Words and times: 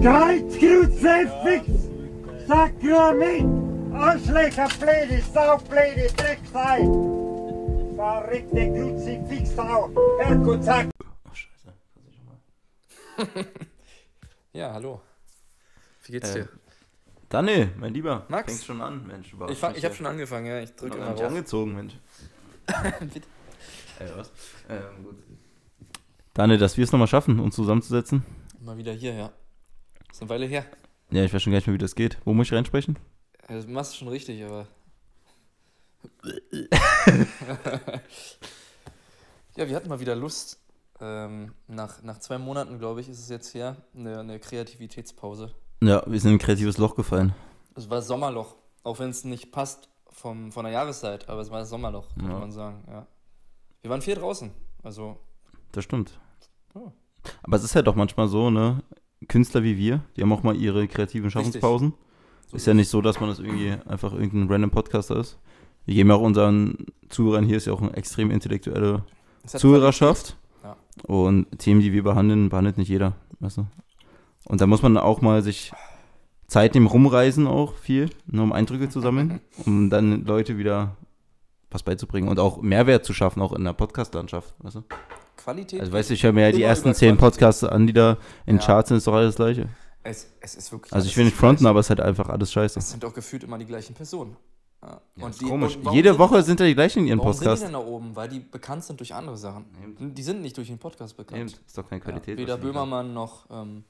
Kreuz, 0.00 0.58
Kruzifix, 0.58 1.88
Sakrament, 2.48 3.94
Arschlöcher, 3.94 4.68
blöde 4.80 5.22
Sau, 5.32 5.58
blöde 5.58 6.08
Drecksei. 6.16 6.78
Verrückte 7.94 8.72
Kruzifixsau, 8.72 9.90
Herrgott, 10.20 10.64
sag. 10.64 10.88
Oh, 11.24 11.34
scheiße. 11.34 11.72
Versuch 11.94 12.10
ich 12.10 13.34
mal. 13.36 13.46
Ja, 14.52 14.72
hallo. 14.72 15.00
Wie 16.04 16.12
geht's 16.12 16.30
Äh, 16.30 16.40
dir? 16.40 16.48
Daniel, 17.28 17.70
mein 17.78 17.92
Lieber. 17.94 18.24
Max? 18.28 18.46
Fängst 18.50 18.64
schon 18.66 18.80
an, 18.80 19.06
Mensch. 19.06 19.34
Ich, 19.50 19.62
ich 19.76 19.84
habe 19.84 19.94
schon 19.94 20.06
angefangen, 20.06 20.46
ja. 20.46 20.60
Ich 20.60 20.74
drücke 20.74 20.96
immer 20.96 21.10
nicht 21.10 21.20
rauf. 21.22 21.28
angezogen, 21.28 21.74
Mensch. 21.76 21.94
Bitte. 23.00 23.20
Äh, 24.00 24.08
was? 24.16 24.30
Ähm, 24.68 25.04
gut. 25.04 25.16
Daniel, 26.34 26.58
dass 26.58 26.76
wir 26.76 26.84
es 26.84 26.92
nochmal 26.92 27.08
schaffen, 27.08 27.38
uns 27.40 27.54
zusammenzusetzen. 27.54 28.24
Mal 28.60 28.76
wieder 28.78 28.92
hier, 28.92 29.12
ja. 29.14 29.32
Ist 30.22 30.30
eine 30.30 30.40
Weile 30.40 30.46
her. 30.46 30.64
Ja, 31.10 31.24
ich 31.24 31.34
weiß 31.34 31.42
schon 31.42 31.50
gar 31.52 31.56
nicht 31.58 31.66
mehr, 31.66 31.74
wie 31.74 31.78
das 31.78 31.96
geht. 31.96 32.16
Wo 32.24 32.32
muss 32.32 32.46
ich 32.46 32.52
reinsprechen? 32.52 32.96
Also, 33.48 33.66
du 33.66 33.72
machst 33.72 33.90
es 33.90 33.96
schon 33.98 34.06
richtig, 34.06 34.44
aber. 34.44 34.68
ja, 39.56 39.68
wir 39.68 39.74
hatten 39.74 39.88
mal 39.88 39.98
wieder 39.98 40.14
Lust. 40.14 40.60
Ähm, 41.00 41.54
nach, 41.66 42.02
nach 42.04 42.18
zwei 42.20 42.38
Monaten, 42.38 42.78
glaube 42.78 43.00
ich, 43.00 43.08
ist 43.08 43.18
es 43.18 43.28
jetzt 43.30 43.52
her, 43.54 43.78
eine, 43.96 44.20
eine 44.20 44.38
Kreativitätspause. 44.38 45.52
Ja, 45.82 46.04
wir 46.06 46.20
sind 46.20 46.30
in 46.30 46.36
ein 46.36 46.40
kreatives 46.40 46.78
Loch 46.78 46.94
gefallen. 46.94 47.34
Es 47.74 47.90
war 47.90 48.00
Sommerloch, 48.00 48.54
auch 48.84 49.00
wenn 49.00 49.10
es 49.10 49.24
nicht 49.24 49.50
passt 49.50 49.88
vom, 50.08 50.52
von 50.52 50.62
der 50.64 50.72
Jahreszeit, 50.72 51.28
aber 51.28 51.40
es 51.40 51.50
war 51.50 51.64
Sommerloch, 51.64 52.14
muss 52.14 52.30
Ja. 52.30 52.38
man 52.38 52.52
sagen. 52.52 52.84
Ja. 52.86 53.08
Wir 53.80 53.90
waren 53.90 54.02
viel 54.02 54.14
draußen, 54.14 54.52
also 54.84 55.18
Das 55.72 55.82
stimmt. 55.82 56.20
Oh. 56.74 56.92
Aber 57.42 57.56
es 57.56 57.64
ist 57.64 57.74
ja 57.74 57.82
doch 57.82 57.96
manchmal 57.96 58.28
so, 58.28 58.50
ne? 58.50 58.84
Künstler 59.28 59.62
wie 59.62 59.76
wir, 59.76 60.00
die 60.16 60.22
haben 60.22 60.32
auch 60.32 60.42
mal 60.42 60.56
ihre 60.56 60.86
kreativen 60.88 61.30
Schaffenspausen. 61.30 61.94
so 62.48 62.56
ist 62.56 62.66
ja 62.66 62.74
nicht 62.74 62.88
so, 62.88 63.00
dass 63.00 63.20
man 63.20 63.28
das 63.28 63.38
irgendwie 63.38 63.74
einfach 63.86 64.12
irgendein 64.12 64.50
random 64.50 64.70
Podcaster 64.70 65.16
ist. 65.16 65.38
Wir 65.84 65.94
geben 65.94 66.10
ja 66.10 66.16
auch 66.16 66.22
unseren 66.22 66.86
Zuhörern 67.08 67.44
hier 67.44 67.56
ist 67.56 67.66
ja 67.66 67.72
auch 67.72 67.82
eine 67.82 67.94
extrem 67.94 68.30
intellektuelle 68.30 69.04
Zuhörerschaft. 69.46 70.36
Ja. 70.62 70.76
Und 71.04 71.46
Themen, 71.58 71.80
die 71.80 71.92
wir 71.92 72.04
behandeln, 72.04 72.48
behandelt 72.48 72.78
nicht 72.78 72.88
jeder. 72.88 73.14
Weißt 73.40 73.58
du? 73.58 73.66
Und 74.44 74.60
da 74.60 74.66
muss 74.66 74.82
man 74.82 74.96
auch 74.96 75.20
mal 75.20 75.42
sich 75.42 75.72
Zeit 76.46 76.74
nehmen, 76.74 76.86
rumreisen 76.86 77.46
auch 77.46 77.74
viel, 77.74 78.10
nur 78.26 78.44
um 78.44 78.52
Eindrücke 78.52 78.88
zu 78.88 79.00
sammeln, 79.00 79.40
um 79.66 79.90
dann 79.90 80.24
Leute 80.24 80.58
wieder 80.58 80.96
was 81.70 81.82
beizubringen 81.82 82.28
und 82.28 82.38
auch 82.38 82.60
Mehrwert 82.60 83.04
zu 83.04 83.14
schaffen, 83.14 83.40
auch 83.40 83.52
in 83.52 83.64
der 83.64 83.72
Podcast-Landschaft. 83.72 84.54
Weißt 84.58 84.76
du? 84.76 84.82
Qualität. 85.36 85.80
Also 85.80 85.92
weißt 85.92 86.10
du, 86.10 86.14
ich 86.14 86.22
höre 86.22 86.32
mir 86.32 86.42
ja 86.48 86.52
die 86.52 86.62
ersten 86.62 86.94
zehn. 86.94 87.16
Podcasts 87.16 87.64
an, 87.64 87.86
die 87.86 87.92
da 87.92 88.16
in 88.46 88.56
Ja. 88.56 88.62
Charts 88.62 88.88
sind, 88.88 88.98
ist 88.98 89.06
doch 89.06 89.14
alles 89.14 89.34
das 89.34 89.36
Gleiche. 89.36 89.68
es, 90.04 90.28
es 90.40 90.54
ist 90.54 90.72
wirklich. 90.72 90.92
Also 90.92 91.06
ich 91.08 91.16
will 91.16 91.24
nicht 91.24 91.36
fronten, 91.36 91.66
aber 91.66 91.80
es 91.80 91.86
ist 91.86 91.90
halt 91.90 92.00
einfach 92.00 92.28
alles 92.28 92.52
scheiße. 92.52 92.78
Es 92.78 92.90
sind 92.90 93.04
auch 93.04 93.14
gefühlt 93.14 93.44
immer 93.44 93.58
die 93.58 93.66
gleichen 93.66 93.94
Personen. 93.94 94.36
Ja. 94.82 95.00
Ja, 95.16 95.24
und 95.24 95.30
ist 95.30 95.40
die, 95.40 95.44
komisch. 95.46 95.76
und 95.76 95.92
Jede 95.92 96.18
Woche 96.18 96.42
sind 96.42 96.58
ja 96.58 96.66
die 96.66 96.74
gleichen 96.74 97.00
in 97.00 97.06
ihren 97.06 97.18
Warum 97.20 97.32
sind 97.32 97.42
die 97.42 97.44
Podcast. 97.46 97.62
denn 97.64 97.72
da 97.72 97.78
oben? 97.78 98.16
Weil 98.16 98.28
die 98.28 98.40
bekannt 98.40 98.82
sind 98.84 98.98
durch 98.98 99.14
andere 99.14 99.36
Sachen. 99.36 99.64
Eben. 99.82 100.12
Die 100.14 100.22
sind 100.24 100.42
nicht 100.42 100.56
durch 100.56 100.66
den 100.68 100.78
Podcast 100.78 101.14
Eben, 101.18 101.26
bekannt. 101.26 101.60
ist 101.66 101.78
doch 101.78 101.88
keine 101.88 102.00
Ja, 102.00 102.04
Qualität. 102.04 102.36
weder 102.36 102.56
die 102.56 102.66
liefern. 102.66 102.72
Böhmermann 102.88 103.14
noch, 103.14 103.46
ähm, 103.50 103.84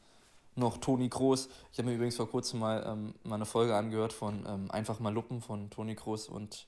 noch 0.54 0.76
Toni 0.78 1.08
Kroos. 1.08 1.48
Ich 1.72 1.78
habe 1.78 1.88
mir 1.88 1.94
übrigens 1.94 2.16
vor 2.16 2.28
kurzem 2.28 2.60
mal, 2.60 2.84
ähm, 2.86 3.14
mal 3.24 3.36
eine 3.36 3.46
Folge 3.46 3.74
angehört 3.74 4.12
von 4.12 4.44
ähm, 4.46 4.70
Einfach 4.70 5.00
mal 5.00 5.12
Luppen 5.14 5.40
von 5.40 5.70
Toni 5.70 5.94
Kroos 5.94 6.28
und 6.28 6.66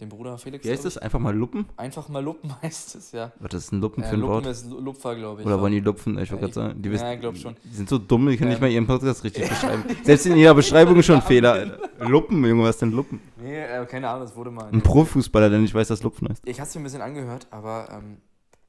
dem 0.00 0.08
Bruder 0.10 0.36
Felix. 0.38 0.64
Wie 0.64 0.70
heißt 0.70 0.84
das? 0.84 0.98
Einfach 0.98 1.18
mal 1.18 1.34
luppen? 1.34 1.66
Einfach 1.76 2.08
mal 2.08 2.22
Luppen 2.22 2.50
heißt 2.62 2.94
es, 2.96 3.12
ja. 3.12 3.32
Was 3.40 3.54
ist 3.54 3.72
ein 3.72 3.80
Luppen 3.80 4.02
Äh, 4.04 4.08
für 4.08 4.14
ein 4.14 4.20
Luppen 4.20 4.34
Wort? 4.34 4.46
ist 4.46 4.68
Lu- 4.68 4.80
Lupfer, 4.80 5.14
glaube 5.16 5.40
ich. 5.40 5.46
Oder 5.46 5.60
wollen 5.60 5.72
die 5.72 5.80
lupfen? 5.80 6.18
Ich 6.18 6.30
wollte 6.30 6.34
Ja, 6.34 6.40
gerade 6.40 6.52
sagen, 6.52 6.82
die, 6.82 6.88
ja, 6.88 6.94
wissen, 6.94 7.06
ich 7.12 7.20
glaub 7.20 7.36
schon. 7.36 7.56
die 7.64 7.74
sind 7.76 7.88
so 7.88 7.98
dumm, 7.98 8.28
die 8.28 8.36
können 8.36 8.50
nicht 8.50 8.58
Ähm. 8.58 8.62
mal 8.64 8.70
ihren 8.70 8.86
Podcast 8.86 9.24
richtig 9.24 9.48
beschreiben. 9.48 9.84
Selbst 10.02 10.26
in 10.26 10.36
ihrer 10.36 10.54
Beschreibung 10.54 11.02
schon 11.02 11.22
Fehler. 11.22 11.52
Alter. 11.52 11.78
Luppen, 12.08 12.44
Junge, 12.44 12.64
was 12.64 12.76
denn 12.78 12.92
Luppen? 12.92 13.20
Nee, 13.40 13.58
äh, 13.62 13.86
keine 13.86 14.08
Ahnung, 14.10 14.22
das 14.26 14.36
wurde 14.36 14.50
mal. 14.50 14.68
Ein 14.70 14.82
Profifußballer, 14.82 15.48
der 15.50 15.58
nicht 15.60 15.74
weiß, 15.74 15.88
dass 15.88 16.02
Lupfen 16.02 16.28
heißt. 16.28 16.42
Ich 16.44 16.60
habe 16.60 16.68
es 16.68 16.74
mir 16.74 16.80
ein 16.82 16.84
bisschen 16.84 17.00
angehört, 17.02 17.46
aber 17.50 17.88
ähm, 17.92 18.18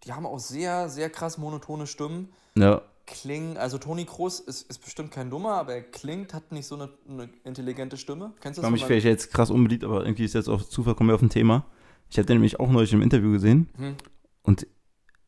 die 0.06 0.14
haben 0.14 0.26
auch 0.26 0.40
sehr, 0.40 0.88
sehr 0.88 1.10
krass 1.10 1.38
monotone 1.38 1.88
Stimmen. 1.88 2.30
Ja, 2.56 2.82
Klingen, 3.08 3.58
also 3.58 3.78
Toni 3.78 4.06
Kroos 4.06 4.42
ist, 4.42 4.70
ist 4.70 4.80
bestimmt 4.84 5.12
kein 5.12 5.30
Dummer, 5.30 5.54
aber 5.54 5.74
er 5.74 5.82
klingt, 5.82 6.34
hat 6.34 6.52
nicht 6.52 6.68
so 6.68 6.76
eine, 6.76 6.90
eine 7.10 7.30
intelligente 7.46 7.98
Stimme. 7.98 8.34
Kennst 8.42 8.60
ich 8.60 8.66
du 8.66 8.70
das? 8.70 8.82
ich 8.82 8.90
wäre 8.90 9.00
jetzt 9.00 9.32
krass 9.32 9.50
unbeliebt, 9.50 9.86
aber 9.86 10.04
irgendwie 10.04 10.26
ist 10.26 10.34
jetzt 10.34 10.50
auf 10.50 10.68
Zufall, 10.70 10.94
kommen 10.94 11.10
wir 11.10 11.16
auf 11.16 11.22
ein 11.22 11.30
Thema. 11.30 11.66
Ich 12.10 12.18
habe 12.18 12.26
den 12.26 12.36
nämlich 12.36 12.60
auch 12.60 12.70
neulich 12.70 12.92
im 12.92 13.02
Interview 13.02 13.32
gesehen. 13.32 13.70
Hm. 13.78 13.96
Und 14.44 14.68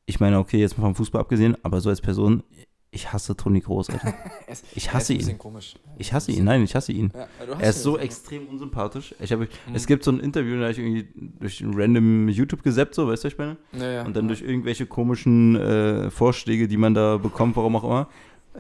ich 0.06 0.20
meine, 0.20 0.40
okay, 0.40 0.60
jetzt 0.60 0.78
mal 0.78 0.84
vom 0.84 0.96
Fußball 0.96 1.22
abgesehen, 1.22 1.56
aber 1.64 1.80
so 1.80 1.90
als 1.90 2.02
Person, 2.02 2.44
ich 2.92 3.14
hasse 3.14 3.36
Toni 3.38 3.62
Kroos, 3.62 3.90
Alter. 3.92 4.14
Es- 4.48 4.64
Ich 4.76 4.92
hasse 4.94 5.14
ihn. 5.14 5.38
Komisch. 5.38 5.76
Ich 5.98 6.12
hasse 6.14 6.32
ihn, 6.32 6.44
nein, 6.44 6.64
ich 6.64 6.76
hasse 6.76 6.92
ihn. 6.92 7.12
Ja, 7.14 7.28
Er 7.60 7.70
ist 7.70 7.84
so 7.84 7.98
extrem 7.98 8.48
unsympathisch. 8.48 9.14
Ich 9.20 9.32
habe, 9.32 9.46
Mhm. 9.68 9.76
Es 9.76 9.86
gibt 9.88 10.04
so 10.04 10.12
ein 10.12 10.20
Interview, 10.20 10.56
da 10.56 10.62
habe 10.64 10.72
ich 10.72 10.80
irgendwie 10.80 11.08
durch 11.40 11.62
ein 11.62 11.74
random 11.76 12.30
YouTube 12.30 12.64
gesappt, 12.64 12.96
so, 12.96 13.08
weißt 13.08 13.24
du, 13.24 13.28
ich 13.28 13.38
meine? 13.38 13.58
Ja, 13.74 13.92
ja. 13.92 14.06
Und 14.06 14.16
dann 14.16 14.28
durch 14.28 14.42
irgendwelche 14.42 14.86
komischen 14.86 15.56
äh, 15.56 16.10
Vorschläge, 16.10 16.68
die 16.68 16.78
man 16.78 16.94
da 16.94 17.18
bekommt, 17.18 17.56
warum 17.56 17.76
auch 17.76 17.84
immer, 17.84 18.08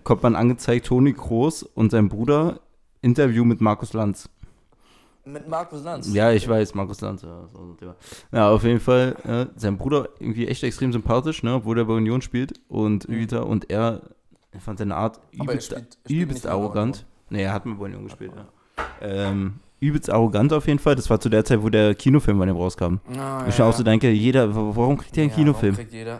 kommt 0.03 0.21
man 0.23 0.35
angezeigt, 0.35 0.85
Toni 0.87 1.13
Kroos 1.13 1.63
und 1.63 1.89
sein 1.91 2.07
Bruder 2.09 2.59
Interview 3.01 3.43
mit 3.45 3.61
Markus 3.61 3.93
Lanz. 3.93 4.29
Mit 5.25 5.47
Markus 5.47 5.83
Lanz. 5.83 6.11
Ja, 6.13 6.31
ich 6.31 6.47
weiß, 6.47 6.73
Markus 6.75 7.01
Lanz, 7.01 7.21
ja, 7.21 7.47
so 7.53 7.59
ein 7.59 7.77
Thema. 7.77 7.95
Ja, 8.31 8.49
auf 8.49 8.63
jeden 8.63 8.79
Fall, 8.79 9.15
äh, 9.53 9.59
sein 9.59 9.77
Bruder 9.77 10.09
irgendwie 10.19 10.47
echt 10.47 10.63
extrem 10.63 10.91
sympathisch, 10.91 11.43
ne, 11.43 11.53
obwohl 11.55 11.77
er 11.77 11.85
bei 11.85 11.93
Union 11.93 12.21
spielt 12.21 12.59
und 12.67 13.07
Mhm. 13.07 13.27
und 13.43 13.69
er, 13.69 14.01
er 14.51 14.59
fand 14.59 14.79
seine 14.79 14.95
Art 14.95 15.19
übelst, 15.31 15.67
spielt- 15.71 15.97
spielt 16.05 16.21
übelst 16.23 16.43
bei 16.43 16.49
arrogant. 16.49 17.05
Nee, 17.29 17.43
er 17.43 17.53
hat 17.53 17.65
mit 17.65 17.77
bei 17.77 17.85
Union 17.85 18.03
gespielt, 18.05 18.31
ja. 18.35 18.45
Ähm, 19.01 19.59
übelst 19.79 20.09
arrogant 20.09 20.51
auf 20.53 20.67
jeden 20.67 20.79
Fall. 20.79 20.95
Das 20.95 21.09
war 21.09 21.19
zu 21.19 21.29
der 21.29 21.45
Zeit, 21.45 21.61
wo 21.61 21.69
der 21.69 21.93
Kinofilm 21.95 22.37
von 22.37 22.47
dem 22.47 22.57
rauskam. 22.57 22.95
Ah, 23.17 23.45
Ich 23.47 23.61
auch 23.61 23.73
so 23.73 23.83
denke, 23.83 24.09
jeder, 24.09 24.53
warum 24.55 24.97
kriegt 24.97 25.15
der 25.15 25.23
einen 25.23 25.29
Ja, 25.31 25.35
Kinofilm? 25.37 25.77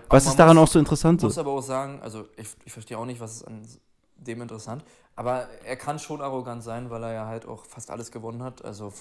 Was 0.10 0.28
ist 0.28 0.36
daran 0.38 0.56
man 0.56 0.64
auch 0.64 0.68
so 0.68 0.80
interessant? 0.80 1.22
muss, 1.24 1.34
So? 1.36 1.42
muss 1.42 1.48
aber 1.48 1.58
auch 1.58 1.62
sagen, 1.64 2.00
also 2.02 2.26
ich, 2.38 2.48
ich 2.66 2.72
verstehe 2.72 2.98
auch 2.98 3.06
nicht, 3.06 3.20
was 3.20 3.38
ist 3.38 3.44
an 3.48 3.62
dem 4.18 4.42
interessant, 4.42 4.84
aber 5.16 5.48
er 5.66 5.76
kann 5.78 5.98
schon 5.98 6.22
arrogant 6.22 6.62
sein, 6.64 6.90
weil 6.90 7.02
er 7.04 7.14
ja 7.14 7.26
halt 7.26 7.48
auch 7.48 7.66
fast 7.66 7.90
alles 7.90 8.12
gewonnen 8.12 8.44
hat. 8.44 8.64
Also, 8.64 8.94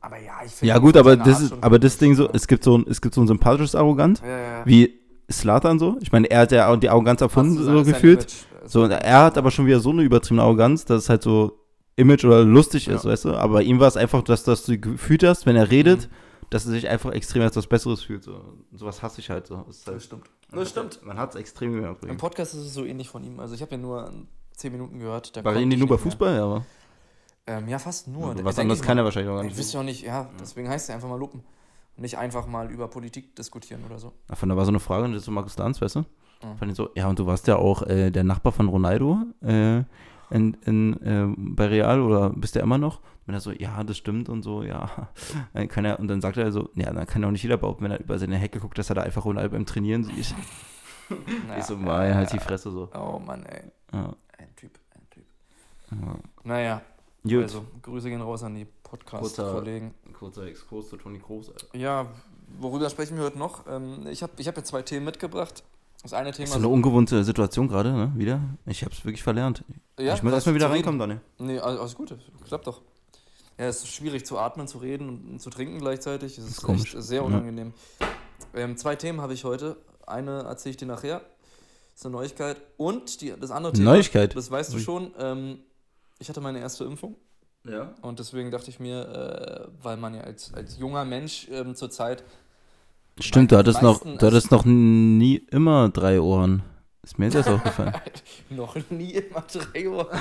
aber 0.00 0.18
ja, 0.18 0.32
ich 0.44 0.52
finde. 0.52 0.68
Ja 0.72 0.78
gut, 0.78 0.96
aber 0.96 1.16
das 1.16 1.40
ist, 1.40 1.54
aber 1.60 1.78
das 1.78 1.98
Ding 1.98 2.14
so, 2.14 2.24
ja. 2.24 2.30
es 2.32 2.46
gibt 2.48 2.64
so 2.64 2.76
ein, 2.78 2.86
es 2.88 3.00
gibt 3.00 3.14
so 3.14 3.20
ein 3.20 3.26
sympathisches 3.26 3.74
Arrogant, 3.74 4.20
Ja, 4.22 4.28
ja, 4.28 4.38
ja. 4.58 4.66
wie 4.66 4.98
Slatan 5.30 5.78
so. 5.78 5.96
Ich 6.00 6.12
meine, 6.12 6.30
er 6.30 6.40
hat 6.40 6.52
ja 6.52 6.68
auch 6.72 6.76
die 6.76 6.88
Arroganz 6.88 7.20
erfunden, 7.20 7.62
so 7.62 7.84
gefühlt. 7.84 8.24
Äh, 8.24 8.68
So, 8.68 8.82
und 8.84 8.90
er 8.90 9.22
hat 9.24 9.38
aber 9.38 9.50
schon 9.50 9.66
wieder 9.66 9.80
so 9.80 9.90
eine 9.90 10.02
übertriebene 10.02 10.42
Arroganz, 10.42 10.84
dass 10.84 11.04
es 11.04 11.08
halt 11.08 11.22
so 11.22 11.58
Image 11.96 12.24
oder 12.24 12.44
lustig 12.44 12.86
ist, 12.88 13.04
Ja. 13.04 13.10
weißt 13.10 13.24
du? 13.26 13.34
Aber 13.34 13.62
ihm 13.62 13.80
war 13.80 13.88
es 13.88 13.96
einfach, 13.96 14.22
dass, 14.22 14.44
dass 14.44 14.64
du 14.64 14.78
gefühlt 14.78 15.22
hast, 15.24 15.46
wenn 15.46 15.56
er 15.56 15.70
redet, 15.70 16.02
Mhm. 16.08 16.14
dass 16.50 16.66
er 16.66 16.72
sich 16.72 16.88
einfach 16.88 17.12
extrem 17.12 17.42
als 17.42 17.56
was 17.56 17.66
Besseres 17.66 18.02
fühlt. 18.02 18.24
So. 18.24 18.40
Sowas 18.72 19.02
hasse 19.02 19.20
ich 19.20 19.30
halt 19.30 19.46
so. 19.46 19.64
Das, 19.66 19.78
ist 19.78 19.86
halt, 19.86 19.96
Das 19.96 20.04
stimmt. 20.04 20.24
man 20.50 20.60
Das 20.60 20.60
hat- 20.60 20.68
stimmt. 20.92 21.06
Man 21.06 21.18
hat 21.18 21.30
es 21.30 21.36
extrem 21.36 21.72
gemerkt. 21.72 22.04
Im 22.04 22.16
Podcast 22.18 22.54
ist 22.54 22.60
es 22.60 22.74
so 22.74 22.84
ähnlich 22.84 23.08
von 23.08 23.24
ihm. 23.24 23.40
Also 23.40 23.54
ich 23.54 23.62
habe 23.62 23.72
ja 23.72 23.78
nur 23.78 24.12
10 24.52 24.72
Minuten 24.72 24.98
gehört. 24.98 25.34
da 25.36 25.44
War 25.44 25.52
konnte 25.52 25.62
ihn 25.64 25.72
ich 25.72 25.78
nur 25.78 25.88
bei. 25.88 25.98
Fußball, 25.98 26.34
ja, 26.36 26.44
aber 26.44 26.64
Ähm, 27.46 27.68
ja, 27.68 27.78
fast 27.78 28.06
nur. 28.08 28.28
was 28.44 28.56
Denk 28.56 28.58
anderes 28.66 28.80
ich 28.80 28.86
kann 28.86 28.98
er 28.98 29.04
wahrscheinlich 29.04 29.30
auch 29.30 29.36
gar 29.36 29.44
Ich 29.44 29.48
nicht. 29.50 29.58
wüsste 29.58 29.78
auch 29.78 29.82
nicht, 29.82 30.02
ja, 30.04 30.28
deswegen 30.40 30.68
heißt 30.68 30.90
er 30.90 30.96
einfach 30.96 31.08
mal 31.08 31.18
Lupen. 31.18 31.42
Nicht 31.98 32.16
einfach 32.16 32.46
mal 32.46 32.70
über 32.70 32.88
Politik 32.88 33.34
diskutieren 33.36 33.82
oder 33.84 33.98
so. 33.98 34.12
Davon, 34.28 34.48
da 34.48 34.56
war 34.56 34.64
so 34.64 34.70
eine 34.70 34.80
Frage, 34.80 35.18
so 35.18 35.30
Markus 35.30 35.58
Lanz, 35.58 35.80
weißt 35.80 35.96
du? 35.96 36.00
Mhm. 36.00 36.56
Fand 36.58 36.70
ich 36.70 36.76
so, 36.76 36.90
ja, 36.94 37.08
und 37.08 37.18
du 37.18 37.26
warst 37.26 37.46
ja 37.48 37.56
auch 37.56 37.82
äh, 37.82 38.10
der 38.10 38.24
Nachbar 38.24 38.52
von 38.52 38.68
Ronaldo 38.68 39.18
äh, 39.42 39.82
in, 40.30 40.54
in, 40.64 41.02
äh, 41.02 41.34
bei 41.36 41.66
Real 41.66 42.00
oder 42.00 42.30
bist 42.30 42.54
du 42.54 42.60
immer 42.60 42.78
noch? 42.78 43.00
Und 43.26 43.34
er 43.34 43.40
so, 43.40 43.50
ja, 43.50 43.82
das 43.84 43.96
stimmt 43.96 44.28
und 44.28 44.42
so, 44.42 44.62
ja. 44.62 45.08
Dann 45.52 45.68
kann 45.68 45.84
er, 45.84 45.98
und 45.98 46.08
dann 46.08 46.20
sagt 46.20 46.36
er 46.36 46.50
so, 46.52 46.70
ja, 46.74 46.92
dann 46.92 47.06
kann 47.06 47.24
auch 47.24 47.30
nicht 47.30 47.42
jeder 47.42 47.58
behaupten, 47.58 47.84
wenn 47.84 47.90
er 47.90 48.00
über 48.00 48.18
seine 48.18 48.36
Hecke 48.36 48.58
guckt, 48.58 48.78
dass 48.78 48.90
er 48.90 48.94
da 48.94 49.02
einfach 49.02 49.24
Ronaldo 49.24 49.50
beim 49.50 49.66
Trainieren 49.66 50.04
sieht. 50.04 50.34
ich 51.58 51.64
so, 51.64 51.76
mal, 51.76 52.14
halt 52.14 52.32
die 52.32 52.38
Fresse 52.38 52.70
so. 52.70 52.88
Oh 52.94 53.18
Mann, 53.18 53.44
ey. 53.46 53.62
Ja, 53.92 54.14
Ein 54.38 54.54
Typ, 54.56 54.78
ein 54.94 55.06
Typ. 55.10 55.24
ja. 55.90 56.16
Naja, 56.44 56.82
Gut, 57.36 57.42
also 57.44 57.64
Grüße 57.82 58.08
gehen 58.08 58.20
raus 58.20 58.42
an 58.42 58.54
die 58.54 58.66
Podcast-Kollegen. 58.82 59.94
kurzer 60.18 60.44
Exkurs 60.46 60.88
zu 60.88 60.96
Toni 60.96 61.18
Kroos. 61.18 61.48
Alter. 61.50 61.66
Ja, 61.76 62.06
worüber 62.58 62.88
sprechen 62.90 63.16
wir 63.16 63.24
heute 63.24 63.38
noch? 63.38 63.66
Ähm, 63.68 64.06
ich 64.08 64.22
habe 64.22 64.32
ich 64.38 64.48
hab 64.48 64.56
jetzt 64.56 64.68
zwei 64.68 64.82
Themen 64.82 65.04
mitgebracht. 65.04 65.62
Das 66.02 66.12
eine 66.12 66.30
Thema 66.32 66.44
Ist 66.44 66.52
so 66.52 66.58
eine 66.58 66.68
ungewohnte 66.68 67.24
Situation 67.24 67.66
gerade, 67.68 67.92
ne? 67.92 68.12
Wieder. 68.14 68.40
Ich 68.66 68.84
hab's 68.84 69.04
wirklich 69.04 69.22
verlernt. 69.22 69.64
ja, 69.98 70.14
ich 70.14 70.22
muss 70.22 70.32
erstmal 70.32 70.54
wieder 70.54 70.70
reinkommen, 70.70 70.98
Donny. 70.98 71.16
Nee, 71.38 71.58
alles, 71.58 71.94
gut, 71.96 72.14
klappt 72.46 72.66
doch. 72.68 72.82
Ja, 73.58 73.66
es 73.66 73.78
ist 73.78 73.88
schwierig 73.88 74.24
zu 74.24 74.38
atmen, 74.38 74.68
zu 74.68 74.78
reden 74.78 75.08
und 75.32 75.40
zu 75.40 75.50
trinken 75.50 75.78
gleichzeitig. 75.80 76.38
Es 76.38 76.46
ist, 76.48 76.62
komisch. 76.62 76.94
echt 76.94 77.02
sehr 77.02 77.22
Ja. 77.22 77.26
unangenehm. 77.26 77.74
Ähm, 78.54 78.76
zwei 78.76 78.94
Themen 78.94 79.20
habe 79.20 79.34
ich 79.34 79.42
heute. 79.44 79.76
Eine 80.06 80.42
erzähle 80.44 80.70
ich 80.70 80.76
dir 80.76 80.86
nachher. 80.86 81.18
Das 81.18 81.96
ist 81.96 82.06
eine 82.06 82.12
Neuigkeit. 82.14 82.62
Und 82.76 83.20
die, 83.20 83.34
das 83.38 83.50
andere 83.50 83.72
Thema, 83.72 83.90
Neuigkeit? 83.90 84.36
das 84.36 84.48
weißt 84.50 84.72
du 84.72 84.78
schon, 84.78 85.10
ähm, 85.18 85.58
ich 86.18 86.28
hatte 86.28 86.40
meine 86.40 86.60
erste 86.60 86.84
Impfung. 86.84 87.16
Ja. 87.64 87.94
Und 88.02 88.18
deswegen 88.18 88.50
dachte 88.50 88.70
ich 88.70 88.80
mir, 88.80 89.68
äh, 89.70 89.84
weil 89.84 89.96
man 89.96 90.14
ja 90.14 90.22
als, 90.22 90.54
als 90.54 90.78
junger 90.78 91.04
Mensch 91.04 91.48
ähm, 91.50 91.74
zurzeit 91.74 92.24
Stimmt, 93.20 93.50
du 93.50 93.56
hattest, 93.56 93.82
noch, 93.82 94.00
du 94.02 94.26
hattest 94.26 94.52
noch 94.52 94.64
nie 94.64 95.36
immer 95.50 95.88
drei 95.88 96.20
Ohren. 96.20 96.62
Ist 97.02 97.18
mir 97.18 97.24
jetzt 97.26 97.34
erst 97.34 97.48
aufgefallen. 97.48 97.94
Noch 98.50 98.76
nie 98.90 99.12
immer 99.12 99.40
drei 99.40 99.90
Wochen. 99.90 100.18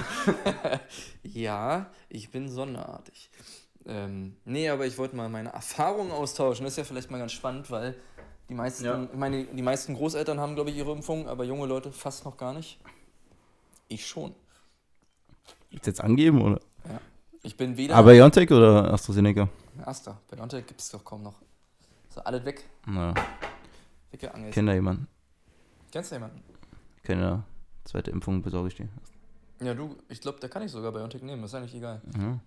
ja, 1.24 1.88
ich 2.08 2.30
bin 2.32 2.50
sonderartig. 2.50 3.30
Ähm, 3.86 4.38
nee, 4.46 4.70
aber 4.70 4.86
ich 4.86 4.98
wollte 4.98 5.16
mal 5.16 5.28
meine 5.28 5.50
Erfahrungen 5.50 6.12
austauschen. 6.12 6.64
Das 6.64 6.74
ist 6.74 6.78
ja 6.78 6.84
vielleicht 6.86 7.12
mal 7.12 7.18
ganz 7.18 7.34
spannend, 7.34 7.70
weil 7.72 7.96
die 8.50 8.54
meisten, 8.54 8.86
Ja. 8.86 9.04
ich 9.04 9.18
meine, 9.18 9.44
die 9.46 9.62
meisten 9.62 9.96
Großeltern 9.96 10.40
haben, 10.40 10.56
glaube 10.56 10.70
ich, 10.70 10.78
ihre 10.78 10.92
Impfung, 10.92 11.28
aber 11.28 11.44
junge 11.44 11.66
Leute 11.66 11.92
fast 11.92 12.26
noch 12.26 12.38
gar 12.38 12.54
nicht. 12.54 12.80
Ich 13.90 14.08
schon. 14.08 14.34
Ist 15.70 15.86
jetzt 15.88 16.02
angeben 16.02 16.42
oder? 16.42 16.60
Ich 17.44 17.56
bin 17.56 17.78
weder. 17.78 17.96
Aber 17.96 18.12
BioNTech 18.12 18.52
oder 18.52 18.92
AstraZeneca? 18.94 19.48
Bei 19.86 20.36
BioNTech 20.36 20.66
gibt 20.68 20.82
es 20.82 20.90
doch 20.90 21.04
kaum 21.06 21.24
noch. 21.24 21.36
So, 22.10 22.22
alles 22.22 22.44
weg. 22.46 22.64
Na, 22.86 23.14
Weggeangelt. 24.12 24.54
kennt 24.54 24.68
da 24.70 24.74
jemanden? 24.74 25.08
Kennst 25.92 26.12
du 26.12 26.16
jemanden? 26.16 26.42
Keine 27.04 27.44
zweite 27.86 28.12
Impfung 28.12 28.42
besorge 28.42 28.68
ich 28.70 28.76
dir. 28.76 28.90
Ja, 29.62 29.74
du, 29.74 29.96
ich 30.10 30.20
glaube, 30.22 30.40
da 30.40 30.48
kann 30.48 30.62
ich 30.64 30.72
sogar 30.72 30.92
BioNTech 30.92 31.22
nehmen. 31.22 31.44
ist 31.44 31.54
eigentlich 31.56 31.76
egal. 31.76 32.02
Ja. 32.18 32.40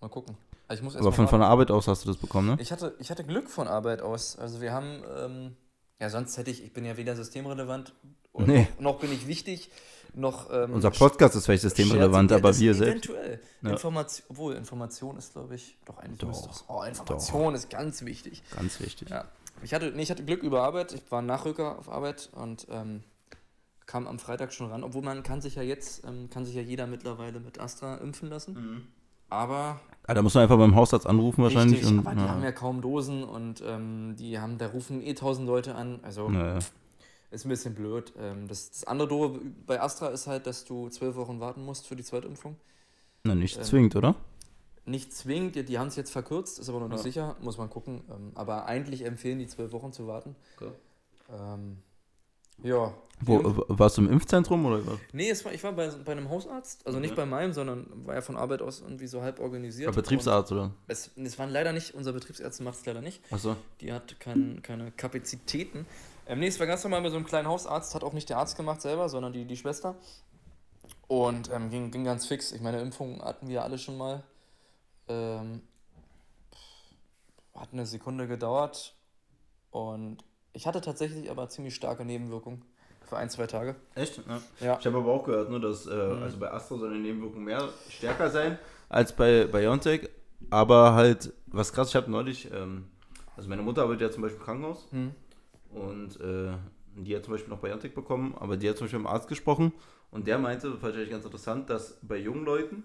Mal 0.00 0.08
gucken. 0.08 0.36
Also 0.66 0.80
ich 0.80 0.84
muss 0.84 0.96
Aber 0.96 1.12
von, 1.12 1.28
von 1.28 1.40
der 1.40 1.48
Arbeit 1.48 1.70
aus 1.70 1.88
hast 1.88 2.04
du 2.04 2.08
das 2.08 2.16
bekommen, 2.16 2.48
ne? 2.48 2.56
Ich 2.60 2.72
hatte, 2.72 2.94
ich 2.98 3.10
hatte 3.10 3.24
Glück 3.24 3.48
von 3.50 3.68
Arbeit 3.68 4.02
aus. 4.02 4.38
Also 4.38 4.60
wir 4.60 4.72
haben, 4.72 5.02
ähm, 5.18 5.56
ja 6.00 6.08
sonst 6.10 6.36
hätte 6.38 6.50
ich, 6.50 6.62
ich 6.64 6.72
bin 6.72 6.84
ja 6.84 6.96
weder 6.96 7.14
systemrelevant 7.16 7.92
und 8.32 8.48
Nee. 8.48 8.68
noch 8.78 8.98
bin 9.00 9.12
ich 9.12 9.26
wichtig, 9.26 9.70
noch 10.14 10.50
ähm, 10.52 10.74
Unser 10.74 10.90
Podcast 10.90 11.36
ist 11.36 11.46
vielleicht 11.46 11.62
systemrelevant, 11.62 12.32
aber 12.32 12.56
wir 12.58 12.74
selbst. 12.74 13.06
Eventuell. 13.06 13.40
Ja. 13.62 13.70
Information, 13.70 14.26
obwohl 14.30 14.54
Information 14.54 15.16
ist, 15.16 15.32
glaube 15.32 15.54
ich, 15.54 15.76
doch 15.84 15.98
eigentlich 15.98 16.18
Doch, 16.18 16.64
Oh, 16.68 16.82
Information 16.82 17.54
ist 17.54 17.70
ganz 17.70 18.04
wichtig. 18.04 18.42
Ganz 18.54 18.80
wichtig. 18.80 19.10
Ja. 19.10 19.24
Ich 19.62 19.74
hatte, 19.74 19.92
nee, 19.94 20.02
ich 20.02 20.10
hatte 20.10 20.24
Glück 20.24 20.42
über 20.42 20.62
Arbeit. 20.62 20.92
Ich 20.92 21.02
war 21.10 21.22
Nachrücker 21.22 21.78
auf 21.78 21.88
Arbeit 21.88 22.30
und 22.32 22.66
ähm, 22.70 23.02
kam 23.86 24.06
am 24.06 24.18
Freitag 24.18 24.52
schon 24.52 24.70
ran. 24.70 24.84
Obwohl 24.84 25.02
man 25.02 25.22
kann 25.22 25.40
sich 25.40 25.54
ja 25.56 25.62
jetzt, 25.62 26.04
ähm, 26.06 26.30
kann 26.30 26.44
sich 26.44 26.54
ja 26.54 26.62
jeder 26.62 26.86
mittlerweile 26.86 27.40
mit 27.40 27.60
Astra 27.60 27.96
impfen 27.96 28.28
lassen. 28.28 28.54
Mhm. 28.54 28.86
Aber 29.28 29.80
Ah, 30.06 30.14
da 30.14 30.22
muss 30.22 30.34
man 30.34 30.42
einfach 30.42 30.58
beim 30.58 30.74
Hausarzt 30.74 31.06
anrufen 31.06 31.44
wahrscheinlich. 31.44 31.80
Richtig, 31.80 31.92
und, 31.92 32.04
aber 32.06 32.16
die 32.16 32.22
ja. 32.22 32.28
haben 32.28 32.42
ja 32.42 32.50
kaum 32.52 32.80
Dosen 32.80 33.22
und 33.22 33.62
ähm, 33.64 34.16
die 34.18 34.40
haben, 34.40 34.58
da 34.58 34.66
rufen 34.66 35.02
eh 35.02 35.14
tausend 35.14 35.46
Leute 35.46 35.74
an. 35.76 36.00
Also 36.02 36.28
Naja. 36.28 36.58
Ist 37.30 37.44
ein 37.44 37.48
bisschen 37.48 37.74
blöd. 37.74 38.12
Ähm, 38.18 38.48
das, 38.48 38.70
das 38.70 38.84
andere 38.84 39.08
Doofe 39.08 39.40
bei 39.66 39.80
Astra 39.80 40.08
ist 40.08 40.26
halt, 40.26 40.46
dass 40.46 40.64
du 40.64 40.88
zwölf 40.88 41.16
Wochen 41.16 41.40
warten 41.40 41.64
musst 41.64 41.86
für 41.86 41.96
die 41.96 42.04
Zweitimpfung. 42.04 42.56
Na, 43.24 43.34
nicht 43.34 43.56
Ähm, 43.58 43.62
zwingend, 43.64 43.96
oder? 43.96 44.14
Nicht 44.86 45.12
zwingend, 45.12 45.54
die, 45.54 45.64
die 45.64 45.78
haben 45.78 45.88
es 45.88 45.96
jetzt 45.96 46.10
verkürzt, 46.10 46.58
ist 46.58 46.68
aber 46.68 46.80
noch 46.80 46.88
nicht 46.88 46.98
Ja. 46.98 47.02
sicher, 47.02 47.36
muss 47.40 47.58
man 47.58 47.70
gucken. 47.70 48.02
Ähm, 48.10 48.32
aber 48.34 48.66
eigentlich 48.66 49.04
empfehlen 49.04 49.38
die 49.38 49.46
zwölf 49.46 49.72
Wochen 49.72 49.92
zu 49.92 50.06
warten. 50.06 50.34
Ähm, 51.32 51.78
ja. 52.62 52.92
Wo, 53.22 53.38
w- 53.44 53.62
warst 53.68 53.98
du 53.98 54.02
im 54.02 54.10
Impfzentrum 54.10 54.64
oder 54.64 54.84
was? 54.86 54.98
Nee, 55.12 55.28
es 55.30 55.44
war, 55.44 55.52
ich 55.52 55.62
war 55.62 55.72
bei, 55.72 55.88
bei 55.88 56.12
einem 56.12 56.30
Hausarzt, 56.30 56.86
also 56.86 56.98
nicht 56.98 57.12
Okay. 57.12 57.20
bei 57.20 57.26
meinem, 57.26 57.52
sondern 57.52 57.86
war 58.06 58.14
ja 58.14 58.22
von 58.22 58.36
Arbeit 58.36 58.62
aus 58.62 58.80
irgendwie 58.80 59.06
so 59.06 59.20
halb 59.20 59.40
organisiert. 59.40 59.90
Ja, 59.90 59.94
Betriebsarzt 59.94 60.50
oder? 60.52 60.72
Es, 60.88 61.10
es 61.16 61.38
waren 61.38 61.50
leider 61.50 61.72
nicht, 61.72 61.94
unser 61.94 62.12
Betriebsärzte 62.14 62.62
macht 62.62 62.78
es 62.78 62.86
leider 62.86 63.02
nicht. 63.02 63.20
Achso. 63.30 63.56
Die 63.82 63.92
hat 63.92 64.18
kein, 64.20 64.62
keine 64.62 64.90
Kapazitäten. 64.92 65.86
Ähm, 66.30 66.38
nee, 66.38 66.46
es 66.46 66.60
war 66.60 66.66
ganz 66.68 66.84
normal 66.84 67.02
bei 67.02 67.10
so 67.10 67.16
einem 67.16 67.26
kleinen 67.26 67.48
Hausarzt, 67.48 67.92
hat 67.96 68.04
auch 68.04 68.12
nicht 68.12 68.28
der 68.28 68.38
Arzt 68.38 68.56
gemacht 68.56 68.80
selber, 68.80 69.08
sondern 69.08 69.32
die, 69.32 69.44
die 69.46 69.56
Schwester. 69.56 69.96
Und 71.08 71.50
ähm, 71.52 71.70
ging, 71.70 71.90
ging 71.90 72.04
ganz 72.04 72.26
fix. 72.26 72.52
Ich 72.52 72.60
meine, 72.60 72.80
Impfungen 72.80 73.20
hatten 73.20 73.48
wir 73.48 73.64
alle 73.64 73.78
schon 73.78 73.98
mal. 73.98 74.22
Ähm, 75.08 75.60
hat 77.52 77.70
eine 77.72 77.84
Sekunde 77.84 78.28
gedauert. 78.28 78.94
Und 79.72 80.18
ich 80.52 80.68
hatte 80.68 80.80
tatsächlich 80.80 81.28
aber 81.32 81.48
ziemlich 81.48 81.74
starke 81.74 82.04
Nebenwirkungen 82.04 82.64
für 83.08 83.16
ein, 83.16 83.28
zwei 83.28 83.48
Tage. 83.48 83.74
Echt? 83.96 84.18
Ja. 84.28 84.40
Ja. 84.60 84.78
Ich 84.78 84.86
habe 84.86 84.98
aber 84.98 85.10
auch 85.12 85.24
gehört, 85.24 85.50
ne, 85.50 85.58
dass 85.58 85.86
äh, 85.86 85.90
Mhm. 85.90 86.22
also 86.22 86.38
bei 86.38 86.52
Astra 86.52 86.76
soll 86.78 86.94
die 86.94 87.00
Nebenwirkung 87.00 87.42
mehr 87.42 87.68
stärker 87.88 88.30
sein 88.30 88.56
als 88.88 89.12
bei 89.16 89.46
BioNTech. 89.46 90.08
Aber 90.50 90.94
halt, 90.94 91.32
was 91.48 91.72
krass, 91.72 91.88
ich 91.88 91.96
habe 91.96 92.08
neulich, 92.08 92.52
ähm, 92.52 92.86
also 93.36 93.48
meine 93.48 93.62
Mutter 93.62 93.82
arbeitet 93.82 94.02
ja 94.02 94.10
zum 94.12 94.22
Beispiel 94.22 94.38
im 94.38 94.44
Krankenhaus 94.44 94.86
Hm. 94.92 95.12
Und 95.70 96.20
äh, 96.20 96.52
die 96.96 97.14
hat 97.16 97.24
zum 97.24 97.32
Beispiel 97.34 97.50
noch 97.50 97.60
BioNTech 97.60 97.94
bekommen, 97.94 98.34
aber 98.38 98.56
die 98.56 98.68
hat 98.68 98.76
zum 98.76 98.86
Beispiel 98.86 98.98
mit 98.98 99.08
dem 99.08 99.12
Arzt 99.12 99.28
gesprochen 99.28 99.72
und 100.10 100.26
der 100.26 100.38
meinte, 100.38 100.70
das 100.70 100.80
fand 100.80 100.96
ich 100.96 101.10
ganz 101.10 101.24
interessant, 101.24 101.70
dass 101.70 101.98
bei 102.02 102.16
jungen 102.16 102.44
Leuten, 102.44 102.84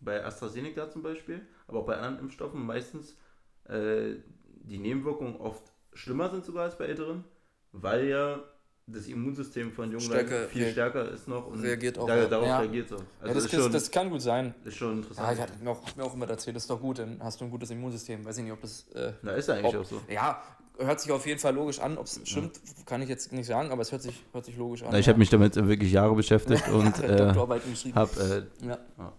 bei 0.00 0.24
AstraZeneca 0.24 0.90
zum 0.90 1.02
Beispiel, 1.02 1.40
aber 1.66 1.80
auch 1.80 1.86
bei 1.86 1.96
anderen 1.96 2.18
Impfstoffen 2.20 2.64
meistens 2.64 3.16
äh, 3.64 4.16
die 4.44 4.78
Nebenwirkungen 4.78 5.36
oft 5.36 5.72
schlimmer 5.94 6.30
sind 6.30 6.44
sogar 6.44 6.64
als 6.64 6.76
bei 6.78 6.84
Älteren, 6.86 7.24
weil 7.72 8.06
ja 8.06 8.40
das 8.86 9.06
Immunsystem 9.06 9.72
von 9.72 9.90
jungen 9.90 10.06
Stärker 10.06 10.40
Leuten 10.42 10.50
viel 10.50 10.70
stärker 10.70 11.10
ist 11.10 11.28
noch 11.28 11.46
und 11.46 11.60
reagiert 11.60 11.98
auch, 11.98 12.06
da, 12.06 12.26
darauf 12.26 12.48
Ja. 12.48 12.58
reagiert 12.60 12.88
so. 12.88 12.96
Also 13.20 13.26
ja, 13.26 13.34
das, 13.34 13.50
schon, 13.50 13.72
das 13.72 13.90
kann 13.90 14.10
gut 14.10 14.22
sein. 14.22 14.54
ist 14.64 14.76
schon 14.76 14.90
Ja, 14.90 14.96
interessant. 14.96 15.32
ich 15.34 15.40
hatte 15.40 15.52
mir 15.62 15.70
auch, 15.70 15.96
mir 15.96 16.04
auch 16.04 16.14
immer 16.14 16.28
erzählt, 16.28 16.56
das 16.56 16.62
ist 16.64 16.70
doch 16.70 16.80
gut, 16.80 16.98
dann 16.98 17.22
hast 17.22 17.40
du 17.40 17.44
ein 17.44 17.50
gutes 17.50 17.70
Immunsystem. 17.70 18.24
Weiß 18.24 18.38
ich 18.38 18.44
nicht, 18.44 18.52
ob 18.52 18.60
das. 18.62 18.88
Äh, 18.92 19.12
Na, 19.22 19.32
ist 19.32 19.48
ja 19.48 19.54
eigentlich 19.56 19.76
ob, 19.76 19.82
auch 19.82 19.84
so. 19.84 20.00
Ja, 20.08 20.42
hört 20.78 21.00
sich 21.00 21.12
auf 21.12 21.26
jeden 21.26 21.40
Fall 21.40 21.54
logisch 21.54 21.80
an. 21.80 21.98
Ob 21.98 22.06
es 22.06 22.20
stimmt, 22.24 22.60
kann 22.86 23.02
ich 23.02 23.08
jetzt 23.08 23.32
nicht 23.32 23.46
sagen, 23.46 23.70
aber 23.70 23.82
es 23.82 23.92
hört 23.92 24.02
sich, 24.02 24.14
hört 24.32 24.44
sich 24.44 24.56
logisch 24.56 24.82
an. 24.82 24.94
Ich 24.94 25.08
habe 25.08 25.18
mich 25.18 25.30
damit 25.30 25.56
wirklich 25.56 25.92
Jahre 25.92 26.14
beschäftigt 26.14 26.68
und 26.72 26.98
äh, 27.00 27.34
habe 27.34 28.46
äh, 28.62 28.66
Ja. 28.66 28.78
Ja. 28.98 29.12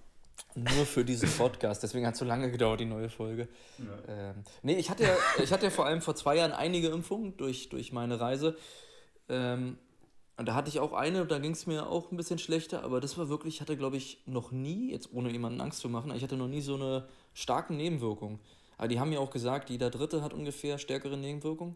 Nur 0.56 0.86
für 0.86 1.06
diesen 1.06 1.30
Podcast, 1.30 1.84
deswegen 1.84 2.08
hat 2.08 2.14
es 2.14 2.20
so 2.20 2.26
lange 2.26 2.50
gedauert, 2.50 2.80
die 2.80 2.86
neue 2.86 3.10
Folge. 3.10 3.48
Ähm, 4.08 4.36
nee, 4.64 4.76
ich 4.76 4.90
hatte, 4.90 5.04
ja, 5.04 5.16
ich 5.42 5.54
hatte 5.54 5.66
ja 5.66 5.70
vor 5.70 5.86
allem 5.86 6.02
vor 6.02 6.16
zwei 6.16 6.38
Jahren 6.38 6.54
einige 6.54 6.88
Impfungen 6.88 7.38
durch, 7.38 7.70
durch 7.70 7.94
meine 7.94 8.20
Reise. 8.20 8.58
Ähm, 9.30 9.78
und 10.38 10.48
da 10.48 10.56
hatte 10.56 10.70
ich 10.70 10.80
auch 10.80 10.94
eine, 10.94 11.26
da 11.26 11.38
ging 11.38 11.52
es 11.52 11.68
mir 11.68 11.88
auch 11.88 12.12
ein 12.12 12.18
bisschen 12.18 12.40
schlechter, 12.40 12.84
aber 12.84 13.00
das 13.00 13.18
war 13.18 13.30
wirklich, 13.30 13.56
ich 13.56 13.62
hatte 13.62 13.78
glaube 13.78 13.98
ich 13.98 14.24
noch 14.26 14.52
nie, 14.52 14.92
jetzt 14.92 15.14
ohne 15.14 15.30
jemanden 15.32 15.62
Angst 15.62 15.82
zu 15.82 15.90
machen, 15.90 16.12
ich 16.16 16.24
hatte 16.24 16.38
noch 16.38 16.48
nie 16.48 16.62
so 16.62 16.76
eine 16.76 17.08
starken 17.34 17.78
Nebenwirkung. 17.78 18.40
Aber 18.80 18.88
die 18.88 18.98
haben 19.00 19.10
mir 19.10 19.20
auch 19.20 19.30
gesagt, 19.30 19.70
jeder 19.70 19.90
Dritte 19.90 20.24
hat 20.24 20.34
ungefähr 20.34 20.78
stärkere 20.78 21.18
Nebenwirkungen. 21.18 21.76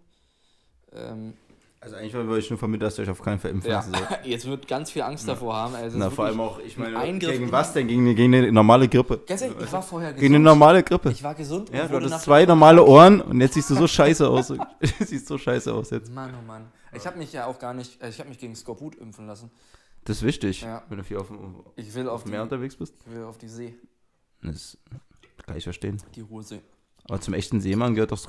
Ähm, 0.93 1.33
also 1.81 1.97
eigentlich 1.97 2.13
wollte 2.13 2.37
ich 2.39 2.49
nur 2.49 2.57
vermitteln, 2.57 2.85
dass 2.85 2.97
ihr 2.97 3.03
euch 3.03 3.09
auf 3.09 3.21
keinen 3.21 3.39
Fall 3.39 3.51
impfen 3.51 3.69
ja, 3.69 3.77
lassen 3.79 3.93
sollt. 3.93 4.07
jetzt 4.25 4.45
wird 4.45 4.69
ganz 4.69 4.89
viel 4.89 5.01
Angst 5.01 5.27
davor 5.27 5.53
haben. 5.53 5.75
Also 5.75 5.97
Na, 5.97 6.09
vor 6.09 6.23
allem 6.25 6.39
auch, 6.39 6.59
ich 6.59 6.77
meine, 6.77 6.97
ein 6.97 7.09
Eingriff 7.15 7.31
gegen 7.31 7.51
was 7.51 7.73
denn? 7.73 7.89
Gegen, 7.89 8.15
gegen 8.15 8.33
eine 8.33 8.49
normale 8.53 8.87
Grippe. 8.87 9.17
Ganz 9.27 9.41
ehrlich, 9.41 9.57
ich 9.61 9.71
war 9.73 9.83
vorher 9.83 10.13
Gegen 10.13 10.35
eine 10.35 10.43
normale 10.45 10.81
Grippe. 10.81 11.11
Ich 11.11 11.21
war 11.21 11.35
gesund. 11.35 11.69
und 11.69 11.75
Ja, 11.75 11.89
du 11.89 11.97
hattest 11.97 12.21
zwei 12.21 12.45
normale 12.45 12.85
Ohren 12.85 13.19
und 13.19 13.41
jetzt 13.41 13.55
siehst 13.55 13.69
du 13.69 13.75
so 13.75 13.85
scheiße 13.85 14.25
aus. 14.29 14.53
Siehst 15.01 15.27
so 15.27 15.37
scheiße 15.37 15.73
aus 15.73 15.89
jetzt. 15.89 16.09
Mann, 16.09 16.33
oh 16.41 16.45
Mann. 16.47 16.71
Ich 16.93 17.05
habe 17.05 17.17
mich 17.17 17.33
ja 17.33 17.47
auch 17.47 17.59
gar 17.59 17.73
nicht, 17.73 18.01
äh, 18.01 18.07
ich 18.07 18.19
habe 18.19 18.29
mich 18.29 18.39
gegen 18.39 18.55
Skorbut 18.55 18.95
impfen 18.95 19.27
lassen. 19.27 19.51
Das 20.05 20.17
ist 20.17 20.23
wichtig, 20.23 20.61
Ja. 20.61 20.83
wenn 20.87 20.99
du 20.99 21.03
viel 21.03 21.17
auf 21.17 21.27
dem, 21.27 21.65
Ich 21.75 21.93
will 21.93 22.07
auf 22.07 22.15
auf 22.15 22.23
dem 22.23 22.31
Meer 22.31 22.43
unterwegs 22.43 22.77
bist. 22.77 22.95
ich 23.05 23.13
will 23.13 23.23
auf 23.23 23.37
die 23.37 23.49
See, 23.49 23.75
Das 24.41 24.77
kann 25.45 25.57
ich 25.57 25.65
verstehen. 25.65 26.01
die 26.15 26.23
hohe 26.23 26.43
See. 26.43 26.61
Aber 27.09 27.19
zum 27.21 27.33
echten 27.33 27.59
Seemann 27.61 27.95
gehört 27.95 28.11
doch. 28.11 28.19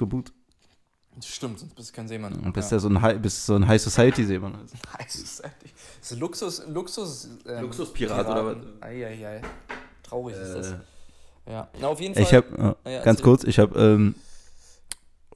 Das 1.16 1.28
stimmt, 1.28 1.60
sonst 1.60 1.74
bist 1.76 1.90
du 1.90 1.94
kein 1.94 2.08
Seemann. 2.08 2.34
Und 2.34 2.52
bist 2.52 2.72
ja, 2.72 2.78
so 2.80 2.88
ein 2.88 3.00
High, 3.00 3.20
bist 3.20 3.46
so 3.46 3.54
ein 3.54 3.66
High 3.68 3.80
Society 3.80 4.24
Seemann. 4.24 4.54
Also. 4.62 4.76
Das 4.98 5.14
ist 5.14 5.44
eigentlich- 5.44 5.74
das 6.00 6.10
ist 6.12 6.18
Luxus, 6.18 6.66
Luxus. 6.66 7.28
Ähm, 7.46 7.62
Luxuspirat 7.62 8.26
oder 8.26 8.46
was? 8.46 8.56
Eieiei. 8.80 9.40
Traurig 10.02 10.36
ist 10.36 10.52
das. 10.54 10.72
Äh, 10.72 10.76
Ja. 11.46 11.68
Na, 11.80 11.88
auf 11.88 12.00
jeden 12.00 12.14
Fall. 12.14 12.22
ich 12.24 12.34
habe, 12.34 12.76
äh, 12.84 12.90
Ja, 12.90 12.96
ja, 12.98 13.02
ganz 13.04 13.22
kurz, 13.22 13.44
ich 13.44 13.58
habe, 13.58 13.78
ähm, 13.80 14.14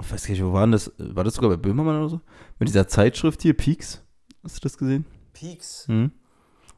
ich 0.00 0.10
weiß 0.12 0.24
gar 0.24 0.30
nicht, 0.32 0.42
wo 0.42 0.52
waren 0.52 0.72
das? 0.72 0.90
War 0.98 1.22
das 1.24 1.34
sogar 1.34 1.50
bei 1.50 1.56
Böhmermann 1.56 1.98
oder 2.00 2.08
so? 2.08 2.20
Mit 2.58 2.68
dieser 2.68 2.88
Zeitschrift 2.88 3.42
hier, 3.42 3.54
Peaks. 3.56 4.00
Hast 4.42 4.56
du 4.56 4.60
das 4.60 4.76
gesehen? 4.78 5.04
Peaks. 5.32 5.86
Mhm. 5.86 6.10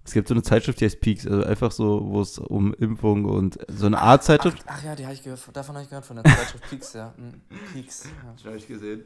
Es 0.05 0.13
gibt 0.13 0.29
so 0.29 0.35
eine 0.35 0.43
Zeitschrift, 0.43 0.81
die 0.81 0.87
heißt 0.87 1.01
Peaks, 1.01 1.27
also 1.27 1.45
einfach 1.45 1.71
so, 1.71 2.01
wo 2.07 2.21
es 2.23 2.39
um 2.39 2.73
Impfung 2.75 3.27
und 3.27 3.59
so 3.69 3.87
eine 3.87 3.99
Art 3.99 4.23
Ach, 4.23 4.27
Zeitschrift. 4.27 4.65
ach 4.67 4.83
ja, 4.83 4.97
die 4.97 5.05
habe 5.05 5.15
ich 5.15 5.23
gehört. 5.23 5.41
Davon 5.53 5.75
habe 5.75 5.85
ich 5.85 5.91
gehört 5.91 6.07
von 6.07 6.17
der 6.17 6.25
Zeitschrift 6.25 6.69
Peaks, 6.71 6.93
ja. 6.95 7.15
Mhm. 7.19 7.41
Peaks. 7.75 8.05
Ja. 8.05 8.33
Das 8.37 8.45
habe 8.47 8.57
ich 8.57 8.67
gesehen. 8.67 9.05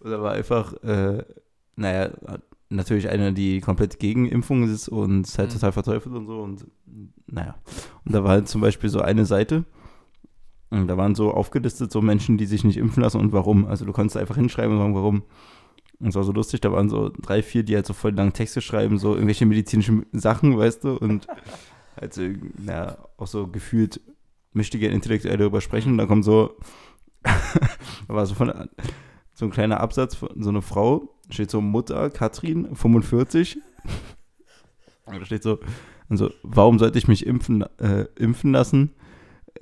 Und 0.00 0.10
da 0.10 0.22
war 0.22 0.32
einfach, 0.32 0.72
äh, 0.84 1.24
naja, 1.74 2.10
natürlich 2.68 3.08
eine, 3.08 3.32
die 3.32 3.60
komplett 3.60 3.98
gegen 3.98 4.26
Impfungen 4.28 4.72
ist 4.72 4.88
und 4.88 5.26
es 5.26 5.36
halt 5.38 5.50
Mhm. 5.50 5.54
total 5.54 5.72
verteufelt 5.72 6.14
und 6.14 6.26
so 6.26 6.40
und 6.40 6.66
naja. 7.26 7.56
Und 8.04 8.14
da 8.14 8.22
war 8.24 8.30
halt 8.30 8.48
zum 8.48 8.60
Beispiel 8.60 8.88
so 8.88 9.00
eine 9.00 9.26
Seite 9.26 9.64
und 10.70 10.86
da 10.88 10.96
waren 10.96 11.14
so 11.14 11.32
aufgelistet 11.32 11.92
so 11.92 12.00
Menschen, 12.00 12.38
die 12.38 12.46
sich 12.46 12.64
nicht 12.64 12.76
impfen 12.76 13.02
lassen 13.02 13.18
und 13.20 13.32
warum. 13.32 13.66
Also 13.66 13.84
du 13.84 13.92
konntest 13.92 14.16
einfach 14.16 14.36
hinschreiben 14.36 14.72
und 14.76 14.80
sagen, 14.82 14.94
warum. 14.94 15.22
Und 15.98 16.08
es 16.08 16.14
war 16.14 16.24
so 16.24 16.32
lustig, 16.32 16.60
da 16.60 16.72
waren 16.72 16.88
so 16.88 17.10
drei, 17.10 17.42
vier, 17.42 17.62
die 17.62 17.74
halt 17.74 17.86
so 17.86 17.94
voll 17.94 18.12
lange 18.12 18.32
Texte 18.32 18.60
schreiben, 18.60 18.98
so 18.98 19.14
irgendwelche 19.14 19.46
medizinischen 19.46 20.06
Sachen, 20.12 20.56
weißt 20.58 20.84
du, 20.84 20.96
und 20.96 21.26
halt 22.00 22.14
so, 22.14 22.22
naja, 22.58 22.98
auch 23.16 23.26
so 23.26 23.46
gefühlt 23.46 24.00
mächtige 24.52 24.88
Intellektuelle 24.88 25.38
darüber 25.38 25.60
sprechen. 25.60 25.92
Und 25.92 25.98
da 25.98 26.06
kommt 26.06 26.24
so, 26.24 26.56
da 27.22 27.34
war 28.08 28.26
so 28.26 28.34
von, 28.34 28.68
so 29.34 29.44
ein 29.44 29.50
kleiner 29.50 29.80
Absatz 29.80 30.14
von 30.14 30.42
so 30.42 30.50
eine 30.50 30.62
Frau, 30.62 31.14
steht 31.30 31.50
so 31.50 31.60
Mutter, 31.60 32.10
Katrin, 32.10 32.74
45. 32.74 33.58
Und 35.06 35.20
da 35.20 35.24
steht 35.24 35.42
so, 35.42 35.60
also, 36.08 36.30
warum 36.42 36.78
sollte 36.78 36.98
ich 36.98 37.08
mich 37.08 37.26
impfen, 37.26 37.62
äh, 37.78 38.06
impfen 38.16 38.52
lassen? 38.52 38.94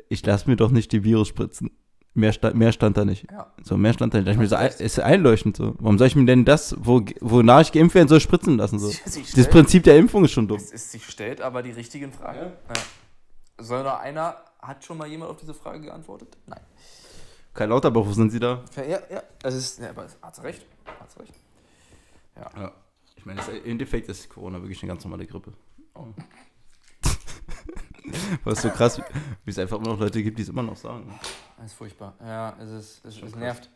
Ich 0.08 0.24
lasse 0.24 0.48
mir 0.48 0.56
doch 0.56 0.70
nicht 0.70 0.92
die 0.92 1.04
Virus 1.04 1.28
spritzen. 1.28 1.70
Mehr, 2.16 2.32
sta 2.32 2.52
mehr 2.54 2.70
stand 2.72 2.96
da 2.96 3.04
nicht. 3.04 3.28
Ja. 3.30 3.52
So, 3.64 3.76
mehr 3.76 3.92
stand 3.92 4.14
da 4.14 4.18
nicht. 4.18 4.28
Da 4.28 4.32
ich 4.32 4.38
mir 4.38 4.46
so, 4.46 4.56
ist 4.56 5.00
einleuchtend 5.00 5.56
so. 5.56 5.74
Warum 5.80 5.98
soll 5.98 6.06
ich 6.06 6.14
mir 6.14 6.24
denn 6.24 6.44
das, 6.44 6.76
wo, 6.78 7.02
wonach 7.20 7.60
ich 7.62 7.72
geimpft 7.72 7.96
werden 7.96 8.06
soll, 8.06 8.20
spritzen 8.20 8.56
lassen? 8.56 8.78
So? 8.78 8.88
Sie 9.04 9.20
Das 9.22 9.28
stellt- 9.30 9.50
Prinzip 9.50 9.82
der 9.82 9.96
Impfung 9.98 10.24
ist 10.24 10.30
schon 10.30 10.46
dumm. 10.46 10.58
Es 10.58 10.70
ist, 10.70 10.92
sie 10.92 11.00
stellt 11.00 11.40
aber 11.40 11.62
die 11.62 11.72
richtigen 11.72 12.12
Fragen. 12.12 12.52
Ja. 12.52 13.64
Soll 13.64 13.82
noch 13.82 13.98
einer, 13.98 14.36
hat 14.62 14.84
schon 14.84 14.96
mal 14.98 15.08
jemand 15.08 15.32
auf 15.32 15.38
diese 15.40 15.54
Frage 15.54 15.80
geantwortet? 15.80 16.36
Nein. 16.46 16.60
Karl 17.52 17.68
Lauterbach, 17.68 18.04
wo 18.06 18.12
sind 18.12 18.30
Sie 18.30 18.38
da? 18.40 18.62
Ja, 18.76 18.82
ja, 18.84 18.98
ja. 19.10 19.22
Es 19.42 19.54
ist, 19.54 19.78
ja 19.80 19.90
aber 19.90 20.06
hat 20.22 20.36
sie 20.36 20.42
recht. 20.42 20.64
Hat 21.00 21.10
sie 21.10 21.18
recht. 21.20 21.34
Ja. 22.36 22.72
Ich 23.16 23.26
meine, 23.26 23.38
das- 23.38 23.48
im 23.48 23.64
Endeffekt 23.64 24.08
ist 24.08 24.28
Corona 24.28 24.60
wirklich 24.60 24.80
eine 24.82 24.92
ganz 24.92 25.04
normale 25.04 25.26
Grippe. 25.26 25.52
Oh. 25.94 26.06
Was 28.44 28.62
so 28.62 28.68
krass, 28.70 29.00
wie 29.44 29.50
es 29.50 29.58
einfach 29.58 29.78
immer 29.78 29.88
noch 29.88 30.00
Leute 30.00 30.22
gibt, 30.22 30.38
die 30.38 30.42
es 30.42 30.48
immer 30.48 30.62
noch 30.62 30.76
sagen. 30.76 31.12
Das 31.56 31.66
ist 31.66 31.74
furchtbar. 31.74 32.14
Ja, 32.20 32.56
es 32.60 32.70
ist, 32.70 33.04
es, 33.04 33.22
es 33.22 33.34
nervt. 33.36 33.70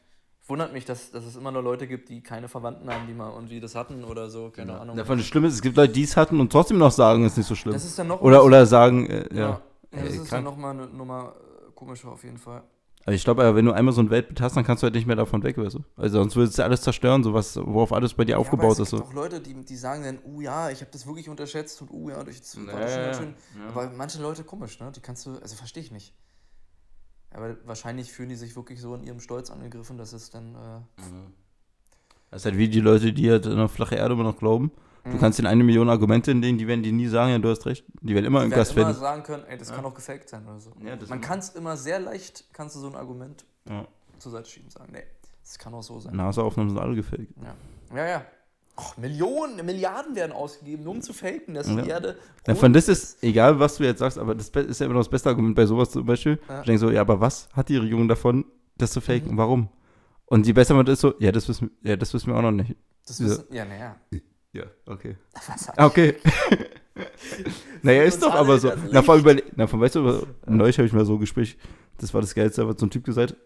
Wundert 0.47 0.73
mich, 0.73 0.87
dass, 0.87 1.11
dass 1.11 1.25
es 1.25 1.37
immer 1.37 1.50
noch 1.50 1.62
Leute 1.62 1.87
gibt, 1.87 2.08
die 2.08 2.23
keine 2.23 2.49
Verwandten 2.49 2.88
haben, 2.90 3.06
die 3.06 3.12
mal 3.12 3.30
irgendwie 3.32 3.61
das 3.61 3.75
hatten 3.75 4.02
oder 4.04 4.30
so, 4.30 4.50
keine 4.50 4.80
Ahnung. 4.80 4.97
Davon 4.97 5.18
das 5.18 5.26
Schlimme 5.26 5.49
ist, 5.49 5.54
es 5.54 5.62
gibt 5.62 5.76
Leute, 5.76 5.92
die 5.92 6.04
es 6.04 6.16
hatten 6.16 6.40
und 6.40 6.50
trotzdem 6.50 6.78
noch 6.78 6.90
sagen, 6.90 7.25
es 7.25 7.32
ist 7.32 7.38
nicht 7.38 7.47
so 7.49 7.54
schlimm. 7.54 7.75
Das 7.75 7.85
ist 7.85 7.99
dann 7.99 8.06
noch 8.08 8.23
Oder, 8.23 8.42
oder 8.44 8.64
sagen, 8.64 9.06
äh, 9.11 9.28
ja. 9.35 9.40
ja. 9.40 9.49
ja, 9.49 9.61
das 9.90 10.00
Ey, 10.00 10.06
ist 10.08 10.14
krank. 10.16 10.30
dann 10.30 10.44
nochmal 10.44 10.73
eine 10.73 10.87
Nummer 10.87 11.35
äh, 11.37 11.70
komischer 11.75 12.08
auf 12.08 12.25
jeden 12.25 12.38
Fall. 12.38 12.62
Aber 13.09 13.15
ich 13.15 13.25
glaube, 13.25 13.55
wenn 13.55 13.65
du 13.65 13.73
einmal 13.73 13.95
so 13.95 14.03
ein 14.03 14.11
Weltbild 14.11 14.38
hast, 14.43 14.55
dann 14.55 14.65
kannst 14.65 14.83
du 14.83 14.85
halt 14.85 14.95
nicht 14.95 15.07
mehr 15.07 15.17
davon 15.17 15.43
weg, 15.43 15.57
weißt 15.57 15.77
du? 15.77 15.85
Also 15.97 16.19
sonst 16.19 16.37
würde 16.37 16.50
es 16.50 16.59
ja 16.59 16.67
alles 16.67 16.83
zerstören, 16.83 17.25
so 17.25 17.33
was, 17.33 17.57
worauf 17.57 17.95
alles 17.95 18.12
bei 18.12 18.27
dir 18.27 18.38
aufgebaut 18.38 18.65
ja, 18.65 18.71
aber 18.73 18.83
ist. 18.83 18.88
es 18.88 18.91
So. 18.91 18.97
gibt 18.99 19.09
auch 19.09 19.15
Leute, 19.15 19.41
die, 19.41 19.55
die 19.65 19.77
sagen 19.77 20.03
dann, 20.05 20.19
oh 20.27 20.43
ja, 20.43 20.69
ich 20.69 20.83
habe 20.83 20.91
das 20.93 21.07
wirklich 21.07 21.27
unterschätzt 21.31 21.81
und 21.81 21.91
oh 21.91 22.11
ja, 22.11 22.23
durch 22.23 22.38
das 22.38 22.55
war 22.67 22.75
Ja, 22.75 22.81
das 22.81 22.91
schon 22.93 23.00
ja, 23.00 23.07
ganz 23.07 23.17
ja. 23.17 23.23
schön. 23.23 23.35
Aber 23.71 23.91
manche 23.97 24.21
Leute 24.21 24.45
komisch, 24.45 24.79
ne? 24.79 24.93
Die 24.95 25.00
kannst 25.00 25.25
du, 25.25 25.38
also 25.38 25.57
verstehe 25.57 25.83
ich 25.83 25.91
nicht. 25.91 26.12
Aber 27.31 27.57
wahrscheinlich 27.65 28.12
fühlen 28.12 28.29
die 28.29 28.35
sich 28.37 28.55
wirklich 28.57 28.79
so 28.79 28.95
in 28.95 29.03
ihrem 29.03 29.21
Stolz 29.21 29.50
angegriffen, 29.50 29.97
dass 29.97 30.12
es 30.12 30.29
dann. 30.29 30.55
Äh, 30.55 31.03
Das 32.31 32.43
ist 32.43 32.45
halt 32.45 32.59
wie 32.59 32.69
die 32.69 32.81
Leute, 32.81 33.15
die 33.15 33.31
halt 33.31 33.47
an 33.47 33.53
eine 33.55 33.71
flache 33.71 33.95
Erde 33.95 34.12
immer 34.12 34.25
noch 34.25 34.37
glauben. 34.37 34.71
Du 35.05 35.11
Mhm. 35.11 35.19
kannst 35.21 35.38
ihnen 35.38 35.47
eine 35.49 35.64
Million 35.64 35.88
Argumente 35.88 36.31
hinlegen, 36.31 36.59
die 36.59 36.67
werden 36.67 36.83
die 36.83 36.93
nie 36.93 37.07
sagen, 37.07 37.33
ja, 37.33 37.38
du 37.38 37.49
hast 37.49 37.64
recht. 37.67 37.85
Die 38.02 38.14
werden 38.14 38.26
immer 38.26 38.40
die 38.40 38.47
irgendwas 38.47 38.75
werden 38.76 38.90
immer 38.90 38.99
sagen 38.99 39.23
können, 39.23 39.45
ey, 39.49 39.57
das 39.59 39.71
Ja. 39.71 39.76
kann 39.76 39.85
auch 39.85 39.95
gefaked 39.95 40.28
sein 40.28 40.45
oder 40.47 40.61
so. 40.61 40.73
Ja, 40.85 40.97
Man 41.09 41.21
kann 41.21 41.38
es 41.38 41.50
immer 41.50 41.76
sehr 41.76 41.99
leicht, 42.00 42.45
kannst 42.52 42.76
du 42.76 42.81
so 42.81 42.88
ein 42.88 42.95
Argument 42.97 43.45
Ja. 43.69 43.87
zur 44.19 44.33
Seite 44.33 44.49
schieben 44.50 44.67
und 44.67 44.73
sagen, 44.73 44.93
nee, 44.93 45.05
das 45.43 45.59
kann 45.59 45.73
auch 45.75 45.83
so 45.83 45.99
sein. 46.00 46.14
NASA-Aufnahmen 46.17 46.71
sind 46.71 46.78
alle 46.78 46.95
gefaked. 46.95 47.28
Ja, 47.43 47.97
ja. 47.97 48.07
ja. 48.09 48.25
Och, 48.81 48.97
Millionen, 48.97 49.67
Milliarden 49.67 50.14
werden 50.14 50.31
ausgegeben, 50.31 50.85
nur 50.85 50.93
um 50.95 51.00
zu 51.02 51.12
faken, 51.12 51.55
dass 51.55 51.67
die 51.67 51.88
Erde. 51.88 52.17
Ja, 52.47 52.55
von 52.55 52.73
das 52.73 52.87
ist, 52.88 53.21
egal 53.25 53.59
was 53.59 53.76
du 53.76 53.83
jetzt 53.85 53.99
sagst, 53.99 54.19
aber 54.19 54.37
das 54.37 54.50
ist 54.50 54.78
ja 54.78 54.87
immer 54.87 54.95
noch 54.95 55.00
das 55.00 55.09
beste 55.09 55.28
Argument 55.31 55.57
bei 55.57 55.67
sowas 55.67 55.90
zum 55.90 56.07
Beispiel. 56.07 56.38
Ich 56.61 56.67
denke 56.67 56.78
so, 56.78 56.88
ja, 56.90 57.00
aber 57.00 57.21
was 57.21 57.49
hat 57.55 57.69
die 57.71 57.76
Regierung 57.76 58.07
davon, 58.07 58.45
das 58.76 58.93
zu 58.93 59.00
faken? 59.00 59.33
Mhm. 59.33 59.37
Warum? 59.37 59.69
Und 60.26 60.47
je 60.47 60.52
besser 60.52 60.75
man 60.75 60.87
das 60.87 60.93
ist 60.95 61.00
so, 61.00 61.14
ja, 61.19 61.33
das 61.33 61.49
wissen, 61.49 61.73
ja, 61.83 61.97
das 61.97 62.14
wissen 62.14 62.28
wir 62.28 62.37
auch 62.37 62.43
noch 62.43 62.52
nicht. 62.52 62.76
Das 63.05 63.19
wissen, 63.21 63.45
ja, 63.50 63.64
naja. 63.64 63.97
Ja, 64.59 64.65
okay. 64.87 65.17
Ah, 65.77 65.87
Okay. 65.87 66.17
naja, 67.83 68.03
ist 68.03 68.23
doch 68.23 68.35
aber 68.35 68.59
so. 68.59 68.73
Na, 68.91 69.03
vor 69.03 69.15
allem, 69.15 69.41
na, 69.55 69.67
von, 69.67 69.81
weißt 69.81 69.97
du, 69.97 70.27
neulich 70.47 70.79
habe 70.79 70.87
ich 70.87 70.93
mal 70.93 71.05
so 71.05 71.15
ein 71.15 71.21
Gespräch, 71.21 71.57
das 71.99 72.12
war 72.12 72.21
das 72.21 72.35
Geilste, 72.35 72.62
da 72.62 72.69
hat 72.69 72.79
so 72.81 72.87
ein 72.87 72.91
Typ 72.91 73.05
gesagt, 73.05 73.37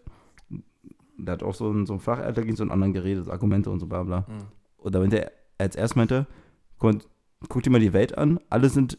der 1.17 1.33
hat 1.33 1.43
auch 1.43 1.53
so 1.53 1.71
ein, 1.71 1.85
so 1.85 1.93
ein 1.93 1.99
Flacherdler 1.99 2.43
gegen 2.43 2.55
so 2.55 2.63
einen 2.63 2.71
anderen 2.71 2.93
geredet, 2.93 3.29
Argumente 3.29 3.69
und 3.69 3.79
so 3.79 3.85
bla 3.85 4.03
bla. 4.03 4.25
Hm. 4.27 4.47
Und 4.77 4.95
da 4.95 4.99
meinte 4.99 5.23
er, 5.23 5.31
als 5.59 5.75
erst 5.75 5.95
meinte, 5.95 6.25
guck, 6.79 6.95
guck 7.47 7.61
dir 7.61 7.69
mal 7.69 7.79
die 7.79 7.93
Welt 7.93 8.17
an, 8.17 8.39
alle 8.49 8.69
sind, 8.69 8.97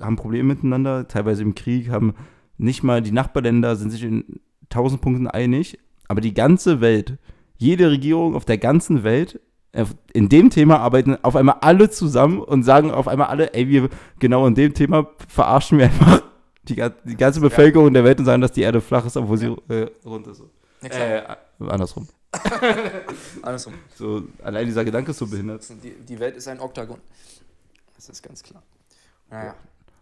haben 0.00 0.16
Probleme 0.16 0.54
miteinander, 0.54 1.06
teilweise 1.06 1.42
im 1.42 1.54
Krieg, 1.54 1.90
haben 1.90 2.14
nicht 2.58 2.82
mal 2.82 3.02
die 3.02 3.12
Nachbarländer, 3.12 3.76
sind 3.76 3.90
sich 3.90 4.02
in 4.02 4.40
tausend 4.68 5.00
Punkten 5.00 5.28
einig, 5.28 5.78
aber 6.08 6.20
die 6.20 6.34
ganze 6.34 6.80
Welt, 6.80 7.18
jede 7.56 7.90
Regierung 7.90 8.34
auf 8.34 8.44
der 8.44 8.58
ganzen 8.58 9.04
Welt, 9.04 9.40
in 10.12 10.28
dem 10.28 10.50
Thema 10.50 10.78
arbeiten 10.80 11.16
auf 11.22 11.34
einmal 11.36 11.56
alle 11.60 11.90
zusammen 11.90 12.40
und 12.40 12.62
sagen 12.62 12.90
auf 12.92 13.08
einmal 13.08 13.28
alle, 13.28 13.52
ey, 13.54 13.68
wir 13.68 13.88
genau 14.18 14.46
in 14.46 14.54
dem 14.54 14.72
Thema 14.74 15.08
verarschen 15.28 15.78
wir 15.78 15.86
einfach 15.86 16.22
die, 16.68 16.76
die 17.04 17.16
ganze 17.16 17.40
Bevölkerung 17.40 17.92
der 17.92 18.04
Welt 18.04 18.18
und 18.20 18.24
sagen, 18.24 18.40
dass 18.40 18.52
die 18.52 18.62
Erde 18.62 18.80
flach 18.80 19.04
ist, 19.04 19.16
obwohl 19.16 19.36
sie 19.38 19.46
äh, 19.68 19.88
rund 20.04 20.26
ist. 20.28 20.42
Ja, 20.82 20.88
klar. 20.88 21.36
Äh, 21.60 21.68
andersrum. 21.70 22.08
Andersrum. 23.42 23.74
So, 23.96 24.22
allein 24.42 24.66
dieser 24.66 24.84
Gedanke 24.84 25.10
ist 25.12 25.18
so 25.18 25.26
behindert. 25.26 25.62
Die, 25.82 25.92
die 25.92 26.18
Welt 26.18 26.36
ist 26.36 26.48
ein 26.48 26.60
Oktagon. 26.60 26.98
Das 27.96 28.08
ist 28.08 28.22
ganz 28.22 28.42
klar. 28.42 28.62
Naja. 29.30 29.54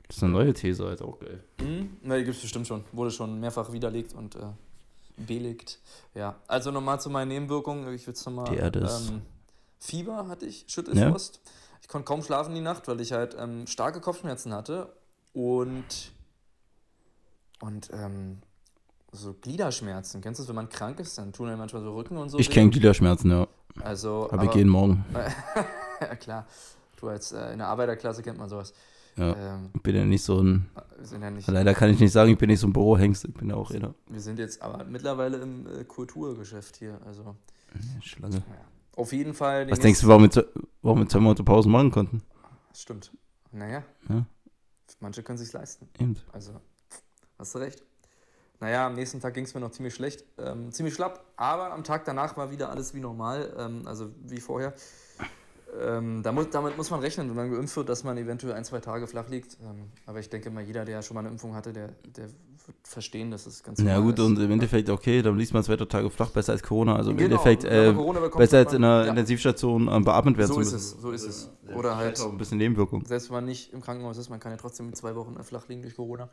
Das 0.09 0.17
ist 0.17 0.23
eine 0.23 0.33
neue 0.33 0.53
These, 0.53 0.85
halt 0.87 1.03
auch 1.03 1.19
geil. 1.19 1.43
Hm? 1.61 1.91
Na, 2.03 2.17
die 2.17 2.25
gibt 2.25 2.37
es 2.37 2.43
bestimmt 2.43 2.67
schon. 2.67 2.85
Wurde 2.93 3.11
schon 3.11 3.39
mehrfach 3.41 3.73
widerlegt 3.73 4.15
und 4.15 4.35
äh, 4.37 4.41
belegt. 5.17 5.79
Ja, 6.15 6.37
also 6.49 6.71
nochmal 6.71 7.01
zu 7.01 7.11
meinen 7.11 7.29
Nebenwirkungen. 7.29 7.93
Ich 7.95 8.07
will 8.07 8.15
es 8.15 8.25
nochmal. 8.27 8.47
Die 8.51 8.57
Erde 8.57 8.81
ist- 8.81 9.11
Ähm, 9.11 9.23
Fieber 9.83 10.29
hatte 10.29 10.47
ich, 10.47 10.65
Schüttelfrost. 10.69 11.41
Ich 11.81 11.89
konnte 11.89 12.05
kaum 12.05 12.23
schlafen 12.23 12.55
die 12.55 12.61
Nacht, 12.61 12.87
weil 12.87 13.01
ich 13.01 13.11
halt 13.13 13.35
ähm, 13.37 13.67
starke 13.67 14.01
Kopfschmerzen 14.01 14.55
hatte 14.55 14.95
und, 15.33 16.13
und 17.61 17.91
ähm, 17.93 18.39
so 19.11 19.35
Gliederschmerzen. 19.35 20.21
Kennst 20.21 20.39
du 20.39 20.43
das, 20.45 20.49
wenn 20.49 20.55
man 20.55 20.69
krank 20.69 21.01
ist? 21.01 21.19
Dann 21.19 21.33
tun 21.33 21.49
einem 21.49 21.59
manchmal 21.59 21.83
so 21.83 21.95
Rücken 21.97 22.17
und 22.17 22.29
so. 22.29 22.39
Ich 22.39 22.49
kenne 22.49 22.71
Gliederschmerzen, 22.71 23.31
ja. 23.33 23.49
Also, 23.81 24.27
ich 24.29 24.33
aber- 24.35 24.55
jeden 24.57 24.69
Morgen. 24.71 25.05
ja, 26.01 26.15
klar. 26.15 26.47
Du 26.97 27.09
als 27.09 27.33
äh, 27.33 27.53
in 27.53 27.59
der 27.59 27.67
Arbeiterklasse 27.67 28.23
kennt 28.23 28.39
man 28.39 28.49
sowas. 28.49 28.73
Ja. 29.17 29.35
Ähm, 29.57 29.71
Ich 29.75 29.83
bin 29.83 29.97
ja 29.97 30.05
nicht 30.05 30.23
so 30.23 30.41
ein. 30.41 30.71
sind 31.03 31.23
ja 31.23 31.31
nicht. 31.31 31.49
Leider 31.49 31.75
kann 31.75 31.91
ich 31.91 31.99
nicht 31.99 32.13
sagen, 32.13 32.31
ich 32.31 32.39
bin 32.39 32.49
nicht 32.49 32.61
so 32.61 32.69
ein 32.69 32.73
Bürohengst. 32.73 33.25
Ich 33.25 33.35
bin 33.35 33.51
ja 33.51 33.57
auch 33.57 33.73
einer. 33.73 33.95
Wir 34.09 34.21
sind 34.21 34.39
jetzt 34.39 34.63
aber 34.63 34.85
mittlerweile 34.85 35.39
im 35.39 35.67
äh, 35.67 35.83
Kulturgeschäft 35.85 36.77
hier. 36.77 37.01
Also 37.05 37.35
Schlange. 38.01 38.37
ja. 38.37 38.43
Auf 38.97 39.13
jeden 39.13 39.35
Fall. 39.35 39.71
Was 39.71 39.81
denkst 39.81 40.01
du, 40.01 40.09
warum 40.09 40.23
wir, 40.23 40.47
warum 40.83 40.99
wir 41.01 41.09
zwei 41.09 41.21
Monate 41.21 41.43
Pause 41.45 41.69
machen 41.69 41.91
konnten? 41.91 42.23
Stimmt. 42.75 43.13
Naja. 43.51 43.83
Ja. 44.09 44.27
Manche 45.01 45.23
können 45.23 45.39
sich 45.39 45.53
leisten. 45.53 45.89
Eben. 45.99 46.17
Also 46.33 46.53
hast 47.39 47.55
du 47.55 47.59
recht. 47.59 47.83
Naja, 48.61 48.87
am 48.87 48.95
nächsten 48.95 49.21
Tag 49.21 49.35
ging 49.35 49.45
es 49.45 49.55
mir 49.55 49.61
noch 49.61 49.73
ziemlich 49.73 49.93
schlecht, 49.93 50.25
ähm, 50.39 50.71
ziemlich 50.71 50.95
schlapp, 50.95 51.25
aber 51.37 51.73
am 51.73 51.83
Tag 51.83 52.05
danach 52.05 52.37
war 52.37 52.53
wieder 52.53 52.71
alles 52.71 52.95
wie 52.95 53.01
normal, 53.01 53.53
ähm, 53.59 53.83
also 53.87 54.11
wie 54.23 54.39
vorher. 54.39 54.73
Ähm, 55.81 56.23
da 56.23 56.33
mu 56.33 56.45
damit 56.45 56.77
muss 56.77 56.91
man 56.91 57.01
rechnen, 57.01 57.29
wenn 57.31 57.37
man 57.37 57.51
geimpft 57.51 57.77
wird, 57.77 57.89
dass 57.89 58.05
man 58.05 58.19
eventuell 58.19 58.53
ein, 58.55 58.65
zwei 58.65 58.81
Tage 58.81 59.07
flach 59.07 59.29
liegt. 59.31 59.57
Ähm, 59.63 59.85
aber 60.07 60.21
ich 60.21 60.29
denke 60.29 60.51
mal, 60.51 60.63
jeder, 60.63 60.85
der 60.85 61.01
schon 61.03 61.15
mal 61.15 61.21
eine 61.21 61.31
Impfung 61.31 61.55
hatte, 61.55 61.73
der, 61.73 61.89
der 62.17 62.25
wird 62.27 62.77
verstehen, 62.85 63.31
dass 63.31 63.47
es 63.47 63.63
ganz 63.63 63.79
Ja 63.79 63.85
normal 63.97 64.03
gut, 64.03 64.19
ist. 64.19 64.25
und 64.25 64.39
im 64.39 64.51
Endeffekt, 64.51 64.91
okay, 64.91 65.23
dann 65.23 65.37
liest 65.39 65.55
man 65.55 65.65
zwei 65.65 65.77
drei 65.77 65.87
Tage 65.87 66.11
flach, 66.11 66.29
besser 66.31 66.53
als 66.53 66.63
Corona. 66.63 66.97
Also 66.97 67.11
im 67.13 67.17
Genau, 67.17 67.31
Endeffekt 67.43 67.65
äh, 67.65 67.93
Corona 67.95 68.21
bekommt, 68.21 68.39
besser 68.39 68.59
als 68.59 68.73
in 68.75 68.85
einer 68.85 69.05
ja. 69.05 69.11
Intensivstation 69.11 69.89
äh, 69.89 70.01
beatmet 70.01 70.37
werden 70.37 70.49
So 70.49 70.55
zu 70.55 70.61
ist 70.61 70.73
müssen. 70.73 70.97
es, 70.97 71.03
so 71.03 71.11
ist 71.11 71.27
es. 71.27 71.51
Oder 71.75 71.97
halt, 71.97 72.21
auch 72.21 72.31
ein 72.31 72.39
bisschen 72.39 72.59
Nebenwirkung. 72.59 73.05
selbst 73.07 73.31
wenn 73.31 73.37
man 73.37 73.45
nicht 73.47 73.73
im 73.73 73.81
Krankenhaus 73.81 74.19
ist, 74.19 74.29
man 74.29 74.41
kann 74.41 74.53
ja 74.53 74.59
trotzdem 74.59 74.93
zwei 74.95 75.17
Wochen 75.17 75.43
flach 75.43 75.69
liegen 75.69 75.81
durch 75.83 75.97
Corona. 75.97 76.29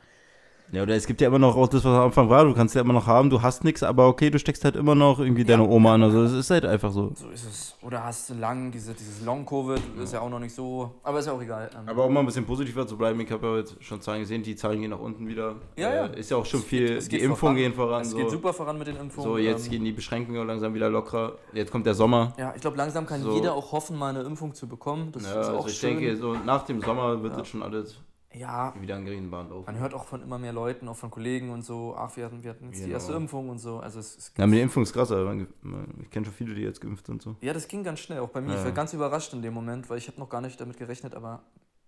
Ja, 0.71 0.83
oder 0.83 0.95
es 0.95 1.07
gibt 1.07 1.19
ja 1.21 1.27
immer 1.27 1.39
noch 1.39 1.55
auch 1.57 1.67
das, 1.67 1.83
was 1.83 1.95
am 1.97 2.03
Anfang 2.05 2.29
war. 2.29 2.43
Du 2.45 2.53
kannst 2.53 2.75
ja 2.75 2.81
immer 2.81 2.93
noch 2.93 3.07
haben, 3.07 3.29
du 3.31 3.41
hast 3.41 3.63
nichts, 3.63 3.81
aber 3.81 4.07
okay, 4.07 4.29
du 4.29 4.37
steckst 4.37 4.63
halt 4.63 4.75
immer 4.75 4.93
noch 4.93 5.19
irgendwie 5.19 5.43
deine 5.43 5.67
Oma 5.67 5.95
an. 5.95 6.03
Also 6.03 6.21
es 6.23 6.31
ist 6.33 6.49
halt 6.51 6.63
einfach 6.65 6.91
so. 6.91 7.11
So 7.15 7.29
ist 7.29 7.45
es. 7.45 7.75
Oder 7.81 8.03
hast 8.03 8.29
du 8.29 8.35
lang, 8.35 8.69
diese, 8.71 8.93
dieses 8.93 9.25
Long-Covid, 9.25 9.81
ist 10.03 10.13
ja 10.13 10.21
auch 10.21 10.29
noch 10.29 10.39
nicht 10.39 10.53
so, 10.53 10.91
aber 11.03 11.19
ist 11.19 11.25
ja 11.25 11.33
auch 11.33 11.41
egal. 11.41 11.69
Ähm, 11.73 11.89
Aber 11.89 12.05
um 12.05 12.13
mal 12.13 12.19
ein 12.19 12.25
bisschen 12.27 12.45
positiver 12.45 12.85
zu 12.85 12.97
bleiben, 12.97 13.19
ich 13.21 13.31
habe 13.31 13.47
ja 13.47 13.57
jetzt 13.57 13.83
schon 13.83 13.99
Zahlen 14.01 14.19
gesehen, 14.21 14.43
die 14.43 14.55
Zahlen 14.55 14.79
gehen 14.81 14.91
nach 14.91 14.99
unten 14.99 15.27
wieder. 15.27 15.55
Ja, 15.75 15.93
ja. 15.93 16.05
Äh, 16.05 16.19
ist 16.19 16.29
ja 16.29 16.37
auch 16.37 16.45
schon 16.45 16.59
Es 16.59 16.65
viel, 16.67 16.99
geht- 16.99 17.11
die 17.13 17.17
Impfungen 17.17 17.37
voran. 17.37 17.55
gehen 17.55 17.73
voran. 17.73 18.01
es 18.03 18.11
so. 18.11 18.17
geht 18.17 18.29
super 18.29 18.53
voran 18.53 18.77
mit 18.77 18.87
den 18.87 18.97
Impfungen. 18.97 19.29
So, 19.29 19.37
jetzt 19.39 19.65
ähm, 19.65 19.71
gehen 19.71 19.85
die 19.85 19.91
Beschränkungen 19.91 20.45
langsam 20.45 20.73
wieder 20.75 20.89
lockerer. 20.89 21.33
Jetzt 21.53 21.71
kommt 21.71 21.85
der 21.87 21.95
Sommer. 21.95 22.33
Ja, 22.37 22.53
ich 22.55 22.61
glaube, 22.61 22.77
langsam 22.77 23.07
kann 23.07 23.21
So. 23.23 23.33
jeder 23.33 23.53
auch 23.55 23.71
hoffen, 23.71 23.97
mal 23.97 24.09
eine 24.15 24.21
Impfung 24.21 24.53
zu 24.53 24.67
bekommen. 24.67 25.11
Das 25.13 25.23
Ja, 25.23 25.41
ist 25.41 25.47
auch 25.49 25.55
also 25.57 25.67
ich 25.69 25.77
schön. 25.77 25.97
denke, 25.97 26.15
so 26.17 26.35
nach 26.45 26.63
dem 26.65 26.79
Sommer 26.81 27.23
wird 27.23 27.33
Ja. 27.33 27.39
jetzt 27.39 27.49
schon 27.49 27.63
alles 27.63 27.97
ja, 28.33 28.73
wieder 28.79 28.97
in 28.97 29.05
gerechten 29.05 29.31
Bahn 29.31 29.49
laufen. 29.49 29.65
man 29.65 29.79
hört 29.79 29.93
auch 29.93 30.05
von 30.05 30.21
immer 30.21 30.37
mehr 30.37 30.53
Leuten, 30.53 30.87
auch 30.87 30.95
von 30.95 31.09
Kollegen 31.09 31.49
und 31.49 31.63
so, 31.63 31.95
ach, 31.97 32.15
wir 32.15 32.25
hatten, 32.25 32.43
wir 32.43 32.51
hatten 32.51 32.65
jetzt 32.65 32.77
die 32.79 32.83
Genau. 32.83 32.93
erste 32.93 33.13
Impfung 33.13 33.49
und 33.49 33.57
so. 33.59 33.79
Also 33.79 33.99
es, 33.99 34.17
es 34.17 34.33
Ja, 34.37 34.45
mit 34.45 34.57
der 34.57 34.63
Impfung 34.63 34.83
ist 34.83 34.93
krass, 34.93 35.11
aber 35.11 35.33
ich 35.35 36.09
kenne 36.11 36.25
schon 36.25 36.33
viele, 36.35 36.53
die 36.53 36.61
jetzt 36.61 36.79
geimpft 36.79 37.07
sind. 37.07 37.21
So. 37.21 37.35
Ja, 37.41 37.53
das 37.53 37.67
ging 37.67 37.83
ganz 37.83 37.99
schnell, 38.01 38.19
auch 38.19 38.29
bei 38.29 38.41
mir. 38.41 38.53
Ja, 38.53 38.59
Ich 38.59 38.65
war 38.65 38.71
ganz 38.71 38.93
überrascht 38.93 39.33
in 39.33 39.41
dem 39.41 39.53
Moment, 39.53 39.89
weil 39.89 39.97
ich 39.97 40.07
habe 40.07 40.19
noch 40.19 40.29
gar 40.29 40.41
nicht 40.41 40.59
damit 40.61 40.77
gerechnet, 40.77 41.15
aber 41.15 41.41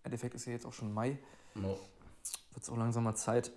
im 0.03 0.05
Endeffekt 0.05 0.33
ist 0.35 0.45
ja 0.45 0.51
jetzt 0.53 0.65
auch 0.65 0.73
schon 0.73 0.91
Mai. 0.93 1.19
Wird 1.53 1.77
es 2.63 2.69
auch 2.69 2.77
langsam 2.77 3.03
mal 3.03 3.15
Zeit. 3.15 3.51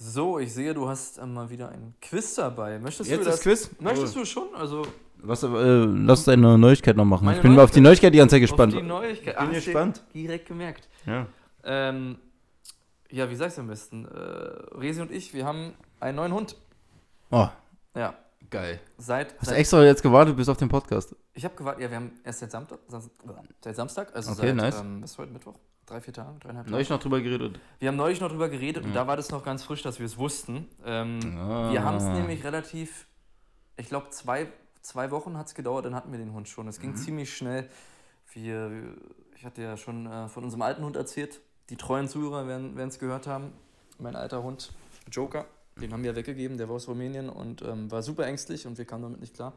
So, 0.00 0.38
ich 0.38 0.54
sehe, 0.54 0.74
du 0.74 0.88
hast 0.88 1.18
äh, 1.18 1.26
mal 1.26 1.50
wieder 1.50 1.70
ein 1.70 1.92
Quiz 2.00 2.36
dabei. 2.36 2.78
Möchtest 2.78 3.10
Jetzt 3.10 3.26
du 3.26 3.30
das? 3.30 3.40
Quiz? 3.40 3.70
Möchtest 3.80 4.14
du 4.14 4.24
schon? 4.24 4.54
Also 4.54 4.86
Was, 5.22 5.42
äh, 5.42 5.48
lass 5.48 6.22
deine 6.24 6.56
Neuigkeit 6.56 6.96
noch 6.96 7.04
machen. 7.04 7.24
Meine 7.24 7.38
ich 7.38 7.42
bin 7.42 7.54
mal 7.56 7.62
auf 7.64 7.72
die 7.72 7.80
Neuigkeit 7.80 8.14
die 8.14 8.18
ganze 8.18 8.36
Zeit 8.36 8.42
gespannt. 8.42 8.74
auf 8.74 8.80
die 8.80 8.86
Neuigkeit. 8.86 9.36
bin 9.36 9.44
Ah, 9.44 9.48
hast 9.48 9.66
du 9.66 9.72
gespannt. 9.72 10.04
Direkt 10.14 10.46
gemerkt. 10.46 10.88
Ja. 11.04 11.26
Ähm, 11.64 12.16
ja, 13.10 13.28
wie 13.28 13.34
sag 13.34 13.48
ich's 13.48 13.58
am 13.58 13.66
besten? 13.66 14.04
Äh, 14.04 14.76
Resi 14.78 15.00
und 15.00 15.10
ich, 15.10 15.34
wir 15.34 15.44
haben 15.44 15.74
einen 15.98 16.16
neuen 16.16 16.32
Hund. 16.32 16.54
Oh, 17.32 17.48
Ja, 17.96 18.14
geil. 18.50 18.78
seit. 18.98 19.36
Hast 19.40 19.50
du 19.50 19.56
extra 19.56 19.82
jetzt 19.84 20.02
gewartet 20.04 20.36
bis 20.36 20.48
auf 20.48 20.58
den 20.58 20.68
Podcast? 20.68 21.16
ich 21.34 21.44
habe 21.44 21.56
gewartet, 21.56 21.82
ja, 21.82 21.90
wir 21.90 21.96
haben 21.96 22.12
erst 22.24 22.38
seit 22.38 22.50
Samstag, 22.52 22.78
Sam- 22.86 23.10
seit 23.64 23.74
Samstag 23.76 24.14
also 24.14 24.30
Okay, 24.32 24.46
seit, 24.48 24.54
nice. 24.56 24.80
ähm, 24.80 25.02
was 25.02 25.10
ist 25.12 25.18
heute 25.18 25.32
Mittwoch? 25.32 25.54
Drei, 25.88 26.00
vier 26.00 26.12
Tagen, 26.14 26.38
dreieinhalb 26.40 26.66
Tagen. 26.66 26.72
Neulich 26.72 26.90
noch 26.90 27.00
drüber 27.00 27.20
geredet. 27.20 27.58
Wir 27.78 27.88
haben 27.88 27.96
neulich 27.96 28.20
noch 28.20 28.28
drüber 28.30 28.48
geredet 28.48 28.84
und 28.84 28.90
Ja. 28.90 29.02
da 29.02 29.06
war 29.06 29.16
das 29.16 29.30
noch 29.30 29.44
ganz 29.44 29.62
frisch, 29.64 29.82
dass 29.82 29.98
wir 29.98 30.06
es 30.06 30.18
wussten. 30.18 30.68
Ähm, 30.84 31.18
Ah. 31.38 31.70
Wir 31.72 31.82
haben 31.82 31.96
es 31.96 32.04
nämlich 32.04 32.44
relativ, 32.44 33.06
ich 33.76 33.88
glaube, 33.88 34.10
zwei, 34.10 34.48
zwei 34.82 35.10
Wochen 35.10 35.36
hat 35.36 35.46
es 35.48 35.54
gedauert, 35.54 35.84
dann 35.86 35.94
hatten 35.94 36.12
wir 36.12 36.18
den 36.18 36.32
Hund 36.32 36.48
schon. 36.48 36.68
Es 36.68 36.78
Mhm. 36.78 36.82
ging 36.82 36.96
ziemlich 36.96 37.34
schnell. 37.36 37.68
Wir, 38.32 38.70
ich 39.36 39.44
hatte 39.44 39.62
ja 39.62 39.76
schon 39.76 40.06
äh, 40.06 40.28
von 40.28 40.44
unserem 40.44 40.62
alten 40.62 40.84
Hund 40.84 40.96
erzählt. 40.96 41.40
Die 41.70 41.76
treuen 41.76 42.08
Zuhörer 42.08 42.46
werden 42.46 42.78
es 42.78 42.98
gehört 42.98 43.26
haben. 43.26 43.52
Mein 43.98 44.16
alter 44.16 44.42
Hund, 44.42 44.72
Joker, 45.10 45.44
den 45.80 45.92
haben 45.92 46.02
wir 46.02 46.14
weggegeben, 46.16 46.56
der 46.58 46.68
war 46.68 46.76
aus 46.76 46.88
Rumänien 46.88 47.28
und 47.28 47.62
ähm, 47.62 47.90
war 47.90 48.02
super 48.02 48.26
ängstlich 48.26 48.66
und 48.66 48.78
wir 48.78 48.84
kamen 48.84 49.02
damit 49.02 49.20
nicht 49.20 49.34
klar. 49.34 49.52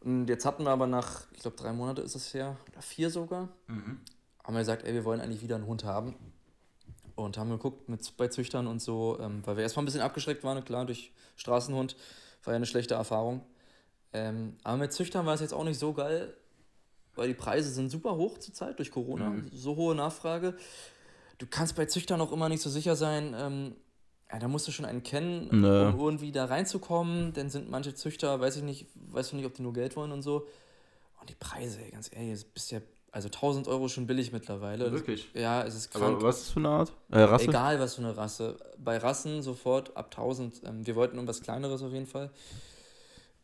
Und 0.00 0.26
jetzt 0.28 0.44
hatten 0.44 0.64
wir 0.64 0.70
aber 0.70 0.86
nach, 0.86 1.22
ich 1.32 1.40
glaube, 1.40 1.56
drei 1.56 1.72
Monate 1.72 2.02
ist 2.02 2.16
es 2.16 2.34
her, 2.34 2.56
oder 2.72 2.82
vier 2.82 3.08
sogar, 3.10 3.48
Mhm. 3.68 4.00
Haben 4.44 4.54
wir 4.54 4.60
gesagt, 4.60 4.84
ey, 4.84 4.94
wir 4.94 5.04
wollen 5.04 5.20
eigentlich 5.20 5.42
wieder 5.42 5.56
einen 5.56 5.66
Hund 5.66 5.84
haben. 5.84 6.14
Und 7.14 7.36
haben 7.36 7.50
geguckt 7.50 7.88
mit, 7.88 8.16
bei 8.16 8.28
Züchtern 8.28 8.66
und 8.66 8.80
so, 8.80 9.18
ähm, 9.20 9.42
weil 9.44 9.56
wir 9.56 9.62
erstmal 9.62 9.82
ein 9.82 9.86
bisschen 9.86 10.00
abgeschreckt 10.00 10.44
waren, 10.44 10.64
klar, 10.64 10.86
durch 10.86 11.12
Straßenhund. 11.36 11.94
War 12.44 12.54
ja 12.54 12.56
eine 12.56 12.66
schlechte 12.66 12.94
Erfahrung. 12.94 13.42
Ähm, 14.12 14.56
aber 14.64 14.78
mit 14.78 14.92
Züchtern 14.92 15.26
war 15.26 15.34
es 15.34 15.40
jetzt 15.40 15.54
auch 15.54 15.64
nicht 15.64 15.78
so 15.78 15.92
geil, 15.92 16.34
weil 17.14 17.28
die 17.28 17.34
Preise 17.34 17.70
sind 17.70 17.90
super 17.90 18.16
hoch 18.16 18.38
zurzeit 18.38 18.78
durch 18.78 18.90
Corona. 18.90 19.30
Mhm. 19.30 19.50
So 19.52 19.76
hohe 19.76 19.94
Nachfrage. 19.94 20.56
Du 21.38 21.46
kannst 21.46 21.76
bei 21.76 21.86
Züchtern 21.86 22.20
auch 22.20 22.32
immer 22.32 22.48
nicht 22.48 22.62
so 22.62 22.70
sicher 22.70 22.96
sein. 22.96 23.34
Ähm, 23.38 23.76
ja, 24.32 24.38
da 24.38 24.48
musst 24.48 24.66
du 24.66 24.72
schon 24.72 24.86
einen 24.86 25.02
kennen, 25.02 25.48
Nö. 25.50 25.88
um 25.88 25.98
irgendwie 25.98 26.32
da 26.32 26.46
reinzukommen. 26.46 27.34
Dann 27.34 27.50
sind 27.50 27.70
manche 27.70 27.94
Züchter, 27.94 28.40
weiß 28.40 28.56
ich 28.56 28.62
nicht, 28.62 28.86
weißt 28.94 29.32
du 29.32 29.36
nicht, 29.36 29.44
ob 29.44 29.54
die 29.54 29.62
nur 29.62 29.74
Geld 29.74 29.96
wollen 29.96 30.12
und 30.12 30.22
so. 30.22 30.46
Und 31.20 31.28
die 31.28 31.34
Preise, 31.34 31.80
ey, 31.82 31.90
ganz 31.90 32.10
ehrlich, 32.12 32.44
bist 32.52 32.70
ja, 32.70 32.80
also 33.12 33.28
1000 33.28 33.68
Euro 33.68 33.88
schon 33.88 34.06
billig 34.06 34.32
mittlerweile. 34.32 34.84
Das- 34.84 34.92
Wirklich? 34.92 35.28
Ja, 35.34 35.62
es 35.62 35.74
ist 35.76 35.90
krank. 35.92 36.04
Aber 36.16 36.22
was 36.22 36.38
ist 36.38 36.46
das 36.46 36.52
für 36.54 36.58
eine 36.60 36.68
Art? 36.70 36.92
Äh, 37.10 37.20
Rasse? 37.20 37.44
Egal 37.44 37.78
was 37.78 37.94
für 37.94 38.02
eine 38.02 38.16
Rasse. 38.16 38.56
Bei 38.78 38.96
Rassen 38.98 39.42
sofort 39.42 39.96
ab 39.96 40.10
1000. 40.10 40.62
Ähm, 40.64 40.86
wir 40.86 40.96
wollten 40.96 41.14
irgendwas 41.16 41.40
Kleineres 41.42 41.82
auf 41.82 41.92
jeden 41.92 42.06
Fall. 42.06 42.30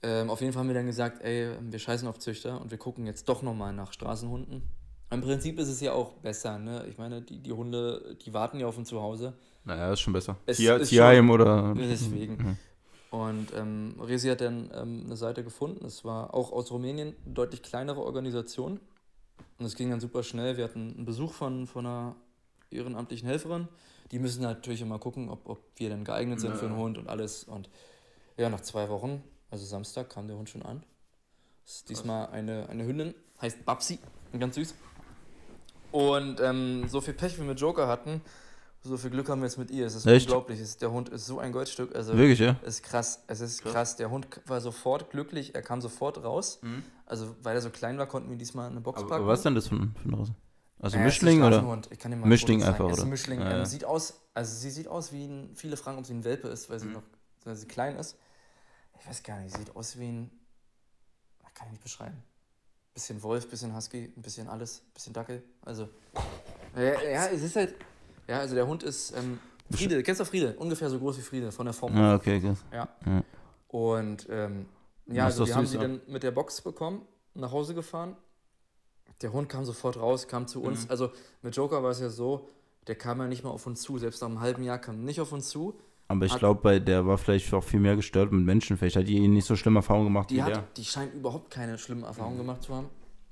Ähm, 0.03 0.31
auf 0.31 0.41
jeden 0.41 0.53
Fall 0.53 0.61
haben 0.61 0.69
wir 0.69 0.75
dann 0.75 0.87
gesagt, 0.87 1.23
ey, 1.23 1.51
wir 1.61 1.79
scheißen 1.79 2.07
auf 2.09 2.19
Züchter 2.19 2.61
und 2.61 2.71
wir 2.71 2.79
gucken 2.79 3.05
jetzt 3.07 3.29
doch 3.29 3.43
nochmal 3.43 3.73
nach 3.73 3.93
Straßenhunden. 3.93 4.63
Im 5.11 5.21
Prinzip 5.23 5.59
ist 5.59 5.69
es 5.69 5.81
ja 5.81 5.93
auch 5.93 6.13
besser, 6.15 6.59
ne? 6.59 6.85
Ich 6.89 6.99
meine, 6.99 7.23
die, 7.23 7.39
die 7.39 7.53
Hunde, 7.53 8.17
die 8.25 8.33
warten 8.35 8.61
ja 8.61 8.67
auf 8.67 8.77
ein 8.79 8.85
Zuhause. 8.85 9.33
Naja, 9.65 9.93
ist 9.93 10.01
schon 10.01 10.13
besser. 10.13 10.37
Tierheim 10.47 11.31
oder. 11.31 11.75
Deswegen. 11.79 12.37
Mhm. 12.37 12.57
Und 13.19 13.49
ähm, 13.57 13.95
Resi 14.01 14.29
hat 14.29 14.41
dann 14.43 14.71
ähm, 14.75 15.03
eine 15.07 15.17
Seite 15.17 15.43
gefunden. 15.43 15.85
Es 15.87 16.05
war 16.05 16.33
auch 16.35 16.53
aus 16.53 16.71
Rumänien 16.71 17.15
eine 17.25 17.35
deutlich 17.35 17.63
kleinere 17.63 18.01
Organisation. 18.03 18.81
Und 19.59 19.67
es 19.67 19.75
ging 19.75 19.91
dann 19.91 20.01
super 20.01 20.23
schnell. 20.23 20.57
Wir 20.57 20.65
hatten 20.65 20.95
einen 20.97 21.05
Besuch 21.05 21.33
von, 21.33 21.67
von 21.67 21.85
einer 21.87 22.17
ehrenamtlichen 22.71 23.29
Helferin. 23.29 23.69
Die 24.11 24.19
müssen 24.19 24.43
natürlich 24.43 24.81
immer 24.81 24.99
gucken, 24.99 25.29
ob, 25.29 25.49
ob 25.49 25.61
wir 25.77 25.91
dann 25.91 26.05
geeignet 26.05 26.41
sind 26.41 26.57
für 26.57 26.67
einen 26.67 26.77
Ja. 26.77 26.81
Hund 26.81 26.99
und 26.99 27.09
alles. 27.09 27.45
Und 27.45 27.69
ja, 28.37 28.49
nach 28.49 28.61
zwei 28.61 28.89
Wochen, 28.89 29.23
also 29.51 29.65
Samstag, 29.65 30.11
kam 30.11 30.29
der 30.29 30.37
Hund 30.37 30.49
schon 30.49 30.63
an. 30.63 30.83
Das 31.65 31.77
ist 31.77 31.91
diesmal 31.91 32.29
eine, 32.29 32.69
eine 32.69 32.87
Hündin, 32.87 33.15
heißt 33.43 33.65
Babsi, 33.67 33.99
ganz 34.39 34.55
süß. 34.55 34.75
Und 35.91 36.41
ähm, 36.41 36.89
so 36.89 37.01
viel 37.01 37.15
Pech 37.15 37.35
wie 37.35 37.41
wir 37.41 37.49
mit 37.49 37.61
Joker 37.61 37.89
hatten, 37.89 38.23
so 38.83 38.97
viel 38.97 39.11
Glück 39.11 39.29
haben 39.29 39.41
wir 39.41 39.47
jetzt 39.47 39.59
mit 39.59 39.71
ihr. 39.71 39.87
Es 39.87 39.95
ist 39.95 40.07
Echt? 40.07 40.27
unglaublich. 40.27 40.61
Es, 40.61 40.77
der 40.77 40.91
Hund 40.91 41.09
ist 41.09 41.27
so 41.27 41.39
ein 41.39 41.53
Goldstück. 41.53 41.95
Also 41.95 42.17
Wirklich, 42.17 42.39
ja? 42.39 42.57
ist 42.65 42.83
krass. 42.83 43.23
Es 43.27 43.41
ist 43.41 43.63
krass. 43.63 43.73
Krass. 43.73 43.97
Der 43.97 44.11
Hund 44.11 44.29
war 44.47 44.61
sofort 44.61 45.11
glücklich. 45.11 45.55
Er 45.55 45.63
kam 45.63 45.81
sofort 45.81 46.23
raus. 46.23 46.61
Also, 47.07 47.35
weil 47.43 47.57
er 47.57 47.63
so 47.63 47.71
klein 47.71 47.99
war, 47.99 48.07
konnten 48.07 48.31
wir 48.31 48.37
diesmal 48.37 48.71
eine 48.71 48.81
Box 48.81 49.01
Aber, 49.01 49.09
packen. 49.09 49.23
aber 49.23 49.33
was 49.33 49.41
ist 49.41 49.45
denn 49.45 49.55
das 49.55 49.69
für, 49.69 49.77
ein- 49.77 49.95
für 50.03 50.19
Rasse? 50.19 50.35
Also 50.81 50.97
Äh, 50.97 51.01
ist 51.01 51.01
ein 51.01 51.05
Mischling 51.07 51.43
oder? 51.43 51.81
Ich 51.91 51.99
kann 51.99 52.11
dir 52.13 52.17
mal 52.17 52.27
Mischling 52.29 52.63
einfach, 52.63 52.89
ist 52.91 52.99
oder? 53.01 53.07
Mischling. 53.07 53.41
Ja, 53.41 53.51
Ähm, 53.51 53.57
ja. 53.59 53.65
sieht 53.65 53.85
aus, 53.85 54.21
also 54.33 54.55
sie 54.55 54.71
sieht 54.71 54.87
aus 54.87 55.13
wie 55.13 55.25
ein, 55.27 55.51
viele 55.57 55.77
fragen, 55.77 55.99
ob 55.99 56.07
sie 56.07 56.15
ein 56.15 56.23
Welpe 56.25 56.47
ist, 56.49 56.71
weil 56.71 56.79
sie 56.79 56.87
Mhm. 56.87 56.93
noch, 56.93 57.03
weil 57.45 57.57
sie 57.57 57.67
klein 57.67 57.97
ist. 57.97 58.17
Ich 59.01 59.09
weiß 59.09 59.23
gar 59.25 59.41
nicht, 59.41 59.57
sieht 59.57 59.75
aus 59.75 59.99
wie 59.99 60.07
ein, 60.09 60.31
kann 61.55 61.67
ich 61.67 61.73
nicht 61.73 61.83
beschreiben. 61.83 62.23
Bisschen 62.95 63.21
Wolf, 63.25 63.49
bisschen 63.51 63.75
Husky, 63.75 64.13
ein 64.17 64.23
bisschen 64.23 64.49
alles, 64.49 64.83
bisschen 64.95 65.13
Dackel. 65.13 65.43
Also, 65.63 65.89
ja, 66.77 66.83
ja 67.03 67.27
es 67.27 67.43
ist 67.43 67.57
halt, 67.57 67.75
ja, 68.29 68.39
also 68.41 68.55
der 68.55 68.67
Hund 68.67 68.83
ist, 68.83 69.13
ähm, 69.17 69.39
Friede, 69.71 70.03
kennst 70.03 70.21
du 70.21 70.25
Friede? 70.25 70.55
Ungefähr 70.59 70.89
so 70.89 70.99
groß 70.99 71.19
wie 71.19 71.23
Friede, 71.23 71.53
von 71.53 71.67
der 71.67 71.73
Form. 71.75 71.95
Ah, 71.97 72.15
okay, 72.15 72.41
krass. 72.41 72.65
Ja. 72.73 72.89
Ja. 73.07 73.23
Und 73.69 74.27
ähm, 74.31 74.67
ja, 75.07 75.25
also 75.27 75.47
wir 75.47 75.55
haben 75.55 75.67
sie 75.67 75.77
ja. 75.77 75.83
dann 75.83 76.01
mit 76.07 76.23
der 76.23 76.31
Box 76.31 76.61
bekommen, 76.63 77.03
nach 77.35 77.53
Hause 77.53 77.75
gefahren. 77.75 78.17
Der 79.21 79.33
Hund 79.33 79.49
kam 79.49 79.65
sofort 79.65 79.97
raus, 79.99 80.29
kam 80.29 80.47
zu 80.47 80.63
uns. 80.63 80.85
Mhm. 80.85 80.91
Also 80.91 81.11
mit 81.43 81.57
Joker 81.57 81.83
war 81.83 81.91
es 81.91 82.01
ja 82.01 82.09
so, 82.09 82.49
der 82.87 82.95
kam 82.95 83.19
ja 83.21 83.27
nicht 83.27 83.45
mal 83.45 83.51
auf 83.51 83.67
uns 83.67 83.83
zu. 83.83 83.99
Selbst 83.99 84.23
nach 84.23 84.29
einem 84.29 84.41
halben 84.41 84.63
Jahr 84.63 84.79
kam 84.79 84.97
er 84.97 85.03
nicht 85.05 85.21
auf 85.21 85.33
uns 85.33 85.49
zu. 85.49 85.79
Aber 86.11 86.25
ich 86.25 86.35
glaube, 86.39 86.61
bei 86.63 86.79
der 86.79 87.07
war 87.07 87.19
vielleicht 87.19 87.53
auch 87.53 87.63
viel 87.65 87.81
mehr 87.81 87.95
gestört 87.97 88.33
mit 88.33 88.43
Menschen. 88.45 88.79
Vielleicht 88.79 88.97
hat 88.97 89.09
die 89.09 89.29
nicht 89.29 89.45
so 89.45 89.57
schlimme 89.57 89.81
Erfahrungen 89.81 90.07
gemacht 90.07 90.31
Die, 90.31 90.37
wie 90.37 90.43
hat, 90.43 90.51
der. 90.57 90.65
die 90.77 90.85
scheint 90.85 91.13
überhaupt 91.15 91.51
keine 91.51 91.77
schlimmen 91.77 92.05
Erfahrungen 92.05 92.37
Mhm. 92.37 92.41
gemacht 92.43 92.63
zu 92.63 92.75
haben, 92.75 92.89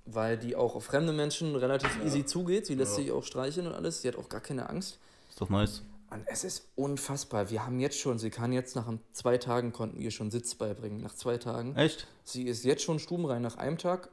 weil 0.06 0.38
die 0.38 0.56
auch 0.56 0.74
auf 0.74 0.84
fremde 0.84 1.12
Menschen 1.12 1.54
relativ 1.56 2.02
easy 2.04 2.24
zugeht. 2.24 2.66
Sie 2.66 2.74
lässt 2.74 2.96
Ja. 2.96 3.02
sich 3.04 3.12
auch 3.12 3.24
streicheln 3.24 3.66
und 3.66 3.74
alles. 3.74 4.02
Sie 4.02 4.08
hat 4.08 4.16
auch 4.16 4.28
gar 4.28 4.40
keine 4.40 4.68
Angst. 4.70 4.98
Ist 5.28 5.40
doch 5.40 5.48
nice. 5.50 5.82
Und 6.10 6.22
es 6.26 6.44
ist 6.44 6.68
unfassbar. 6.76 7.50
Wir 7.50 7.66
haben 7.66 7.80
jetzt 7.80 7.98
schon, 7.98 8.18
sie 8.20 8.30
kann 8.30 8.52
jetzt 8.52 8.76
nach 8.76 8.86
zwei 9.12 9.38
Tagen, 9.38 9.72
konnten 9.72 9.98
wir 9.98 10.12
schon 10.12 10.30
Sitz 10.30 10.54
beibringen. 10.54 11.00
Nach 11.02 11.14
zwei 11.14 11.36
Tagen. 11.36 11.74
Echt? 11.74 12.06
Sie 12.22 12.44
ist 12.44 12.64
jetzt 12.64 12.82
schon 12.84 12.98
stubenrein 13.00 13.42
nach 13.42 13.56
einem 13.56 13.76
Tag. 13.76 14.08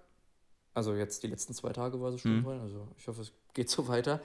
Also 0.73 0.95
jetzt 0.95 1.21
die 1.21 1.27
letzten 1.27 1.53
zwei 1.53 1.71
Tage 1.71 2.01
war 2.01 2.11
sie 2.11 2.17
stubenrein. 2.17 2.59
Also 2.61 2.87
ich 2.97 3.07
hoffe, 3.07 3.21
es 3.21 3.31
geht 3.53 3.69
so 3.69 3.87
weiter. 3.87 4.19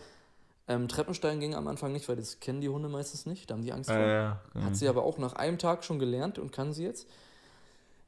Ähm, 0.67 0.89
Treppensteigen 0.89 1.41
ging 1.41 1.55
am 1.55 1.69
Anfang 1.69 1.93
nicht, 1.93 2.09
weil 2.09 2.17
das 2.17 2.41
kennen 2.41 2.63
die 2.63 2.69
Hunde 2.71 2.89
meistens 2.89 3.27
nicht. 3.27 3.51
Da 3.51 3.55
haben 3.55 3.63
die 3.63 3.73
Angst 3.73 3.91
vor. 3.91 3.99
ja. 3.99 4.41
Hat 4.55 4.77
sie 4.77 4.89
aber 4.89 5.03
auch 5.05 5.19
nach 5.19 5.35
einem 5.35 5.59
Tag 5.59 5.85
schon 5.85 5.99
gelernt 5.99 6.39
und 6.39 6.53
kann 6.53 6.73
sie 6.73 6.85
jetzt. 6.85 7.07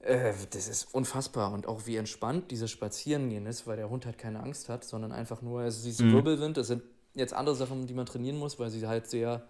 Äh, 0.00 0.32
das 0.50 0.68
ist 0.68 0.94
unfassbar. 0.94 1.52
Und 1.52 1.66
auch 1.66 1.86
wie 1.86 1.96
entspannt 1.96 2.50
dieses 2.50 2.70
Spazierengehen 2.70 3.46
ist, 3.46 3.66
weil 3.66 3.76
der 3.76 3.90
Hund 3.90 4.06
halt 4.06 4.18
keine 4.18 4.40
Angst 4.40 4.68
hat, 4.68 4.84
sondern 4.84 5.12
einfach 5.12 5.42
nur, 5.42 5.60
also 5.60 5.86
ein 5.88 6.08
Mhm. 6.08 6.12
Wirbelwind. 6.14 6.56
Das 6.56 6.68
sind 6.68 6.82
jetzt 7.14 7.34
andere 7.34 7.54
Sachen, 7.54 7.86
die 7.86 7.94
man 7.94 8.06
trainieren 8.06 8.38
muss, 8.38 8.58
weil 8.58 8.70
sie 8.70 8.86
halt 8.86 9.08
sehr 9.08 9.42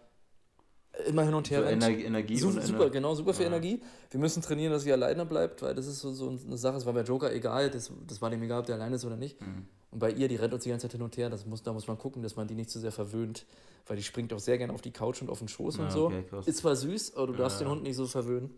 immer 1.06 1.22
hin 1.22 1.34
und 1.34 1.48
her 1.50 1.60
So 1.60 1.66
rennt. 1.68 1.82
Energie, 1.84 2.04
Energie 2.04 2.36
Super, 2.36 2.56
und 2.60 2.66
super, 2.66 2.90
genau, 2.90 3.14
super 3.14 3.32
viel 3.32 3.42
Ja. 3.46 3.48
Energie. 3.52 3.80
Wir 4.10 4.18
müssen 4.20 4.42
trainieren, 4.42 4.72
dass 4.72 4.82
sie 4.82 4.92
alleine 4.92 5.24
bleibt, 5.24 5.62
weil 5.62 5.74
das 5.74 5.86
ist 5.86 6.00
so, 6.00 6.12
so 6.12 6.28
eine 6.30 6.58
Sache. 6.58 6.76
Es 6.78 6.84
war 6.84 6.92
bei 6.92 7.02
Joker 7.02 7.32
egal, 7.32 7.70
das, 7.70 7.92
das 8.08 8.20
war 8.20 8.28
dem 8.28 8.42
egal, 8.42 8.60
ob 8.60 8.66
der 8.66 8.74
alleine 8.74 8.96
ist 8.96 9.04
oder 9.04 9.16
nicht. 9.16 9.40
Mhm. 9.40 9.66
Und 9.92 9.98
bei 10.00 10.10
ihr, 10.10 10.26
die 10.28 10.36
rennt 10.36 10.52
uns 10.52 10.64
die 10.64 10.70
ganze 10.70 10.86
Zeit 10.88 10.92
hin 10.92 11.02
und 11.02 11.16
her. 11.16 11.30
Das 11.30 11.46
muss, 11.46 11.62
da 11.62 11.72
muss 11.72 11.86
man 11.86 11.96
gucken, 11.96 12.22
dass 12.22 12.34
man 12.36 12.48
die 12.48 12.54
nicht 12.54 12.70
zu 12.70 12.80
sehr 12.80 12.92
verwöhnt, 12.92 13.46
weil 13.86 13.96
die 13.96 14.02
springt 14.02 14.32
auch 14.32 14.38
sehr 14.40 14.58
gerne 14.58 14.72
auf 14.72 14.82
die 14.82 14.90
Couch 14.92 15.22
und 15.22 15.30
auf 15.30 15.38
den 15.38 15.48
Schoß 15.48 15.76
Ja, 15.78 15.84
und 15.84 15.92
so. 15.92 16.06
okay. 16.06 16.24
Ist 16.46 16.58
zwar 16.58 16.74
süß, 16.76 17.14
aber 17.16 17.28
du 17.28 17.32
darfst 17.34 17.60
Ja. 17.60 17.66
den 17.66 17.70
Hund 17.70 17.82
nicht 17.84 17.96
so 17.96 18.06
verwöhnen. 18.06 18.50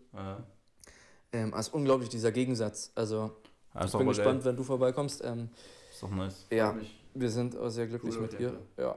Ja. 1.33 1.39
Ähm, 1.39 1.53
ist 1.53 1.73
unglaublich, 1.73 2.09
dieser 2.09 2.31
Gegensatz. 2.31 2.91
Also, 2.95 3.31
Ja, 3.73 3.85
ich 3.85 3.91
bin 3.91 4.07
gespannt, 4.07 4.39
geil. 4.43 4.45
wenn 4.45 4.55
du 4.55 4.63
vorbeikommst. 4.63 5.23
Ähm, 5.25 5.49
Ist 5.91 6.03
doch 6.03 6.09
nice. 6.11 6.45
Ja. 6.51 6.75
Wir 7.15 7.29
sind 7.29 7.57
auch 7.57 7.69
sehr 7.69 7.87
glücklich 7.87 8.15
Cool, 8.15 8.21
mit 8.23 8.39
jeden 8.39 8.57
Ja. 8.77 8.95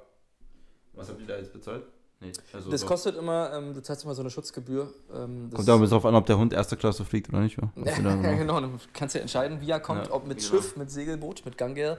Was 0.95 1.09
habt 1.11 1.21
ihr 1.21 1.27
da 1.27 1.37
jetzt 1.37 1.53
bezahlt? 1.53 1.83
Nee, 2.19 2.33
also 2.55 2.71
Das 2.71 2.81
doch. 2.81 2.89
kostet 2.89 3.15
immer, 3.17 3.53
ähm, 3.53 3.75
du 3.75 3.83
zahlst 3.83 4.05
immer 4.05 4.15
so 4.15 4.23
eine 4.23 4.31
Schutzgebühr. 4.31 4.91
Ähm, 5.15 5.49
das 5.51 5.57
Kommt 5.59 5.69
aber 5.69 5.87
darauf 5.87 6.07
an, 6.07 6.15
ob 6.15 6.25
der 6.25 6.39
Hund 6.39 6.55
erste 6.55 6.75
Klasse 6.79 7.05
fliegt 7.05 7.29
oder 7.29 7.41
nicht. 7.41 7.59
da 7.59 7.71
ja, 7.85 7.95
genau- 7.95 8.37
genau, 8.39 8.61
du 8.63 8.71
kannst 8.95 9.15
ja 9.15 9.21
entscheiden, 9.21 9.61
wie 9.61 9.71
er 9.71 9.81
kommt, 9.81 10.07
Ja, 10.07 10.13
ob 10.15 10.27
mit 10.27 10.39
genau. 10.39 10.49
Schiff, 10.49 10.77
mit 10.77 10.91
Segelboot, 10.91 11.45
mit 11.45 11.59
Ganger 11.59 11.77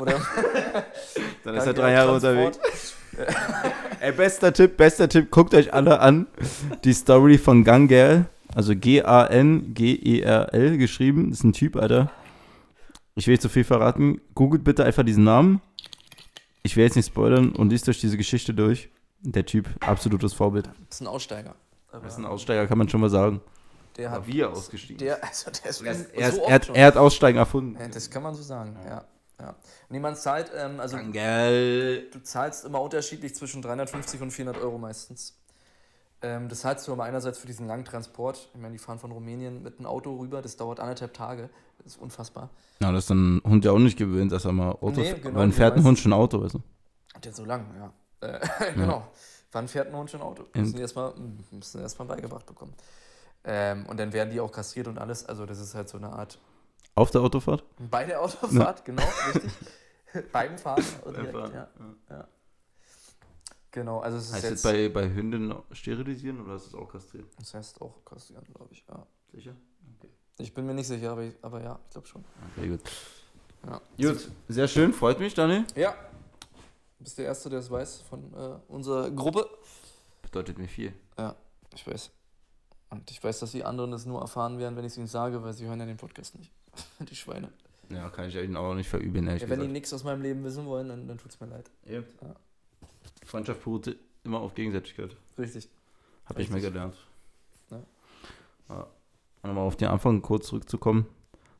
oder 0.00 0.12
Dann 1.44 1.56
ist 1.56 1.66
er 1.66 1.74
drei 1.74 1.92
Jahre 1.92 2.20
Transport. 2.20 2.58
unterwegs. 2.58 2.94
Ey, 4.00 4.12
bester 4.12 4.52
Tipp, 4.52 4.76
bester 4.76 5.08
Tipp, 5.08 5.32
guckt 5.32 5.52
euch 5.54 5.74
alle 5.74 5.98
an. 5.98 6.28
Die 6.84 6.92
Story 6.92 7.36
von 7.36 7.64
Gangerl, 7.64 8.26
also 8.54 8.74
G-A-N-G-E-R-L 8.74 10.78
geschrieben. 10.78 11.32
Ist 11.32 11.44
ein 11.44 11.52
Typ, 11.52 11.76
Alter. 11.76 12.10
Ich 13.14 13.26
will 13.26 13.32
nicht 13.32 13.42
zu 13.42 13.48
viel 13.48 13.64
verraten. 13.64 14.20
Googelt 14.34 14.64
bitte 14.64 14.84
einfach 14.84 15.04
diesen 15.04 15.24
Namen. 15.24 15.60
Ich 16.62 16.76
will 16.76 16.84
jetzt 16.84 16.96
nicht 16.96 17.06
spoilern 17.06 17.52
und 17.52 17.70
liest 17.70 17.88
euch 17.88 18.00
diese 18.00 18.16
Geschichte 18.16 18.54
durch. 18.54 18.90
Der 19.22 19.44
Typ, 19.44 19.68
absolutes 19.80 20.32
Vorbild. 20.32 20.66
Das 20.66 20.96
ist 20.96 21.00
ein 21.02 21.06
Aussteiger. 21.06 21.54
Aber 21.92 22.04
Das 22.04 22.14
ist 22.14 22.18
ein 22.18 22.24
Aussteiger, 22.24 22.66
kann 22.66 22.78
man 22.78 22.88
schon 22.88 23.00
mal 23.00 23.10
sagen. 23.10 23.40
der 23.96 24.10
hat, 24.10 24.26
wie 24.26 24.40
er 24.40 24.50
ausgestiegen 24.50 24.98
der, 24.98 25.22
also 25.22 25.50
der 25.50 25.70
ist 25.70 25.82
Er, 25.82 25.92
ist, 25.92 26.36
so 26.36 26.42
er, 26.42 26.48
er, 26.48 26.54
hat, 26.54 26.68
er 26.70 26.86
hat 26.86 26.96
Aussteigen 26.96 27.38
erfunden. 27.38 27.76
Ja, 27.78 27.88
das 27.88 28.10
kann 28.10 28.22
man 28.22 28.34
so 28.34 28.42
sagen, 28.42 28.76
ja. 28.86 29.04
ja. 29.40 29.54
Nee, 29.88 29.98
man 29.98 30.16
zahlt, 30.16 30.50
ähm, 30.56 30.80
also 30.80 30.96
Gangerl. 30.96 32.06
du 32.12 32.22
zahlst 32.22 32.64
immer 32.64 32.80
unterschiedlich 32.80 33.34
zwischen 33.34 33.60
350 33.60 34.20
und 34.22 34.30
400 34.30 34.62
Euro 34.62 34.78
meistens. 34.78 35.36
Ähm, 36.22 36.48
das 36.48 36.60
zahlst 36.60 36.86
du 36.86 36.92
aber 36.92 37.04
einerseits 37.04 37.38
für 37.38 37.46
diesen 37.46 37.66
langen 37.66 37.84
Transport. 37.84 38.50
Ich 38.54 38.60
meine, 38.60 38.72
die 38.72 38.78
fahren 38.78 38.98
von 38.98 39.10
Rumänien 39.10 39.62
mit 39.62 39.78
einem 39.78 39.86
Auto 39.86 40.16
rüber, 40.16 40.42
das 40.42 40.56
dauert 40.56 40.78
anderthalb 40.80 41.14
Tage. 41.14 41.48
Das 41.78 41.94
ist 41.94 42.00
unfassbar. 42.00 42.50
Ja, 42.82 42.92
das 42.92 43.04
ist 43.04 43.10
ein 43.10 43.40
Hund 43.44 43.64
ja 43.64 43.72
auch 43.72 43.78
nicht 43.78 43.96
gewöhnt, 43.96 44.30
dass 44.32 44.44
er 44.44 44.52
mal 44.52 44.72
Auto 44.72 45.00
Nee, 45.00 45.04
fährt. 45.10 45.22
genau, 45.22 45.38
Wann 45.38 45.52
fährt 45.52 45.76
ein 45.76 45.84
Hund 45.84 45.98
schon 45.98 46.12
Auto? 46.12 46.42
Also? 46.42 46.60
Der 47.24 47.32
so 47.32 47.44
lang, 47.44 47.64
ja. 47.78 47.92
Äh, 48.28 48.40
genau. 48.74 49.06
Wann 49.52 49.66
fährt 49.66 49.88
ein 49.88 49.96
Hund 49.96 50.10
schon 50.10 50.20
Auto? 50.20 50.44
Müssen 50.54 50.74
die 50.76 50.82
erstmal 50.82 51.14
erst 51.80 51.98
mal 51.98 52.04
beigebracht 52.04 52.44
bekommen. 52.46 52.74
Ähm, 53.44 53.86
und 53.86 53.98
dann 53.98 54.12
werden 54.12 54.30
die 54.30 54.40
auch 54.40 54.52
kastriert 54.52 54.88
und 54.88 54.98
alles. 54.98 55.24
Also 55.24 55.46
das 55.46 55.58
ist 55.58 55.74
halt 55.74 55.88
so 55.88 55.96
eine 55.96 56.10
Art 56.12 56.38
Auf 56.94 57.10
der 57.10 57.22
Autofahrt? 57.22 57.64
bei 57.90 58.04
der 58.04 58.20
Autofahrt, 58.20 58.84
genau, 58.84 59.02
richtig. 59.32 59.52
Beim 60.32 60.58
Fahren. 60.58 60.84
Beim 61.04 61.14
direkt, 61.14 61.32
Fahren, 61.32 61.52
Ja. 61.54 61.68
Ja. 62.10 62.28
Genau, 63.72 64.00
also 64.00 64.18
es 64.18 64.26
ist 64.26 64.32
Heißt 64.34 64.50
jetzt. 64.50 64.62
bei, 64.62 64.88
bei 64.88 65.08
Hünden 65.12 65.54
sterilisieren 65.72 66.40
oder 66.40 66.56
ist 66.56 66.66
es 66.66 66.74
auch 66.74 66.88
kastriert? 66.88 67.26
das 67.38 67.54
heißt 67.54 67.80
auch 67.80 68.04
kastrieren, 68.04 68.44
glaube 68.52 68.72
ich. 68.72 68.84
Ja. 68.88 69.06
Sicher? 69.32 69.54
Ich 70.38 70.52
bin 70.54 70.66
mir 70.66 70.74
nicht 70.74 70.88
sicher, 70.88 71.12
aber, 71.12 71.22
ich, 71.22 71.34
aber 71.42 71.62
ja, 71.62 71.78
ich 71.84 71.90
glaube 71.90 72.06
schon. 72.08 72.24
Okay, 72.56 72.68
gut. 72.68 72.80
Ja. 73.66 73.80
Gut, 73.98 74.30
sehr 74.48 74.66
schön, 74.68 74.92
freut 74.92 75.20
mich, 75.20 75.34
Daniel. 75.34 75.64
ja. 75.76 75.94
Du 76.98 77.04
bist 77.04 77.16
der 77.16 77.24
Erste, 77.26 77.48
der 77.48 77.60
es 77.60 77.70
weiß 77.70 78.02
von 78.02 78.34
äh, 78.34 78.58
unserer 78.68 79.10
Gruppe. 79.10 79.48
Bedeutet 80.20 80.58
mir 80.58 80.68
viel. 80.68 80.92
Ja, 81.16 81.34
ich 81.74 81.86
weiß. 81.86 82.10
Und 82.90 83.10
ich 83.10 83.24
weiß, 83.24 83.38
dass 83.38 83.52
die 83.52 83.64
anderen 83.64 83.94
es 83.94 84.04
nur 84.04 84.20
erfahren 84.20 84.58
werden, 84.58 84.76
wenn 84.76 84.84
ich 84.84 84.92
es 84.92 84.98
ihnen 84.98 85.06
sage, 85.06 85.42
weil 85.42 85.54
sie 85.54 85.64
hören 85.66 85.80
ja 85.80 85.86
den 85.86 85.96
Podcast 85.96 86.36
nicht. 86.38 86.52
die 87.00 87.14
Schweine. 87.16 87.52
Ja, 87.88 88.10
kann 88.10 88.28
ich 88.28 88.36
ihnen 88.36 88.56
auch 88.56 88.74
nicht 88.74 88.88
verüben, 88.88 89.26
ehrlich 89.26 89.42
Ja, 89.42 89.48
wenn 89.48 89.60
die 89.60 89.68
nichts 89.68 89.92
aus 89.94 90.04
meinem 90.04 90.20
Leben 90.20 90.44
wissen 90.44 90.66
wollen, 90.66 90.88
dann, 90.88 91.08
dann 91.08 91.16
tut 91.16 91.30
es 91.30 91.40
mir 91.40 91.46
leid. 91.46 91.70
Ja. 91.86 92.00
Ja. 92.00 92.36
Freundschaft 93.24 93.62
beruht 93.64 93.96
immer 94.24 94.40
auf 94.40 94.54
Gegenseitigkeit. 94.54 95.16
Richtig. 95.38 95.68
Habe 96.26 96.42
ich 96.42 96.50
mir 96.50 96.60
gelernt. 96.60 96.94
Ja. 97.70 97.82
Ja. 98.68 98.86
Nochmal 99.42 99.64
auf 99.64 99.76
den 99.76 99.88
Anfang 99.88 100.20
kurz 100.22 100.48
zurückzukommen. 100.48 101.06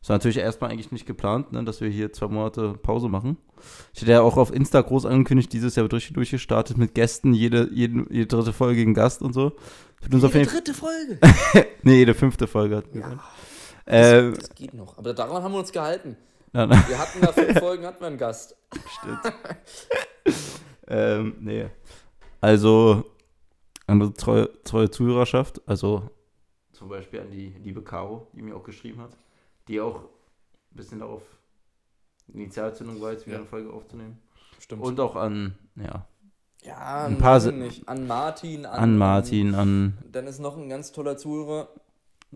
Das 0.01 0.09
war 0.09 0.17
natürlich 0.17 0.39
erstmal 0.39 0.71
eigentlich 0.71 0.93
nicht 0.93 1.07
geplant, 1.07 1.53
ne, 1.53 1.63
dass 1.65 1.81
wir 1.83 1.89
hier 1.91 2.11
zwei 2.13 2.29
Monate 2.29 2.73
Pause 2.75 3.09
machen. 3.09 3.37
Ich 3.93 4.01
hatte 4.01 4.13
ja 4.13 4.23
auch 4.23 4.39
auf 4.39 4.51
Insta 4.53 4.81
groß 4.81 5.05
angekündigt, 5.05 5.53
dieses 5.53 5.77
Jahr 5.77 5.85
wird 5.85 5.93
richtig 5.93 6.15
durchgestartet 6.15 6.79
mit 6.79 6.95
Gästen, 6.95 7.35
jede, 7.35 7.69
jede, 7.73 8.07
jede 8.09 8.27
dritte 8.27 8.55
Folge 8.55 8.81
ein 8.81 8.95
Gast 8.95 9.21
und 9.21 9.35
so. 9.35 9.53
Jeden 10.03 10.21
dritte 10.21 10.73
Folge. 10.73 11.19
nee, 11.83 11.97
jede 11.97 12.15
fünfte 12.15 12.47
Folge 12.47 12.77
hatten 12.79 12.95
wir. 12.95 13.21
Ja, 13.87 14.23
Äh, 14.29 14.33
das 14.33 14.55
geht 14.55 14.73
noch. 14.73 14.97
Aber 14.97 15.13
daran 15.13 15.43
haben 15.43 15.53
wir 15.53 15.59
uns 15.59 15.73
gehalten. 15.73 16.17
na, 16.53 16.67
na, 16.67 16.89
Wir 16.89 16.99
hatten 16.99 17.21
nach 17.21 17.35
fünf 17.35 17.59
Folgen 17.59 17.85
hatten 17.85 18.01
wir 18.01 18.07
einen 18.07 18.19
Gast. 18.19 18.57
stimmt. 19.01 19.35
ähm, 20.91 21.37
nee. 21.41 21.67
Also, 22.41 23.05
an 23.87 24.01
unsere 24.03 24.15
treue, 24.15 24.63
treue 24.65 24.91
Zuhörerschaft, 24.91 25.61
also 25.67 26.11
zum 26.73 26.89
Beispiel 26.89 27.21
an 27.21 27.31
die 27.31 27.49
liebe 27.63 27.83
Caro, 27.83 28.27
die 28.33 28.43
mir 28.43 28.57
auch 28.57 28.63
geschrieben 28.65 29.01
hat, 29.01 29.11
die 29.69 29.81
auch 29.81 29.97
ein 30.03 30.77
bisschen 30.77 31.01
darauf 31.01 31.23
Initialzündung 32.33 33.01
war, 33.01 33.13
jetzt 33.13 33.27
wieder 33.27 33.37
Ja. 33.37 33.41
eine 33.43 33.49
Folge 33.49 33.71
aufzunehmen. 33.73 34.19
Stimmt. 34.59 34.83
Und 34.83 35.01
auch 35.01 35.17
an, 35.17 35.59
ja, 35.77 36.07
ja, 36.63 37.07
ein 37.07 37.19
paar 37.19 37.41
nicht. 37.53 37.89
an 37.89 38.07
Martin. 38.07 38.67
An, 38.67 38.79
an 38.81 38.99
Martin, 38.99 39.55
an, 39.55 39.99
Dann 40.11 40.27
ist 40.27 40.39
noch 40.39 40.57
ein 40.57 40.69
ganz 40.69 40.93
toller 40.93 41.17
Zuhörer. 41.17 41.69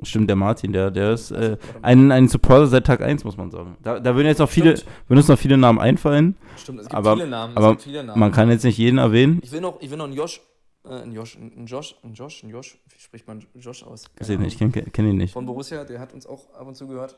Stimmt, 0.03 0.29
der 0.29 0.37
Martin, 0.37 0.73
der, 0.73 0.91
der 0.91 1.13
ist 1.13 1.31
äh, 1.31 1.53
warte 1.53 1.67
mal. 1.75 1.79
ein, 1.83 2.13
ein 2.13 2.29
Supporter 2.29 2.67
seit 2.67 2.87
Tag 2.87 3.01
1, 3.01 3.25
muss 3.25 3.37
man 3.37 3.51
sagen. 3.51 3.77
Da, 3.83 4.01
da 4.01 4.15
würden 4.15 4.27
jetzt 4.27 4.39
noch 4.39 4.49
viele, 4.51 4.77
Stimmt. 4.77 4.91
würden 5.09 5.19
uns 5.19 5.29
noch 5.29 5.39
viele 5.39 5.57
Namen 5.57 5.79
einfallen. 5.79 6.37
Stimmt, 6.57 6.81
es 6.81 6.87
gibt 6.87 6.95
aber- 6.95 7.15
viele 7.17 7.29
Namen. 7.29 7.57
aber 7.57 7.79
viele 7.79 8.05
Namen. 8.05 8.19
Man 8.19 8.33
kann 8.33 8.51
jetzt 8.51 8.65
nicht 8.65 8.79
jeden 8.79 8.99
erwähnen. 8.99 9.41
ich 9.43 9.53
will 9.53 9.61
noch, 9.61 9.81
ich 9.81 9.91
will 9.91 9.97
noch 9.99 10.05
einen 10.07 10.15
Josh, 10.15 10.41
äh, 10.85 10.89
einen 10.91 11.13
Josh, 11.13 11.37
einen 11.37 11.67
Josh, 11.67 11.95
einen 12.03 12.15
Josh, 12.15 12.43
einen 12.43 12.53
Josh, 12.53 12.79
wie 12.89 13.01
spricht 13.01 13.27
man 13.29 13.45
Josh 13.55 13.83
aus? 13.85 14.05
Keine 14.05 14.21
Ich 14.21 14.27
sehe 14.27 14.37
Ahnung. 14.37 14.45
nicht, 14.47 14.61
ich 14.61 14.73
kenne 14.73 14.91
kenn 14.91 15.07
ihn 15.09 15.17
nicht. 15.17 15.33
Von 15.33 15.47
Borussia, 15.47 15.85
der 15.85 16.01
hat 16.01 16.13
uns 16.13 16.27
auch 16.27 16.53
ab 16.55 16.67
und 16.67 16.75
zu 16.77 16.87
gehört. 16.89 17.17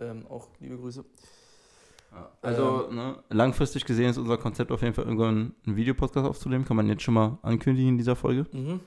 Ähm, 0.00 0.24
auch 0.28 0.48
liebe 0.60 0.76
Grüße. 0.76 1.04
Also, 2.40 2.88
ne, 2.90 3.16
langfristig 3.28 3.84
gesehen 3.84 4.08
ist 4.10 4.16
unser 4.18 4.38
Konzept 4.38 4.72
auf 4.72 4.80
jeden 4.82 4.94
Fall 4.94 5.04
irgendwann 5.04 5.54
einen 5.66 5.76
Videopodcast 5.76 6.26
aufzunehmen. 6.26 6.64
Kann 6.64 6.76
man 6.76 6.88
jetzt 6.88 7.02
schon 7.02 7.14
mal 7.14 7.38
ankündigen 7.42 7.90
in 7.90 7.98
dieser 7.98 8.16
Folge. 8.16 8.46
Mhm. 8.52 8.80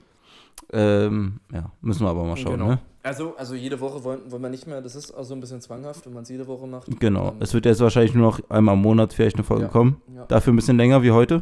Ähm, 0.73 1.39
ja, 1.53 1.71
müssen 1.81 2.05
wir 2.05 2.09
aber 2.09 2.23
mal 2.23 2.37
schauen, 2.37 2.53
Genau. 2.53 2.67
ne? 2.69 2.79
Also, 3.03 3.35
also 3.35 3.55
jede 3.55 3.79
Woche 3.79 4.03
wollen, 4.03 4.19
wollen 4.31 4.43
wir 4.43 4.49
nicht 4.49 4.67
mehr, 4.67 4.79
das 4.81 4.95
ist 4.95 5.11
auch 5.11 5.23
so 5.23 5.33
ein 5.33 5.39
bisschen 5.41 5.59
zwanghaft, 5.59 6.05
wenn 6.05 6.13
man 6.13 6.23
es 6.23 6.29
jede 6.29 6.45
Woche 6.47 6.67
macht. 6.67 6.87
Genau. 6.99 7.29
Ähm, 7.29 7.35
Es 7.39 7.53
wird 7.53 7.65
jetzt 7.65 7.81
wahrscheinlich 7.81 8.13
nur 8.13 8.23
noch 8.27 8.39
einmal 8.49 8.75
im 8.75 8.81
Monat 8.81 9.11
vielleicht 9.13 9.35
eine 9.37 9.43
Folge 9.43 9.63
Ja. 9.63 9.69
kommen. 9.69 10.01
ja. 10.15 10.25
Dafür 10.25 10.53
ein 10.53 10.55
bisschen 10.55 10.77
länger 10.77 11.01
wie 11.01 11.11
heute. 11.11 11.41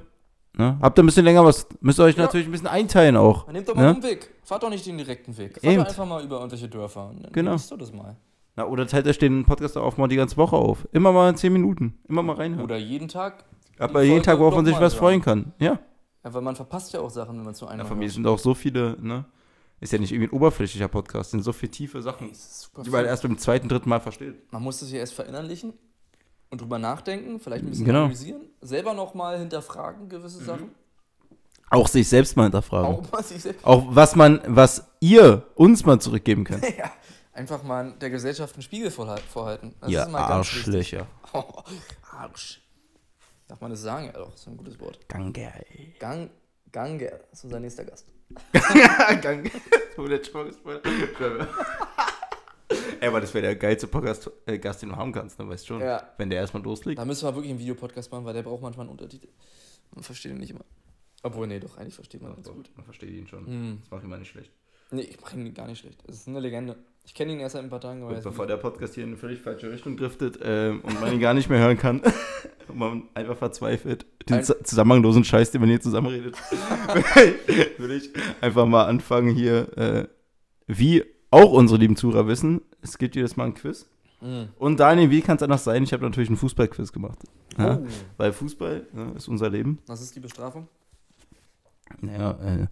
Ne? 0.58 0.78
Habt 0.82 0.98
ihr 0.98 1.04
ein 1.04 1.06
bisschen 1.06 1.26
länger 1.26 1.44
was, 1.46 1.68
müsst 1.82 2.00
ihr 2.00 2.04
euch 2.06 2.16
Ja. 2.16 2.24
natürlich 2.24 2.48
ein 2.48 2.52
bisschen 2.52 2.68
einteilen 2.68 3.18
auch. 3.18 3.44
Dann 3.46 3.54
nehmt 3.56 3.68
doch 3.70 3.76
mal 3.76 3.82
Ne? 3.82 3.88
einen 3.90 3.98
Umweg. 3.98 4.30
Fahrt 4.44 4.64
doch 4.64 4.70
nicht 4.70 4.86
den 4.86 4.98
direkten 4.98 5.38
Weg. 5.38 5.54
Fahrt 5.54 5.64
Eben. 5.66 5.78
doch 5.84 5.90
einfach 5.90 6.06
mal 6.06 6.24
über 6.24 6.38
irgendwelche 6.38 6.70
Dörfer. 6.70 7.10
Und 7.10 7.24
dann 7.26 7.32
Genau. 7.34 7.56
du 7.70 7.78
das 7.78 7.94
mal. 7.94 8.16
Na, 8.56 8.66
oder 8.66 8.88
teilt 8.88 9.08
euch 9.08 9.20
den 9.20 9.46
Podcast 9.46 9.78
auch 9.78 9.98
mal 9.98 10.08
die 10.08 10.16
ganze 10.16 10.38
Woche 10.38 10.56
auf. 10.56 10.88
Immer 10.92 11.12
mal 11.12 11.36
10 11.36 11.54
Minuten. 11.54 11.94
Immer 12.08 12.24
mal 12.24 12.36
reinhören. 12.38 12.64
Oder 12.64 12.78
jeden 12.78 13.08
Tag. 13.10 13.44
Aber 13.78 14.02
jeden 14.02 14.16
Folge 14.16 14.26
Tag, 14.26 14.40
worauf 14.40 14.56
man 14.56 14.66
sich 14.66 14.76
was 14.80 14.94
hören. 14.94 15.00
freuen 15.00 15.22
kann. 15.22 15.54
Ja. 15.60 15.80
Ja, 16.24 16.34
weil 16.34 16.42
man 16.42 16.56
verpasst 16.56 16.92
ja 16.94 17.00
auch 17.00 17.10
Sachen, 17.10 17.38
wenn 17.38 17.46
man 17.46 17.56
zu 17.56 17.68
einem 17.68 17.80
ja 17.82 17.86
von 17.86 17.98
mir 17.98 18.10
sind 18.10 18.28
auch 18.28 18.40
so 18.40 18.54
viele, 18.54 18.98
ne? 19.02 19.26
Ist 19.82 19.94
ja 19.94 20.00
nicht 20.00 20.12
irgendwie 20.12 20.30
ein 20.30 20.36
oberflächlicher 20.36 20.90
Podcast, 20.90 21.32
sind 21.32 21.42
so 21.42 21.54
viele 21.54 21.72
tiefe 21.72 22.02
Sachen, 22.02 22.32
super 22.34 22.84
die 22.84 22.90
man 22.90 23.06
erst 23.06 23.24
beim 23.24 23.38
zweiten, 23.38 23.70
dritten 23.70 23.88
Mal 23.88 24.02
versteht. 24.02 24.52
Man 24.52 24.62
muss 24.62 24.82
das 24.82 24.92
ja 24.92 24.98
erst 25.00 25.14
verinnerlichen 25.14 25.72
und 26.50 26.60
drüber 26.60 26.78
nachdenken, 26.80 27.40
vielleicht 27.40 27.64
ein 27.64 27.70
bisschen 27.70 27.86
Genau. 27.86 28.00
analysieren, 28.04 28.42
selber 28.60 28.94
nochmal 28.94 29.40
hinterfragen 29.40 30.10
gewisse 30.10 30.44
Sachen. 30.44 30.72
Auch 31.70 31.88
sich 31.88 32.10
selbst 32.10 32.36
mal 32.36 32.44
hinterfragen. 32.44 32.88
Auch 32.96 33.10
mal 33.12 33.24
sich 33.24 33.42
selbst. 33.42 33.64
Auch 33.64 33.86
was 33.90 34.16
man, 34.18 34.42
was 34.48 34.84
ihr 35.00 35.46
uns 35.56 35.86
mal 35.86 36.00
zurückgeben 36.02 36.44
könnt. 36.44 36.66
Ja, 36.78 36.92
einfach 37.32 37.64
mal 37.64 37.94
der 38.02 38.10
Gesellschaft 38.10 38.56
einen 38.56 38.64
Spiegel 38.64 38.92
vorhal- 38.92 39.22
vorhalten. 39.32 39.74
Das 39.80 39.90
Ihr 39.90 40.02
ist 40.02 40.12
mal 40.12 40.28
ganz 40.28 40.48
wichtig. 40.48 40.66
Arschlöcher. 40.68 41.08
Oh, 41.32 41.44
Arsch. 42.12 42.62
Darf 43.50 43.60
man 43.62 43.72
das 43.72 43.82
sagen? 43.82 44.06
Ja, 44.06 44.12
doch, 44.12 44.34
ist 44.36 44.48
ein 44.48 44.56
gutes 44.58 44.80
Wort. 44.80 45.10
Gange. 45.10 45.34
Gang, 45.98 46.30
Gange, 46.72 47.10
das 47.32 47.40
ist 47.40 47.46
unser 47.46 47.60
nächster 47.60 47.84
Gast. 47.84 48.08
Gange. 49.22 49.50
Ey, 53.02 53.08
aber 53.08 53.22
das 53.22 53.34
wäre 53.34 53.48
der 53.48 53.56
geilste 53.56 53.88
Podcast, 53.88 54.30
äh, 54.46 54.60
Gast, 54.60 54.84
den 54.84 54.90
du 54.90 54.96
haben 54.96 55.12
kannst, 55.12 55.40
ne? 55.40 55.50
Weißt 55.50 55.66
schon. 55.66 55.82
Ja. 55.82 56.14
Wenn 56.18 56.30
der 56.30 56.42
erstmal 56.42 56.62
loslegt. 56.62 57.00
Da 57.00 57.06
müssen 57.06 57.28
wir 57.28 57.34
wirklich 57.34 57.50
einen 57.50 57.60
Videopodcast 57.60 58.12
machen, 58.12 58.24
weil 58.24 58.36
der 58.36 58.44
braucht 58.44 58.62
manchmal 58.62 58.84
einen 58.84 58.92
Untertitel. 58.92 59.30
Man 59.96 60.04
versteht 60.04 60.32
ihn 60.32 60.38
nicht 60.38 60.52
immer. 60.52 60.66
Obwohl, 61.24 61.48
nee, 61.48 61.60
doch, 61.60 61.76
eigentlich 61.78 61.96
versteht 61.96 62.22
man 62.22 62.34
ihn 62.34 62.36
ganz 62.36 62.50
gut. 62.50 62.70
Man 62.76 62.86
versteht 62.86 63.10
ihn 63.10 63.28
schon. 63.28 63.48
Hm. 63.48 63.80
Das 63.82 63.90
mache 63.90 64.02
ich 64.04 64.08
mal 64.08 64.20
nicht 64.20 64.30
schlecht. 64.30 64.52
Nee, 64.92 65.02
ich 65.02 65.20
mache 65.20 65.40
ihn 65.40 65.52
gar 65.56 65.66
nicht 65.66 65.80
schlecht. 65.80 66.04
Das 66.06 66.18
ist 66.18 66.28
eine 66.28 66.40
Legende. 66.40 66.78
Ich 67.06 67.14
kenne 67.16 67.34
ihn 67.34 67.40
erst 67.40 67.54
seit 67.54 67.64
ein 67.64 67.70
paar 67.70 67.82
Tagen, 67.82 68.08
ist 68.12 68.24
bevor 68.24 68.46
der 68.46 68.58
Podcast 68.58 68.94
hier 68.94 69.04
in 69.04 69.10
eine 69.12 69.18
völlig 69.18 69.40
falsche 69.42 69.72
Richtung 69.72 69.98
driftet 69.98 70.40
ähm, 70.44 70.82
und 70.84 71.02
man 71.02 71.12
ihn 71.12 71.20
gar 71.20 71.34
nicht 71.34 71.50
mehr 71.50 71.60
hören 71.60 71.78
kann 71.78 72.02
und 72.68 72.78
man 72.78 73.04
einfach 73.16 73.36
verzweifelt, 73.38 74.06
den 74.30 74.38
Ein- 74.38 74.44
zu- 74.44 74.62
zusammenhanglosen 74.64 75.24
Scheiß, 75.24 75.50
den 75.52 75.62
man 75.62 75.70
hier 75.70 75.82
zusammenredet, 75.82 76.36
würde 77.78 77.96
ich 77.96 78.12
einfach 78.42 78.66
mal 78.68 78.86
anfangen 78.86 79.34
hier, 79.36 79.76
äh, 79.78 80.08
wie 80.68 81.04
auch 81.32 81.52
unsere 81.52 81.80
lieben 81.80 81.96
Zuhörer 81.96 82.28
wissen, 82.28 82.62
es 82.82 82.98
gibt 82.98 83.16
jedes 83.16 83.36
Mal 83.38 83.46
ein 83.46 83.54
Quiz. 83.56 83.88
Mhm. 84.22 84.50
Und 84.58 84.80
Daniel, 84.80 85.10
wie 85.10 85.22
kann 85.22 85.38
es 85.38 85.44
anders 85.44 85.64
sein? 85.64 85.84
Ich 85.84 85.94
habe 85.94 86.04
natürlich 86.04 86.30
einen 86.30 86.38
Fußballquiz 86.38 86.92
gemacht. 86.92 87.20
Ja? 87.58 87.78
Oh. 87.78 87.88
Weil 88.18 88.34
Fußball 88.34 88.86
ne, 88.94 89.14
ist 89.16 89.28
unser 89.28 89.50
Leben. 89.50 89.80
Was 89.88 90.02
ist 90.02 90.16
die 90.16 90.20
Bestrafung? 90.20 90.68
Naja, 92.02 92.32
äh, 92.44 92.68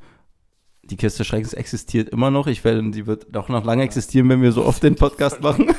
die 0.89 0.97
Kiste 0.97 1.23
Schreckens 1.25 1.53
existiert 1.53 2.09
immer 2.09 2.31
noch. 2.31 2.47
Ich 2.47 2.63
werde, 2.63 2.89
die 2.91 3.05
wird 3.07 3.35
auch 3.35 3.49
noch 3.49 3.63
lange 3.65 3.83
existieren, 3.83 4.29
wenn 4.29 4.41
wir 4.41 4.51
so 4.51 4.65
oft 4.65 4.81
den 4.83 4.95
Podcast 4.95 5.41
machen. 5.41 5.73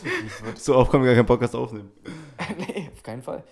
so 0.56 0.76
oft 0.76 0.90
können 0.90 1.02
wir 1.04 1.10
gar 1.10 1.16
keinen 1.16 1.26
Podcast 1.26 1.54
aufnehmen. 1.56 1.90
nee, 2.58 2.90
auf 2.92 3.02
keinen 3.02 3.22
Fall. 3.22 3.42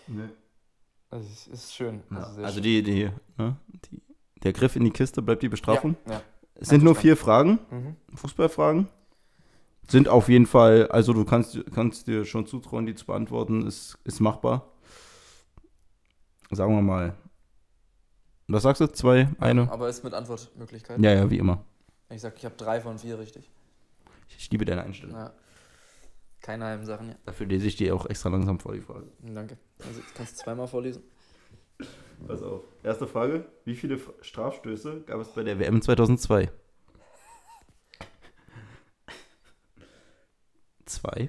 Das 1.11 1.23
ist, 1.25 1.47
ist 1.49 1.75
schön. 1.75 2.03
Sehr 2.11 2.45
Also 2.45 2.55
schön. 2.55 2.63
die, 2.63 2.83
die, 2.83 3.11
ne, 3.39 3.57
die, 3.91 4.03
der 4.43 4.53
Griff 4.53 4.77
in 4.77 4.85
die 4.85 4.91
Kiste 4.91 5.23
bleibt 5.23 5.43
die 5.43 5.49
Bestrafung. 5.49 5.97
Ja, 6.07 6.13
ja. 6.13 6.23
Es 6.61 6.69
sind 6.69 6.83
nur 6.85 6.95
vier 6.95 7.17
Fragen, 7.17 7.59
Mhm. 7.71 7.97
Fußballfragen. 8.17 8.89
Sind 9.91 10.09
auf 10.09 10.29
jeden 10.29 10.45
Fall, 10.47 10.89
also 10.89 11.15
du 11.15 11.25
kannst, 11.25 11.59
kannst 11.75 12.07
dir 12.09 12.27
schon 12.27 12.47
zutrauen, 12.47 12.85
die 12.85 12.95
zu 12.95 13.07
beantworten, 13.07 13.67
ist, 13.67 13.97
ist 14.05 14.21
machbar. 14.21 14.71
Sagen 16.51 16.75
wir 16.75 16.83
mal. 16.83 17.15
Was 18.49 18.63
sagst 18.63 18.81
du? 18.81 18.87
Zwei? 18.87 19.29
Eine? 19.39 19.71
Aber 19.71 19.91
ist 19.91 20.03
mit 20.05 20.15
Antwortmöglichkeit. 20.15 20.99
Ja, 21.01 21.13
ja, 21.13 21.31
wie 21.31 21.37
immer. 21.39 21.65
Ich 22.09 22.23
sag, 22.23 22.37
ich 22.39 22.47
habe 22.47 22.57
drei 22.57 22.81
von 22.81 22.99
vier 22.99 23.19
richtig. 23.19 23.51
Ich 24.39 24.51
liebe 24.51 24.65
deine 24.65 24.83
Einstellung. 24.83 25.15
Ja. 25.15 25.33
Keine 26.41 26.65
halben 26.65 26.87
Sachen, 26.87 27.09
ja. 27.11 27.15
Dafür 27.27 27.47
lese 27.47 27.67
ich 27.67 27.77
dir 27.77 27.95
auch 27.95 28.07
extra 28.07 28.31
langsam 28.31 28.59
vor 28.59 28.73
die 28.73 28.81
Frage. 28.81 29.07
Danke. 29.21 29.59
Also, 29.87 30.01
jetzt 30.01 30.15
kannst 30.15 30.39
du 30.39 30.45
zweimal 30.45 30.67
vorlesen. 30.67 31.03
Pass 32.27 32.43
auf. 32.43 32.63
Erste 32.83 33.07
Frage. 33.07 33.45
Wie 33.65 33.75
viele 33.75 34.01
Strafstöße 34.23 35.03
gab 35.03 35.21
es 35.21 35.29
bei 35.29 35.43
der 35.43 35.59
WM 35.59 35.83
2002? 35.83 36.51
Zwei. 40.87 41.29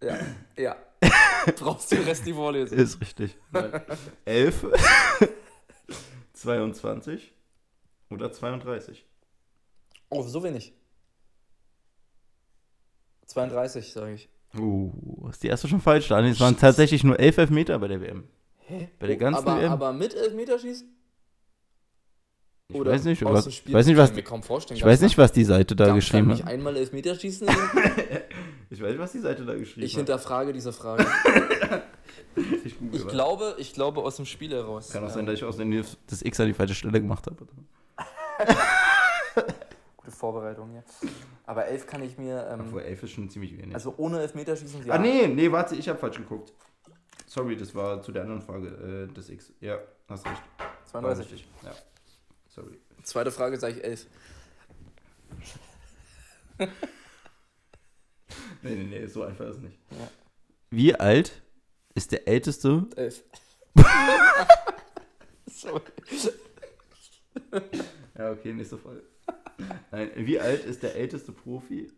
Ja. 0.00 0.18
Ja. 0.56 0.76
Brauchst 1.58 1.90
du 1.90 1.96
den 1.96 2.04
Rest 2.04 2.24
nicht 2.24 2.36
vorlesen? 2.36 2.78
Ist 2.78 3.00
richtig. 3.00 3.36
Elf. 4.24 4.64
22 6.46 7.32
oder 8.08 8.30
32? 8.30 9.04
Oh, 10.10 10.22
so 10.22 10.44
wenig. 10.44 10.72
32, 13.26 13.92
sage 13.92 14.14
ich. 14.14 14.28
Uh, 14.56 15.28
ist 15.28 15.42
die 15.42 15.48
erste 15.48 15.66
schon 15.66 15.80
falsch, 15.80 16.06
Daniel. 16.06 16.32
Es 16.32 16.38
waren 16.40 16.56
tatsächlich 16.56 17.02
nur 17.02 17.18
elf 17.18 17.36
Elfmeter 17.36 17.78
bei 17.80 17.88
der 17.88 18.00
WM. 18.00 18.28
Hä? 18.58 18.88
Bei 19.00 19.08
der 19.08 19.16
ganzen 19.16 19.46
aber, 19.48 19.60
WM? 19.60 19.72
aber 19.72 19.92
mit 19.92 20.14
Elfmeterschießen? 20.14 20.88
Ich 22.68 22.84
weiß 22.84 23.04
nicht, 23.04 23.24
aus 23.24 23.32
was, 23.32 23.44
dem 23.44 23.52
Spiel? 23.52 23.70
ich 23.70 23.76
weiß 23.76 23.86
nicht, 23.86 23.96
Kann 23.96 24.02
was, 24.04 24.10
ich 24.10 24.16
mir 24.16 24.22
kaum 24.22 24.42
vorstellen. 24.44 24.78
ich 24.78 24.84
weiß 24.84 25.00
nicht, 25.00 25.18
was 25.18 25.32
die 25.32 25.44
Seite 25.44 25.74
da 25.74 25.92
geschrieben 25.94 26.30
Ich 26.30 26.42
hat. 26.44 26.48
einmal 26.48 26.76
Elfmeterschießen? 26.76 27.48
Ich 28.68 28.82
weiß 28.82 28.90
nicht, 28.90 28.98
was 28.98 29.12
die 29.12 29.20
Seite 29.20 29.44
da 29.44 29.54
geschrieben 29.54 29.86
ich 29.86 29.92
hat. 29.92 29.98
hinterfrage 29.98 30.52
diese 30.52 30.72
Frage. 30.72 31.06
Ich 32.92 33.08
glaube, 33.08 33.54
ich 33.58 33.72
glaube 33.72 34.02
aus 34.02 34.16
dem 34.16 34.26
Spiel 34.26 34.52
heraus. 34.52 34.90
Kann 34.90 35.02
auch 35.04 35.08
ähm, 35.08 35.14
sein, 35.14 35.26
dass 35.26 35.36
ich 35.36 35.44
aus 35.44 35.56
Versehen 35.56 35.84
das 36.06 36.22
X 36.22 36.40
an 36.40 36.46
die 36.48 36.54
falsche 36.54 36.74
Stelle 36.74 37.00
gemacht 37.00 37.26
habe. 37.26 37.46
Gute 39.96 40.10
Vorbereitung 40.10 40.70
hier. 40.70 40.84
Aber 41.46 41.66
11 41.66 41.86
kann 41.86 42.02
ich 42.02 42.18
mir. 42.18 42.46
Ähm, 42.50 42.60
Obwohl 42.60 42.82
11 42.82 43.02
ist 43.04 43.10
schon 43.12 43.30
ziemlich 43.30 43.56
wenig. 43.56 43.74
also 43.74 43.94
ohne 43.96 44.20
Elfmeterschießen. 44.20 44.86
Ja. 44.86 44.94
Ah, 44.94 44.98
nee, 44.98 45.26
nee, 45.26 45.50
warte, 45.50 45.74
ich 45.76 45.88
habe 45.88 45.98
falsch 45.98 46.18
geguckt. 46.18 46.52
Sorry, 47.26 47.56
das 47.56 47.74
war 47.74 48.02
zu 48.02 48.12
der 48.12 48.22
anderen 48.22 48.42
Frage, 48.42 48.68
äh, 49.08 49.14
das 49.14 49.30
X. 49.30 49.52
Ja, 49.60 49.78
hast 50.08 50.26
recht. 50.26 50.42
War 50.58 51.02
32. 51.02 51.32
richtig. 51.32 51.48
Ja. 51.64 51.72
Sorry. 52.48 52.78
Zweite 53.02 53.30
Frage 53.30 53.58
sage 53.58 53.74
ich 53.74 53.84
11. 53.84 54.06
Nee, 58.62 58.74
nee, 58.74 58.84
nee, 58.84 59.06
so 59.06 59.22
einfach 59.22 59.44
ist 59.46 59.56
es 59.56 59.62
nicht. 59.62 59.78
Ja. 59.90 60.08
Wie 60.70 60.94
alt 60.94 61.42
ist 61.96 62.12
der 62.12 62.28
älteste 62.28 62.86
11. 62.94 63.24
Sorry. 65.46 65.80
Ja, 68.18 68.30
okay, 68.32 68.52
nächste 68.52 68.78
Frage. 68.78 69.02
Nein, 69.90 70.10
wie 70.16 70.38
alt 70.38 70.64
ist 70.64 70.82
der 70.82 70.94
älteste 70.94 71.32
Profi 71.32 71.90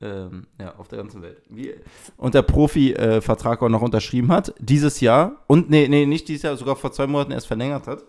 ähm, 0.00 0.46
ja, 0.58 0.74
auf 0.76 0.88
der 0.88 0.98
ganzen 0.98 1.22
Welt? 1.22 1.40
Wie, 1.48 1.74
und 2.16 2.34
der 2.34 2.42
Profi-Vertrag 2.42 3.62
auch 3.62 3.68
noch 3.68 3.82
unterschrieben 3.82 4.32
hat, 4.32 4.52
dieses 4.58 5.00
Jahr 5.00 5.44
und, 5.46 5.70
nee, 5.70 5.86
nee, 5.88 6.06
nicht 6.06 6.26
dieses 6.28 6.42
Jahr, 6.42 6.56
sogar 6.56 6.74
vor 6.76 6.90
zwei 6.92 7.06
Monaten 7.06 7.32
erst 7.32 7.46
verlängert 7.46 7.86
hat. 7.86 8.04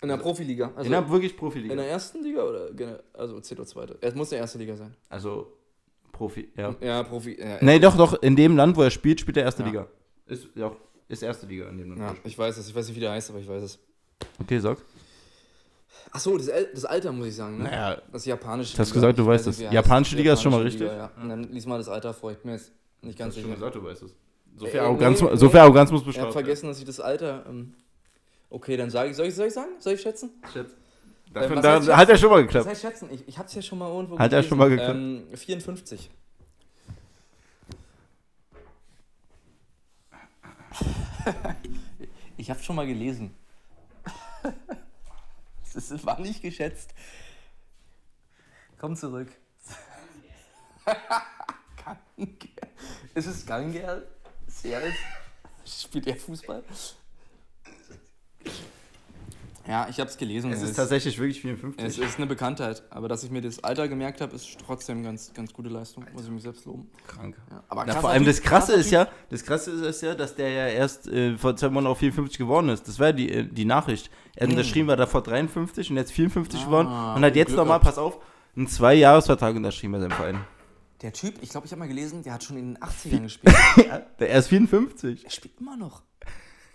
In 0.00 0.08
der 0.08 0.16
Profiliga. 0.16 0.72
Also 0.74 0.86
in 0.86 0.92
der 0.92 1.08
wirklich 1.10 1.32
in 1.32 1.38
Profiliga. 1.38 1.74
der 1.74 1.88
ersten 1.88 2.22
Liga 2.22 2.42
oder? 2.42 2.70
Also 3.14 3.40
zählt 3.40 3.58
doch 3.60 3.66
zweite. 3.66 3.98
Es 4.00 4.14
muss 4.14 4.30
der 4.30 4.38
erste 4.38 4.58
Liga 4.58 4.76
sein. 4.76 4.94
Also 5.08 5.52
Profi, 6.12 6.50
ja. 6.56 6.74
Ja, 6.80 7.02
Profi. 7.02 7.36
Ja, 7.38 7.58
Nee, 7.60 7.78
doch, 7.78 7.96
doch, 7.96 8.20
in 8.22 8.34
dem 8.36 8.56
Land, 8.56 8.76
wo 8.76 8.82
er 8.82 8.90
spielt, 8.90 9.20
spielt 9.20 9.36
er 9.36 9.44
erste 9.44 9.62
Ja. 9.62 9.68
Liga. 9.68 9.88
Ist, 10.28 10.48
ja, 10.54 10.72
ist 11.08 11.22
erste 11.22 11.46
Liga 11.46 11.68
in 11.68 11.78
dem 11.78 11.96
ja, 11.96 12.08
er 12.08 12.16
ich 12.24 12.38
weiß 12.38 12.56
es. 12.58 12.68
Ich 12.68 12.74
weiß 12.74 12.86
nicht, 12.88 12.96
wie 12.96 13.00
der 13.00 13.12
heißt, 13.12 13.30
aber 13.30 13.38
ich 13.40 13.48
weiß 13.48 13.62
es. 13.62 13.78
Okay, 14.40 14.58
sag. 14.58 14.78
Achso, 16.10 16.36
das, 16.38 16.50
das 16.74 16.84
Alter 16.84 17.12
muss 17.12 17.26
ich 17.26 17.34
sagen. 17.36 17.58
Ne? 17.58 17.64
Naja, 17.64 18.00
Das 18.12 18.24
japanische 18.24 18.74
Du 18.76 18.80
hast 18.80 18.92
gesagt, 18.92 19.18
du 19.18 19.22
Ich 19.22 19.28
weißt 19.28 19.46
weiß 19.46 19.54
es. 19.56 19.60
er 19.62 19.72
Japanische. 19.72 20.16
Liga 20.16 20.32
ist 20.32 20.42
schon 20.42 20.52
mal 20.52 20.62
richtig. 20.62 20.82
Liga, 20.82 20.96
ja. 20.96 21.10
Und 21.22 21.28
dann 21.28 21.42
lies 21.44 21.66
mal 21.66 21.78
das 21.78 21.88
Alter 21.88 22.14
vor. 22.14 22.32
Ich 22.32 22.38
bin 22.38 22.52
jetzt 22.52 22.72
nicht 23.02 23.18
ganz 23.18 23.34
hast 23.34 23.36
du 23.38 23.40
schon 23.42 23.50
sicher. 23.50 23.70
gesagt, 23.70 23.76
du 23.76 23.84
weißt 23.84 24.02
es. 24.02 24.14
So 24.56 24.66
Äh, 24.66 24.70
viel 24.70 24.80
äh, 24.80 24.82
Arroganz, 24.82 25.20
nee, 25.22 25.28
so 25.36 25.48
viel 25.50 25.60
Arroganz 25.60 25.90
muss 25.90 26.00
Ich 26.00 26.06
bestraft 26.06 26.26
habe 26.26 26.32
vergessen, 26.32 26.66
dass 26.68 26.78
ich 26.78 26.84
das 26.84 27.00
Alter. 27.00 27.44
Ähm, 27.48 27.74
okay, 28.50 28.76
dann 28.76 28.90
sage 28.90 29.10
ich. 29.10 29.16
Soll 29.16 29.26
ich, 29.26 29.34
soll 29.34 29.46
ich 29.48 29.54
sagen? 29.54 29.70
Soll 29.78 29.94
ich 29.94 30.00
schätzen? 30.00 30.30
Schätz. 30.52 30.72
Äh, 30.72 30.74
Dafür, 31.34 31.56
was 31.56 31.86
da, 31.86 31.96
hat 31.96 32.08
er 32.08 32.16
schon 32.16 32.30
mal 32.30 32.36
Was 32.36 32.42
geklappt. 32.46 32.66
heißt 32.68 32.80
schätzen? 32.82 33.08
Ich, 33.12 33.28
ich 33.28 33.38
habe 33.38 33.48
es 33.48 33.54
ja 33.54 33.60
schon 33.62 33.78
mal 33.78 33.88
irgendwo 33.92 34.18
Hat 34.18 34.32
er 34.32 34.38
gelesen. 34.38 34.48
schon 34.48 34.58
mal 34.58 34.70
geklappt. 34.70 34.94
Ähm, 34.96 35.24
54. 35.34 36.10
ich 42.36 42.50
habe 42.50 42.62
schon 42.62 42.76
mal 42.76 42.86
gelesen. 42.86 43.34
Das 45.74 46.04
war 46.04 46.18
nicht 46.18 46.42
geschätzt. 46.42 46.92
Komm 48.78 48.96
zurück. 48.96 49.28
Gangerl. 51.84 52.70
Ist 53.14 53.26
es 53.26 53.46
Gangerl? 53.46 54.08
Alt? 54.64 54.94
Spielt 55.64 56.06
er 56.06 56.16
Fußball? 56.16 56.64
Ja, 59.68 59.86
ich 59.90 60.00
habe 60.00 60.08
es 60.08 60.16
gelesen. 60.16 60.50
Es 60.50 60.62
ist 60.62 60.76
tatsächlich 60.76 61.18
wirklich 61.18 61.42
54. 61.42 61.86
Es 61.86 61.98
ist 61.98 62.16
eine 62.16 62.26
Bekanntheit, 62.26 62.82
aber 62.88 63.06
dass 63.06 63.22
ich 63.22 63.30
mir 63.30 63.42
das 63.42 63.62
Alter 63.62 63.86
gemerkt 63.86 64.22
habe, 64.22 64.34
ist 64.34 64.56
trotzdem 64.64 65.02
ganz, 65.02 65.32
ganz 65.34 65.52
gute 65.52 65.68
Leistung, 65.68 66.06
muss 66.14 66.24
ich 66.24 66.30
mich 66.30 66.42
selbst 66.42 66.64
loben. 66.64 66.88
krank. 67.06 67.36
Ja, 67.50 67.62
aber 67.68 67.84
Na, 67.86 67.94
vor 68.00 68.08
allem 68.08 68.24
Typ, 68.24 68.28
das 68.28 68.40
Krasse 68.40 68.72
ist 68.72 68.90
ja, 68.90 69.08
das 69.28 69.44
Krasse 69.44 69.70
ist 69.72 70.00
ja, 70.00 70.14
dass 70.14 70.34
der 70.34 70.48
ja 70.50 70.66
erst 70.68 71.06
äh, 71.08 71.36
vor 71.36 71.54
zwei 71.54 71.68
Monaten 71.68 71.92
auf 71.92 71.98
54 71.98 72.38
geworden 72.38 72.70
ist. 72.70 72.88
Das 72.88 72.98
war 72.98 73.08
ja 73.08 73.12
die, 73.12 73.30
äh, 73.30 73.44
die 73.44 73.66
Nachricht. 73.66 74.10
Er 74.36 74.46
hat 74.46 74.52
unterschrieben, 74.52 74.88
war 74.88 74.96
da 74.96 75.06
vor 75.06 75.22
53 75.22 75.90
und 75.90 75.96
jetzt 75.98 76.12
54 76.12 76.60
Ah, 76.60 76.64
geworden 76.64 76.88
und 76.88 77.22
hat 77.24 77.36
jetzt 77.36 77.54
nochmal, 77.54 77.80
pass 77.80 77.98
auf, 77.98 78.18
einen 78.56 78.68
Zwei-Jahres-Vertrag 78.68 79.54
unterschrieben 79.54 79.92
bei 79.92 80.00
seinem 80.00 80.12
Verein. 80.12 80.40
Der 81.02 81.12
Typ, 81.12 81.34
ich 81.42 81.50
glaube, 81.50 81.66
ich 81.66 81.72
habe 81.72 81.80
mal 81.80 81.88
gelesen, 81.88 82.22
der 82.22 82.32
hat 82.32 82.42
schon 82.42 82.56
in 82.56 82.74
den 82.74 82.82
80ern 82.82 83.22
gespielt. 83.22 83.54
Der, 84.18 84.30
er 84.30 84.38
ist 84.38 84.48
54. 84.48 85.24
Er 85.24 85.30
spielt 85.30 85.60
immer 85.60 85.76
noch. 85.76 86.02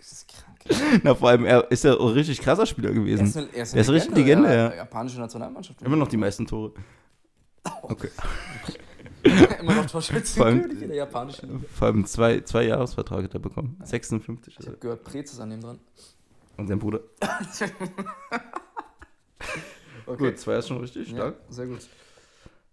Das 0.04 0.12
ist 0.12 0.28
krank. 0.28 1.00
Na, 1.02 1.14
vor 1.14 1.30
allem, 1.30 1.44
er 1.46 1.70
ist 1.70 1.84
ja 1.84 1.92
ein 1.94 2.06
richtig 2.08 2.40
krasser 2.40 2.66
Spieler 2.66 2.88
Er 2.90 2.94
gewesen. 2.94 3.26
ist 3.26 3.36
eine, 3.36 3.46
er 3.54 3.62
ist 3.62 3.74
Er 3.74 3.80
ist 3.80 3.88
eine 3.88 3.96
richtig 3.96 4.14
Legende, 4.16 4.48
ja. 4.54 4.68
Der 4.68 4.76
japanische 4.76 5.18
Nationalmannschaft. 5.18 5.80
Immer 5.82 5.96
noch 5.96 6.08
die 6.08 6.16
meisten 6.16 6.46
Tore. 6.46 6.72
Okay. 7.82 8.10
immer 9.60 9.74
noch 9.76 9.86
Torschützenkönig 9.86 10.82
in 10.82 10.88
der 10.88 10.98
japanischen 10.98 11.48
Liga. 11.50 11.64
Vor 11.72 11.86
allem 11.88 12.04
zwei, 12.04 12.40
zwei 12.40 12.64
Jahresvertrag 12.64 13.24
hat 13.24 13.32
er 13.32 13.40
bekommen. 13.40 13.78
56 13.82 14.52
ist 14.54 14.60
Ich 14.60 14.66
er. 14.66 14.72
habe 14.72 14.80
gehört, 14.80 15.02
Prez 15.04 15.32
ist 15.32 15.40
an 15.40 15.48
dem 15.48 15.62
dran. 15.62 15.78
Und 16.58 16.66
sein 16.66 16.78
Bruder. 16.78 17.00
Gut, 20.06 20.38
zwei 20.38 20.56
ist 20.56 20.68
schon 20.68 20.78
richtig 20.78 21.08
Ja, 21.10 21.16
stark. 21.16 21.36
sehr 21.48 21.66
gut. 21.66 21.80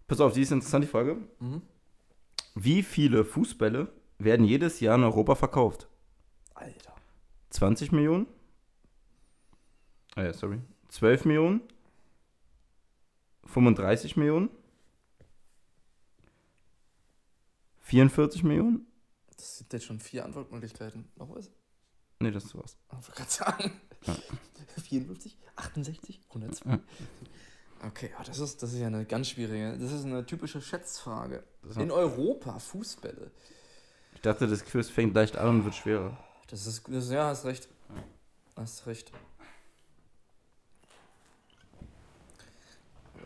Pass 0.06 0.20
auf, 0.20 0.34
die 0.34 0.42
ist 0.42 0.52
interessant, 0.52 0.84
die 0.84 0.88
Frage. 0.88 1.16
Mhm. 1.40 1.62
Wie 2.54 2.82
viele 2.82 3.24
Fußbälle 3.24 3.88
werden 4.18 4.44
jedes 4.44 4.80
Jahr 4.80 4.96
in 4.96 5.04
Europa 5.04 5.34
verkauft? 5.34 5.88
Alter. 6.54 6.91
20 7.52 7.92
Millionen? 7.92 8.26
Ah 10.14 10.24
ja, 10.24 10.32
sorry. 10.32 10.60
12 10.88 11.24
Millionen? 11.26 11.60
35 13.44 14.16
Millionen? 14.16 14.50
44 17.80 18.42
Millionen? 18.42 18.86
Das 19.36 19.58
sind 19.58 19.72
jetzt 19.72 19.84
schon 19.84 20.00
vier 20.00 20.24
Antwortmöglichkeiten. 20.24 21.10
Noch 21.16 21.28
was? 21.34 21.50
Nee, 22.20 22.30
das 22.30 22.54
war's. 22.54 22.76
Ich 22.86 22.92
wollte 22.92 23.12
gerade 23.12 23.30
sagen. 23.30 23.80
Ja. 24.06 24.16
54, 24.82 25.36
68, 25.56 26.20
102. 26.28 26.70
Ja. 26.70 26.80
Okay, 27.84 28.10
ja, 28.16 28.24
das, 28.24 28.38
ist, 28.38 28.62
das 28.62 28.72
ist 28.72 28.78
ja 28.78 28.86
eine 28.86 29.04
ganz 29.04 29.28
schwierige. 29.28 29.76
Das 29.78 29.92
ist 29.92 30.04
eine 30.04 30.24
typische 30.24 30.62
Schätzfrage. 30.62 31.42
In 31.76 31.90
Europa, 31.90 32.58
Fußbälle. 32.58 33.32
Ich 34.14 34.20
dachte, 34.20 34.46
das 34.46 34.64
Quiz 34.64 34.88
fängt 34.88 35.14
leicht 35.14 35.36
an 35.36 35.48
und 35.48 35.64
wird 35.64 35.74
schwerer. 35.74 36.16
Das 36.52 36.66
ist, 36.66 36.86
das, 36.86 37.10
ja, 37.10 37.28
hast 37.28 37.46
recht. 37.46 37.66
Hast 38.56 38.86
recht. 38.86 39.10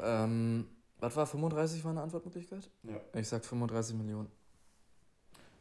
Ähm, 0.01 0.69
was 1.01 1.17
war 1.17 1.27
35 1.27 1.83
war 1.83 1.91
eine 1.91 2.03
Antwortmöglichkeit? 2.03 2.71
Ja. 2.85 3.01
Ich 3.15 3.27
sag 3.27 3.45
35 3.45 3.97
Millionen. 3.97 4.31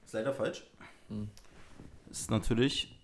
Ist 0.05 0.13
leider 0.13 0.31
falsch. 0.31 0.63
Hm. 1.07 1.27
Ist 2.11 2.29
natürlich. 2.29 2.95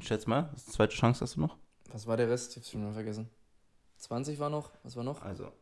Schätz 0.00 0.26
mal, 0.26 0.50
zweite 0.56 0.94
Chance 0.96 1.20
hast 1.20 1.36
du 1.36 1.40
noch. 1.40 1.58
Was 1.92 2.06
war 2.06 2.16
der 2.16 2.30
Rest? 2.30 2.52
Ich 2.52 2.56
hab's 2.56 2.70
schon 2.70 2.82
mal 2.82 2.94
vergessen. 2.94 3.28
20 3.98 4.38
war 4.38 4.48
noch? 4.48 4.70
Was 4.84 4.96
war 4.96 5.04
noch? 5.04 5.20
Also 5.20 5.52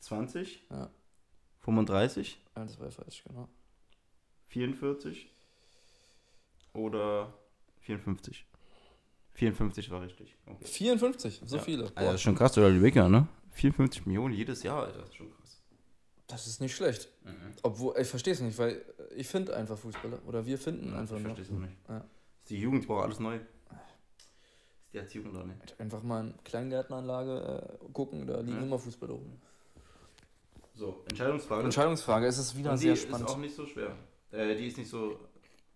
20, 0.00 0.64
Ja. 0.68 0.90
35, 1.60 2.38
Ah, 2.54 2.64
das 2.64 2.78
war 2.78 2.88
ja 2.88 2.90
falsch, 2.90 3.24
genau. 3.24 3.48
44 4.48 5.30
oder 6.72 7.32
54. 7.80 8.46
54 9.34 9.90
war 9.90 10.02
richtig. 10.02 10.36
Okay. 10.46 10.64
54, 10.64 11.42
so 11.44 11.56
Ja. 11.56 11.62
viele. 11.62 11.84
Boah, 11.84 12.02
das 12.02 12.14
ist 12.16 12.22
schon 12.22 12.34
krass, 12.34 12.56
oder 12.58 12.70
die 12.70 12.82
Wicker, 12.82 13.08
ne? 13.08 13.26
54 13.52 14.06
Millionen 14.06 14.34
jedes 14.34 14.62
Jahr, 14.62 14.84
Alter, 14.84 14.98
das 15.00 15.08
ist 15.10 15.16
schon 15.16 15.30
krass. 15.30 15.62
das 16.26 16.46
ist 16.46 16.60
nicht 16.60 16.74
schlecht. 16.74 17.10
Obwohl, 17.62 17.94
ich 17.98 18.08
verstehe 18.08 18.32
es 18.32 18.40
nicht, 18.40 18.56
weil 18.58 18.82
ich 19.16 19.26
finde 19.28 19.54
einfach 19.56 19.76
Fußballer. 19.78 20.18
Oder 20.26 20.46
wir 20.46 20.56
finden 20.58 20.92
Ja, 20.92 20.98
einfach 21.00 21.16
ich 21.16 21.22
nur. 21.22 21.34
verstehe 21.34 21.56
es 21.56 21.62
auch 21.62 21.66
nicht. 21.66 21.76
Ja. 21.88 22.04
Ist 22.38 22.50
die 22.50 22.58
Jugend 22.58 22.86
braucht 22.86 23.04
alles 23.04 23.20
neu. 23.20 23.36
Ist 23.36 23.42
die 24.94 24.98
Erziehung 24.98 25.32
da 25.34 25.44
nicht. 25.44 25.78
Einfach 25.78 26.02
mal 26.02 26.24
in 26.26 26.34
Kleingärtneranlage 26.44 27.78
äh, 27.82 27.92
gucken, 27.92 28.26
da 28.26 28.40
liegen 28.40 28.56
Ja. 28.58 28.62
immer 28.62 28.78
Fußballer 28.78 29.12
rum. 29.14 29.40
So, 30.74 31.04
Entscheidungsfrage. 31.10 31.64
Entscheidungsfrage, 31.64 32.26
es 32.26 32.38
ist 32.38 32.56
wieder 32.56 32.70
Und 32.72 32.78
die 32.78 32.84
sehr 32.84 32.92
ist 32.94 33.02
spannend. 33.02 33.28
auch 33.28 33.36
nicht 33.38 33.54
so 33.54 33.66
schwer. 33.66 33.94
Äh, 34.30 34.54
die 34.56 34.68
ist 34.68 34.78
nicht 34.78 34.88
so 34.88 35.18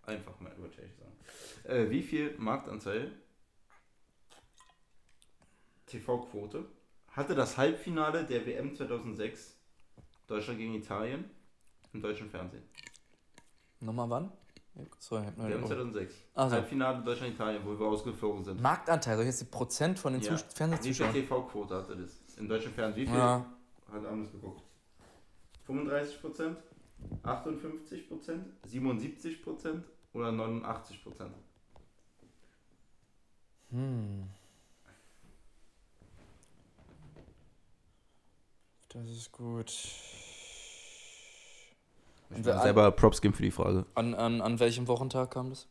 einfach, 0.07 0.39
mal 0.39 0.51
ich 0.69 0.77
ehrlich 0.79 0.95
sagen. 0.95 1.15
Äh, 1.65 1.89
wie 1.89 2.01
viel 2.01 2.35
Marktanteil 2.37 3.11
TV-Quote 5.85 6.65
hatte 7.09 7.35
das 7.35 7.57
Halbfinale 7.57 8.25
der 8.25 8.45
WM 8.45 8.75
2006 8.75 9.55
Deutschland 10.27 10.59
gegen 10.59 10.73
Italien 10.75 11.25
im 11.93 12.01
deutschen 12.01 12.29
Fernsehen? 12.29 12.63
Nochmal 13.79 14.09
wann? 14.09 14.31
Sorry, 14.99 15.23
ich 15.23 15.27
hab 15.29 15.37
nur 15.37 15.47
WM 15.49 15.59
den- 15.61 15.67
2006. 15.67 16.13
Ach 16.35 16.49
so. 16.49 16.55
Halbfinale 16.55 17.03
Deutschland-Italien, 17.03 17.63
wo 17.65 17.79
wir 17.79 17.85
ausgeflogen 17.87 18.43
sind. 18.43 18.61
Marktanteil, 18.61 19.15
soll 19.15 19.23
ich 19.25 19.29
jetzt 19.29 19.41
die 19.41 19.45
Prozent 19.45 19.97
von 19.97 20.13
den 20.13 20.21
Ja. 20.21 20.29
Zus- 20.31 20.43
Wie 20.43 20.47
viel 20.49 20.55
Fernsehzuschauern? 20.55 21.13
TV-Quote 21.13 21.75
hatte 21.75 21.95
das 21.97 22.19
im 22.37 22.47
deutschen 22.47 22.71
Fernsehen? 22.73 23.03
Wie 23.03 23.07
viel 23.09 23.17
Ja, 23.17 23.45
hat 23.91 24.05
anders 24.05 24.31
geguckt? 24.31 24.61
35 25.65 26.21
Prozent, 26.21 26.57
58 27.23 28.07
Prozent, 28.07 28.45
77 28.65 29.41
Prozent 29.41 29.83
oder 30.13 30.31
89 30.31 31.03
Prozent? 31.03 31.33
hm. 33.69 34.27
Das 38.89 39.09
ist 39.09 39.31
gut. 39.31 39.69
Ich 39.69 40.03
will 42.45 42.59
selber 42.59 42.91
Props 42.91 43.21
geben 43.21 43.33
für 43.33 43.43
die 43.43 43.51
Frage. 43.51 43.85
An, 43.95 44.13
an, 44.15 44.41
an 44.41 44.59
welchem 44.59 44.87
Wochentag 44.87 45.31
kam 45.31 45.49
das? 45.49 45.67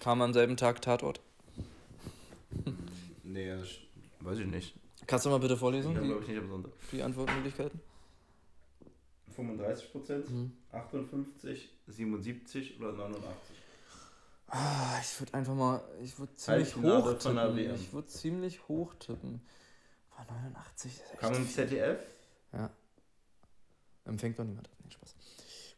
Kam 0.00 0.20
am 0.22 0.32
selben 0.32 0.56
Tag 0.56 0.82
Tatort. 0.82 1.20
Nee, 3.22 3.52
weiß 4.20 4.38
ich 4.38 4.46
nicht. 4.46 4.74
Kannst 5.06 5.26
du 5.26 5.30
mal 5.30 5.38
bitte 5.38 5.56
vorlesen, 5.56 5.94
Ja, 5.94 6.00
die, 6.00 6.06
glaube 6.08 6.22
ich 6.22 6.28
nicht 6.28 6.38
am 6.38 6.48
Sonntag. 6.48 6.72
die 6.92 7.02
Antwortmöglichkeiten? 7.02 7.80
35 9.36 9.92
Prozent, 9.92 10.30
Mhm. 10.30 10.52
58, 10.72 11.70
77 11.86 12.80
oder 12.80 12.92
89. 12.92 13.56
Ah, 14.48 14.98
ich 15.00 15.20
würde 15.20 15.34
einfach 15.34 15.54
mal, 15.54 15.80
ich 16.02 16.18
würde 16.18 16.34
ziemlich 16.36 16.74
Halbfinale 16.74 17.02
hoch 17.02 17.18
tippen. 17.18 17.74
Ich 17.74 17.92
würde 17.92 18.08
ziemlich 18.08 18.68
hoch 18.68 18.94
tippen. 18.94 19.40
Boah, 20.10 20.24
89 20.32 20.92
ist 20.92 21.00
echt 21.12 21.20
Kam 21.20 21.34
im. 21.34 21.48
ZDF? 21.48 21.98
Ja. 22.52 22.70
Empfängt 24.04 24.38
doch 24.38 24.44
niemand. 24.44 24.70
Nee, 24.84 24.90
Spaß. 24.92 25.14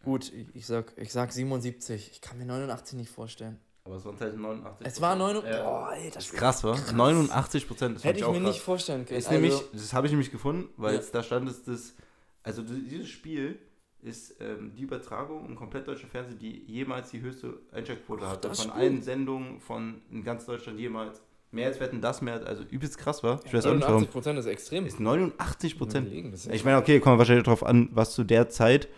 Gut, 0.05 0.33
ich, 0.33 0.55
ich, 0.55 0.67
sag, 0.67 0.93
ich 0.97 1.13
sag 1.13 1.33
77. 1.33 2.11
Ich 2.13 2.21
kann 2.21 2.39
mir 2.39 2.45
89 2.45 2.99
nicht 2.99 3.11
vorstellen. 3.11 3.59
Aber 3.85 3.97
es 3.97 4.05
waren 4.05 4.21
halt 4.21 4.37
89. 4.37 4.87
Es 4.87 5.01
war 5.01 5.17
9. 5.17 5.37
Ja. 5.47 5.63
Boah, 5.65 5.93
ey, 5.95 6.11
das 6.11 6.27
ist 6.27 6.35
krass, 6.35 6.63
wa? 6.63 6.77
89 6.93 7.67
Prozent. 7.67 8.05
hätte 8.05 8.21
ich 8.21 8.29
mir 8.29 8.39
nicht 8.41 8.61
vorstellen 8.61 9.07
können. 9.07 9.19
Ist 9.19 9.29
Also, 9.29 9.41
nämlich, 9.41 9.61
das 9.73 9.93
habe 9.95 10.07
ich 10.07 10.13
nämlich 10.13 10.31
gefunden, 10.31 10.69
weil 10.77 10.95
Ja. 10.95 11.01
es 11.01 11.11
da 11.11 11.23
stand, 11.23 11.49
ist 11.49 11.67
das, 11.67 11.95
also 12.43 12.63
dieses 12.63 13.09
Spiel 13.09 13.59
ist 14.01 14.37
ähm, 14.41 14.73
die 14.77 14.83
Übertragung 14.83 15.45
im 15.47 15.57
komplett 15.57 15.89
deutschen 15.89 16.09
Fernsehen, 16.09 16.39
die 16.39 16.63
jemals 16.67 17.11
die 17.11 17.21
höchste 17.21 17.59
Einschaltquote 17.73 18.29
hatte. 18.29 18.49
das 18.49 18.61
Von 18.63 18.71
Spiel? 18.71 18.83
allen 18.83 19.03
Sendungen 19.03 19.61
von 19.61 20.01
in 20.11 20.23
ganz 20.23 20.47
Deutschland 20.47 20.79
jemals. 20.79 21.21
Mehr 21.51 21.67
als 21.67 21.81
wetten 21.81 22.01
das 22.01 22.21
mehr, 22.23 22.35
als- 22.35 22.45
also 22.45 22.63
übelst 22.65 22.99
krass 22.99 23.23
war. 23.23 23.41
Ich 23.45 23.53
weiß 23.55 23.65
auch 23.67 23.71
nicht 23.73 23.81
warum. 23.83 23.95
89 24.03 24.11
Prozent 24.13 24.39
ist 24.39 24.47
extrem. 24.47 24.87
Ist 24.87 25.01
89 25.01 25.79
Prozent. 25.79 26.07
Überlegen, 26.07 26.31
das 26.31 26.47
ist 26.47 26.55
Ich 26.55 26.65
meine, 26.65 26.77
okay, 26.77 27.01
kommt 27.01 27.19
wahrscheinlich 27.19 27.45
darauf 27.45 27.65
an, 27.65 27.89
was 27.93 28.15
zu 28.15 28.23
der 28.23 28.49
Zeit 28.51 28.89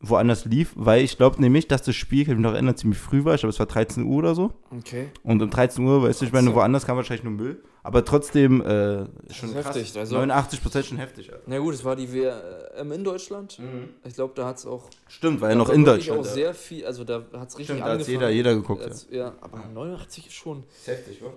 woanders 0.00 0.46
lief, 0.46 0.72
weil 0.76 1.04
ich 1.04 1.16
glaube 1.16 1.40
nämlich, 1.40 1.68
dass 1.68 1.82
das 1.82 1.94
Spiel, 1.94 2.24
kann 2.24 2.32
ich 2.32 2.38
mich 2.38 2.44
noch 2.44 2.54
erinnern, 2.54 2.76
ziemlich 2.76 2.98
früh 2.98 3.24
war. 3.24 3.34
Ich 3.34 3.40
glaube, 3.40 3.52
es 3.52 3.58
war 3.58 3.66
13 3.66 4.04
Uhr 4.04 4.16
oder 4.16 4.34
so. 4.34 4.52
Okay. 4.76 5.10
Und 5.22 5.42
um 5.42 5.50
13 5.50 5.84
Uhr, 5.84 6.02
weißt 6.02 6.20
du, 6.22 6.24
ich 6.24 6.32
meine, 6.32 6.54
woanders 6.54 6.86
kam 6.86 6.96
wahrscheinlich 6.96 7.24
nur 7.24 7.34
Müll. 7.34 7.62
Aber 7.82 8.04
trotzdem 8.04 8.60
äh, 8.60 9.06
schon 9.32 9.52
krass. 9.52 9.74
heftig, 9.74 9.98
also- 9.98 10.16
89 10.16 10.62
Prozent 10.62 10.86
schon 10.86 10.98
heftig. 10.98 11.32
Alter. 11.32 11.42
Na 11.46 11.58
gut, 11.58 11.74
es 11.74 11.84
war 11.84 11.96
die 11.96 12.12
WM 12.12 12.92
in 12.92 13.04
Deutschland. 13.04 13.58
Ich 14.04 14.14
glaube, 14.14 14.32
da 14.36 14.46
hat 14.46 14.58
es 14.58 14.66
auch. 14.66 14.88
Stimmt, 15.08 15.40
war 15.40 15.50
ja 15.50 15.54
noch 15.54 15.70
in 15.70 15.84
Deutschland. 15.84 16.20
auch 16.20 16.24
sehr 16.24 16.54
viel, 16.54 16.84
also 16.86 17.04
da 17.04 17.22
hat 17.32 17.48
es 17.48 17.58
richtig 17.58 17.76
Stimmt, 17.76 17.80
da 17.80 17.98
hat 17.98 18.06
jeder, 18.06 18.30
jeder 18.30 18.54
geguckt. 18.54 18.82
Ja. 18.82 18.86
Als, 18.88 19.06
ja, 19.10 19.34
aber 19.40 19.58
89 19.72 20.26
ist 20.26 20.34
schon. 20.34 20.64
Ist 20.78 20.88
heftig, 20.88 21.22
wa? 21.22 21.32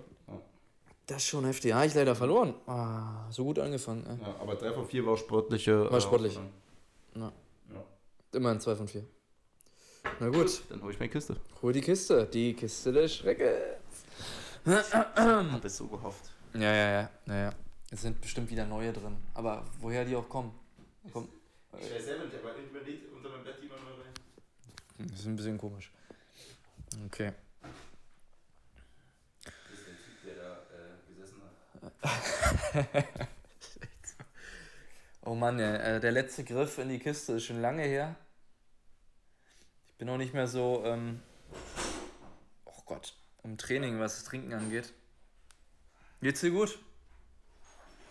Das 1.06 1.18
ist 1.18 1.28
schon 1.28 1.44
heftig. 1.46 1.72
Ja, 1.72 1.84
ich 1.84 1.94
leider 1.94 2.16
verloren. 2.16 2.54
Ah, 2.66 3.30
so 3.30 3.44
gut 3.44 3.60
angefangen. 3.60 4.06
Ey. 4.08 4.18
Ja, 4.26 4.36
aber 4.42 4.56
3 4.56 4.72
von 4.72 4.86
4 4.86 5.06
war 5.06 5.14
auch 5.14 5.18
sportliche. 5.18 5.92
War 5.92 6.00
sportlich. 6.00 6.40
Herausforderung. 7.14 7.34
Immerhin 8.34 8.60
2 8.60 8.76
von 8.76 8.88
4. 8.88 9.04
Na 10.20 10.30
gut, 10.30 10.62
Dann 10.70 10.82
hol 10.82 10.92
ich 10.92 11.00
meine 11.00 11.12
Kiste. 11.12 11.36
hol 11.62 11.72
die 11.74 11.82
Kiste. 11.82 12.26
Die 12.28 12.54
Kiste 12.54 12.92
der 12.92 13.08
Schrecke. 13.08 13.78
Hab 14.66 15.64
es 15.66 15.78
so 15.78 15.88
gehofft. 15.88 16.30
Ja, 16.54 16.62
ja, 16.62 16.92
ja. 16.92 17.10
ja, 17.28 17.36
ja. 17.36 17.54
Es 17.92 18.02
sind 18.02 18.20
bestimmt 18.22 18.50
wieder 18.50 18.66
neue 18.66 18.92
drin. 18.92 19.16
Aber 19.34 19.66
woher 19.80 20.04
die 20.06 20.16
auch 20.16 20.28
kommen? 20.28 20.52
Komm, 21.12 21.30
Ich 21.80 21.92
weiß 21.94 22.06
selber 22.06 22.26
nicht, 22.26 22.36
aber 22.38 22.52
unter 23.16 23.30
meinem 23.30 23.44
Bett 23.44 23.56
jemand 23.62 23.84
mal 23.84 23.94
rein. 23.94 24.14
das 25.10 25.20
ist 25.20 25.26
ein 25.28 25.36
bisschen 25.36 25.58
komisch. 25.58 25.92
Okay. 27.08 27.32
Das 29.44 29.54
ist 29.80 29.88
der 29.88 29.96
Typ, 29.96 30.16
der 30.26 30.36
da 30.44 30.50
äh, 30.74 31.14
gesessen 31.14 31.42
hat. 33.04 33.20
Oh 35.26 35.36
Mann, 35.36 35.58
ja, 35.58 35.76
äh, 35.76 36.00
der 36.02 36.12
letzte 36.12 36.44
Griff 36.44 36.78
in 36.80 36.90
die 36.90 37.00
Kiste 37.00 37.34
ist 37.34 37.46
schon 37.46 37.62
lange 37.62 37.84
her. 37.84 38.18
Ich 39.94 39.98
bin 40.00 40.10
auch 40.10 40.18
nicht 40.18 40.34
mehr 40.34 40.48
so, 40.48 40.82
ähm, 40.86 41.22
oh 42.66 42.82
Gott, 42.86 43.14
im 43.44 43.58
Training, 43.58 44.00
was 44.00 44.16
das 44.16 44.24
Trinken 44.26 44.54
angeht. 44.54 44.92
Geht's 46.22 46.42
dir 46.42 46.52
gut? 46.52 46.80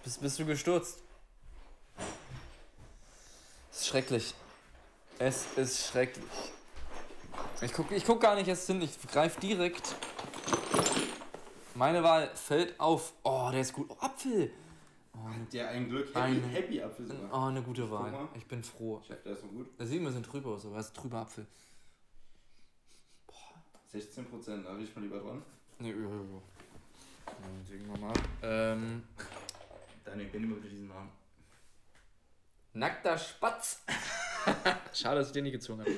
Bist, 0.05 0.21
bist 0.21 0.38
du 0.38 0.47
gestürzt? 0.47 1.03
Es 3.71 3.81
ist 3.81 3.87
schrecklich. 3.88 4.35
Es 5.18 5.47
ist 5.57 5.87
schrecklich. 5.88 6.25
Ich 7.61 7.73
guck, 7.73 7.90
ich 7.90 8.05
guck 8.05 8.21
gar 8.21 8.35
nicht 8.35 8.49
erst 8.49 8.66
hin, 8.66 8.81
ich 8.83 8.99
greife 9.09 9.40
direkt. 9.40 9.95
Meine 11.75 12.03
Wahl 12.03 12.31
fällt 12.35 12.79
auf. 12.79 13.12
Oh, 13.23 13.49
der 13.51 13.61
ist 13.61 13.73
gut. 13.73 13.88
Oh, 13.90 13.97
Apfel. 14.01 14.51
Der 15.53 15.68
ein 15.68 15.88
Glück 15.88 16.14
Ein- 16.16 16.42
Happy 16.45 16.83
Apfel 16.83 17.07
sogar. 17.07 17.31
Oh, 17.33 17.49
eine 17.49 17.62
gute 17.62 17.90
Wahl. 17.90 18.29
Ich 18.35 18.47
bin 18.47 18.62
froh. 18.62 19.01
Chef, 19.07 19.23
der 19.23 19.33
ist 19.33 19.42
so 19.42 19.47
gut. 19.49 19.68
Der 19.79 19.87
sieht 19.87 20.01
ein 20.01 20.05
bisschen 20.05 20.23
trüb 20.23 20.45
aus, 20.47 20.64
aber 20.66 20.79
ist 20.79 20.95
trüber 20.95 21.18
Apfel. 21.18 21.47
16 23.92 24.24
Prozent, 24.24 24.66
da 24.66 24.74
riecht 24.74 24.94
man 24.96 25.05
lieber 25.05 25.18
dran. 25.20 25.42
Nee, 25.78 25.90
ja, 25.90 25.96
ja, 25.96 26.02
ja. 26.05 26.42
Dann 27.26 27.64
sehen 27.66 27.87
wir 27.87 27.98
mal. 28.00 28.14
Ähm, 28.42 29.02
Daniel, 30.05 30.26
ich 30.26 30.33
bin 30.33 30.44
immer 30.44 30.57
wieder 30.57 30.68
diesen 30.70 30.88
Namen. 30.88 31.11
nackter 32.72 33.18
Spatz. 33.18 33.83
Schade, 34.94 35.20
dass 35.20 35.28
ich 35.28 35.33
den 35.35 35.44
nicht 35.44 35.52
gezogen 35.52 35.81
habe. 35.81 35.90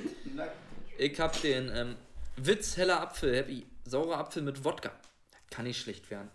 Ich 0.98 1.20
hab 1.20 1.40
den 1.40 1.70
ähm, 1.72 1.96
Witz 2.36 2.76
heller 2.76 3.00
Apfel, 3.00 3.36
Happy. 3.36 3.64
Saurer 3.84 4.18
Apfel 4.18 4.42
mit 4.42 4.64
Wodka. 4.64 4.90
Das 5.30 5.40
kann 5.50 5.64
nicht 5.64 5.80
schlecht 5.80 6.10
werden. 6.10 6.30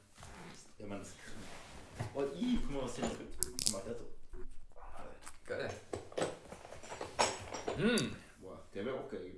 Der 0.80 0.88
Mann 0.88 1.02
ist 1.02 1.13
krank. 1.17 2.10
Oh, 2.13 2.24
i, 2.38 2.58
guck 2.62 2.72
mal, 2.72 2.84
was 2.84 2.95
der 2.95 3.06
jetzt 3.06 3.17
gibt. 3.19 3.36
Guck 3.65 3.74
mal, 3.74 3.82
der 3.86 3.95
so. 3.95 4.06
Geil. 5.45 5.69
Hm. 7.76 8.15
Boah, 8.41 8.63
der 8.74 8.86
wäre 8.86 8.95
auch 8.98 9.10
geil 9.10 9.29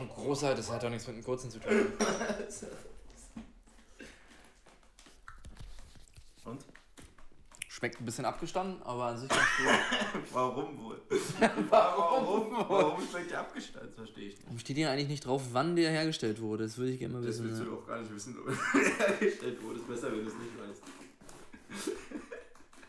ein 0.00 0.08
großer, 0.08 0.54
das 0.54 0.70
hat 0.70 0.82
doch 0.82 0.90
nichts 0.90 1.06
mit 1.06 1.16
einem 1.16 1.24
kurzen 1.24 1.50
zu 1.50 1.58
tun. 1.58 1.70
Und? 6.44 6.64
Schmeckt 7.68 8.00
ein 8.00 8.04
bisschen 8.04 8.24
abgestanden, 8.24 8.82
aber 8.82 9.04
an 9.06 9.18
sich 9.18 9.28
ganz 9.28 9.40
gut. 9.40 10.22
Warum 10.32 10.78
wohl? 10.84 11.00
Warum? 11.70 12.52
Warum 12.68 13.08
schmeckt 13.08 13.30
der 13.30 13.40
abgestanden? 13.40 13.90
Das 13.90 13.96
verstehe 13.96 14.28
ich 14.28 14.34
nicht. 14.36 14.46
Warum 14.46 14.58
steht 14.58 14.76
hier 14.76 14.90
eigentlich 14.90 15.08
nicht 15.08 15.24
drauf, 15.26 15.42
wann 15.52 15.76
der 15.76 15.90
hergestellt 15.90 16.40
wurde? 16.40 16.64
Das 16.64 16.76
würde 16.76 16.92
ich 16.92 16.98
gerne 16.98 17.14
mal 17.14 17.22
Das 17.22 17.36
wissen. 17.42 17.44
willst 17.44 17.58
ja. 17.60 17.64
du 17.64 17.70
doch 17.76 17.86
gar 17.86 18.00
nicht 18.00 18.14
wissen, 18.14 18.36
ob 18.38 18.48
es 18.48 18.98
hergestellt 18.98 19.62
wurde. 19.62 19.78
Ist 19.78 19.88
besser, 19.88 20.12
wenn 20.12 20.24
du 20.24 20.30
es 20.30 20.34
nicht 20.34 20.58
weißt. 20.58 20.82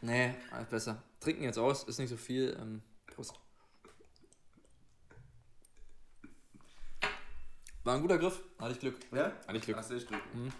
Nee, 0.01 0.33
alles 0.51 0.67
besser. 0.67 1.03
Trinken 1.19 1.43
jetzt 1.43 1.59
aus, 1.59 1.83
ist 1.83 1.99
nicht 1.99 2.09
so 2.09 2.17
viel. 2.17 2.57
Ähm, 2.59 2.81
Prost. 3.05 3.35
War 7.83 7.95
ein 7.95 8.01
guter 8.01 8.17
Griff, 8.17 8.39
hatte 8.59 8.73
ich 8.73 8.79
Glück. 8.79 8.95
Ja? 9.11 9.31
Hatte 9.47 9.57
ich 9.57 9.63
Glück. 9.63 9.77
Hast 9.77 9.89
du 9.89 9.95
echt 9.95 10.07
Glück. 10.07 10.21
Mhm. 10.35 10.51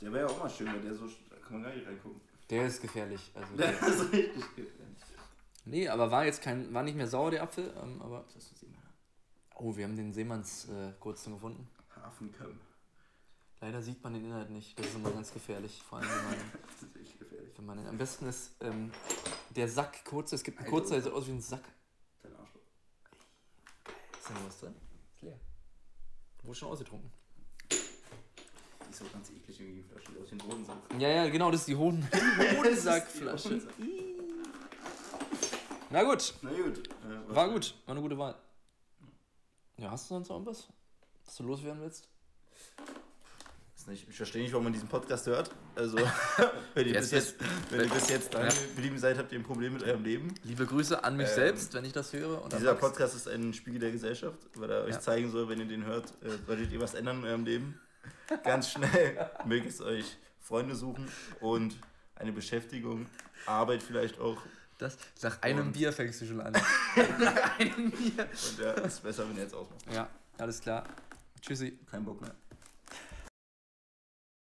Der 0.00 0.12
wäre 0.12 0.26
ja 0.28 0.32
auch 0.34 0.38
mal 0.38 0.48
schön, 0.48 0.66
weil 0.72 0.80
der 0.80 0.94
so. 0.94 1.06
Da 1.06 1.36
kann 1.36 1.54
man 1.54 1.62
gar 1.64 1.74
nicht 1.74 1.86
reingucken. 1.86 2.20
Der 2.48 2.66
ist 2.66 2.80
gefährlich. 2.80 3.30
Also, 3.34 3.56
Der 3.56 3.70
ist 3.88 4.12
richtig 4.12 4.56
gefährlich. 4.56 4.98
nee, 5.66 5.88
aber 5.88 6.10
war 6.10 6.24
jetzt 6.24 6.40
kein, 6.42 6.72
war 6.72 6.82
nicht 6.82 6.96
mehr 6.96 7.06
sauer 7.08 7.30
der 7.30 7.42
Apfel, 7.42 7.72
ähm, 7.82 8.00
aber. 8.00 8.24
Das 8.34 8.44
ist 8.52 8.62
immer 8.62 8.76
Oh, 9.56 9.76
wir 9.76 9.84
haben 9.84 9.96
den 9.96 10.12
Seemanns 10.12 10.68
äh, 10.68 10.92
kurzen 11.00 11.34
gefunden. 11.34 11.68
Hafenkamm. 11.94 12.60
Leider 13.60 13.82
sieht 13.82 14.02
man 14.04 14.14
den 14.14 14.24
Inhalt 14.26 14.50
nicht. 14.50 14.78
Das 14.78 14.86
ist 14.86 14.94
immer 14.94 15.10
ganz 15.10 15.32
gefährlich. 15.32 15.82
Vor 15.82 15.98
allem, 15.98 16.08
wenn 16.08 16.24
man, 16.24 16.34
Das 16.68 16.82
ist 16.88 16.96
echt 16.96 17.18
gefährlich. 17.18 17.52
wenn 17.58 17.66
man 17.66 17.86
am 17.88 17.98
besten 17.98 18.26
ist 18.26 18.52
ähm, 18.60 18.92
der 19.50 19.68
Sack 19.68 20.04
kurz. 20.04 20.32
Es 20.32 20.44
gibt 20.44 20.58
einen 20.60 20.68
kurzer, 20.68 20.94
der 20.94 21.02
sieht 21.02 21.12
aus 21.12 21.26
wie 21.26 21.32
ein 21.32 21.40
Sack. 21.42 21.64
Dein 22.22 22.32
Arschloch. 22.36 22.60
Ist 24.16 24.30
da 24.30 24.34
noch 24.34 24.46
was 24.46 24.60
drin? 24.60 24.74
Ist 25.16 25.22
leer. 25.22 25.40
Wurde 26.42 26.58
schon 26.58 26.68
ausgetrunken. 26.70 27.10
Die 27.70 27.74
ist 28.90 29.02
auch 29.02 29.12
ganz 29.12 29.30
eklig 29.30 29.60
irgendwie, 29.60 29.82
die 29.82 29.88
Flasche. 29.88 30.08
Aus 30.22 30.32
ein 30.32 30.42
Hodensack. 30.42 30.76
Ja, 30.98 31.08
ja, 31.08 31.28
genau, 31.28 31.50
das 31.50 31.60
ist 31.60 31.68
die 31.68 31.76
Hoden 31.76 32.08
Hodensackflasche. 32.56 33.48
Hodensack. 33.48 33.74
Na 35.90 36.02
gut, 36.02 36.34
Na 36.42 36.50
gut. 36.50 36.88
Äh, 36.88 37.34
war 37.34 37.48
gut, 37.50 37.74
war 37.86 37.94
eine 37.94 38.02
gute 38.02 38.18
Wahl. 38.18 38.34
Ja, 39.78 39.90
hast 39.90 40.04
du 40.10 40.14
sonst 40.14 40.28
noch 40.28 40.36
irgendwas, 40.36 40.68
was 41.24 41.36
du 41.36 41.42
loswerden 41.44 41.80
willst? 41.80 42.08
Nicht, 43.88 44.06
ich 44.08 44.16
verstehe 44.16 44.42
nicht, 44.42 44.52
warum 44.52 44.64
man 44.64 44.72
diesen 44.74 44.88
Podcast 44.88 45.26
hört. 45.26 45.50
Also, 45.74 45.96
wenn 46.74 46.86
ihr 46.86 46.92
Jetzt 46.92 47.10
bis 47.10 47.10
jetzt, 47.12 47.34
wenn 47.70 47.80
ihr 47.80 47.88
bis 47.88 48.08
jetzt 48.10 48.34
dran 48.34 48.48
geblieben 48.74 48.98
seid, 48.98 49.16
habt 49.16 49.32
ihr 49.32 49.38
ein 49.38 49.44
Problem 49.44 49.72
mit 49.72 49.82
eurem 49.82 50.04
Leben. 50.04 50.34
Liebe 50.44 50.66
Grüße 50.66 51.02
an 51.02 51.16
mich 51.16 51.28
Ähm, 51.30 51.34
selbst, 51.34 51.72
wenn 51.72 51.86
ich 51.86 51.92
das 51.94 52.12
höre. 52.12 52.46
Dieser 52.50 52.72
Max. 52.72 52.80
Podcast 52.80 53.16
ist 53.16 53.28
ein 53.28 53.54
Spiegel 53.54 53.80
der 53.80 53.90
Gesellschaft, 53.90 54.38
weil 54.56 54.70
er 54.70 54.84
euch 54.84 54.94
Ja. 54.94 55.00
zeigen 55.00 55.30
soll, 55.30 55.48
wenn 55.48 55.58
ihr 55.60 55.66
den 55.66 55.86
hört, 55.86 56.12
äh, 56.22 56.28
solltet 56.46 56.70
ihr 56.70 56.80
was 56.80 56.92
ändern 56.94 57.20
in 57.20 57.24
eurem 57.24 57.44
Leben. 57.46 57.80
Ganz 58.44 58.70
schnell 58.70 59.30
möglichst 59.46 59.80
euch 59.80 60.18
Freunde 60.38 60.74
suchen 60.74 61.08
und 61.40 61.74
eine 62.16 62.32
Beschäftigung, 62.32 63.06
Arbeit 63.46 63.82
vielleicht 63.82 64.18
auch. 64.20 64.36
Das, 64.76 64.98
nach 65.22 65.40
einem 65.40 65.68
Und- 65.68 65.72
Bier 65.72 65.92
fängst 65.94 66.20
du 66.20 66.26
schon 66.26 66.40
an. 66.42 66.52
nach 67.20 67.58
einem 67.58 67.90
Bier. 67.90 68.28
Und 68.50 68.58
ja, 68.62 68.72
ist 68.72 69.02
besser, 69.02 69.26
wenn 69.28 69.36
ihr 69.36 69.44
jetzt 69.44 69.54
ausmacht. 69.54 69.80
Ja, 69.94 70.08
alles 70.36 70.60
klar. 70.60 70.84
Tschüssi. 71.40 71.78
Kein 71.90 72.04
Bock 72.04 72.20
mehr. 72.20 72.34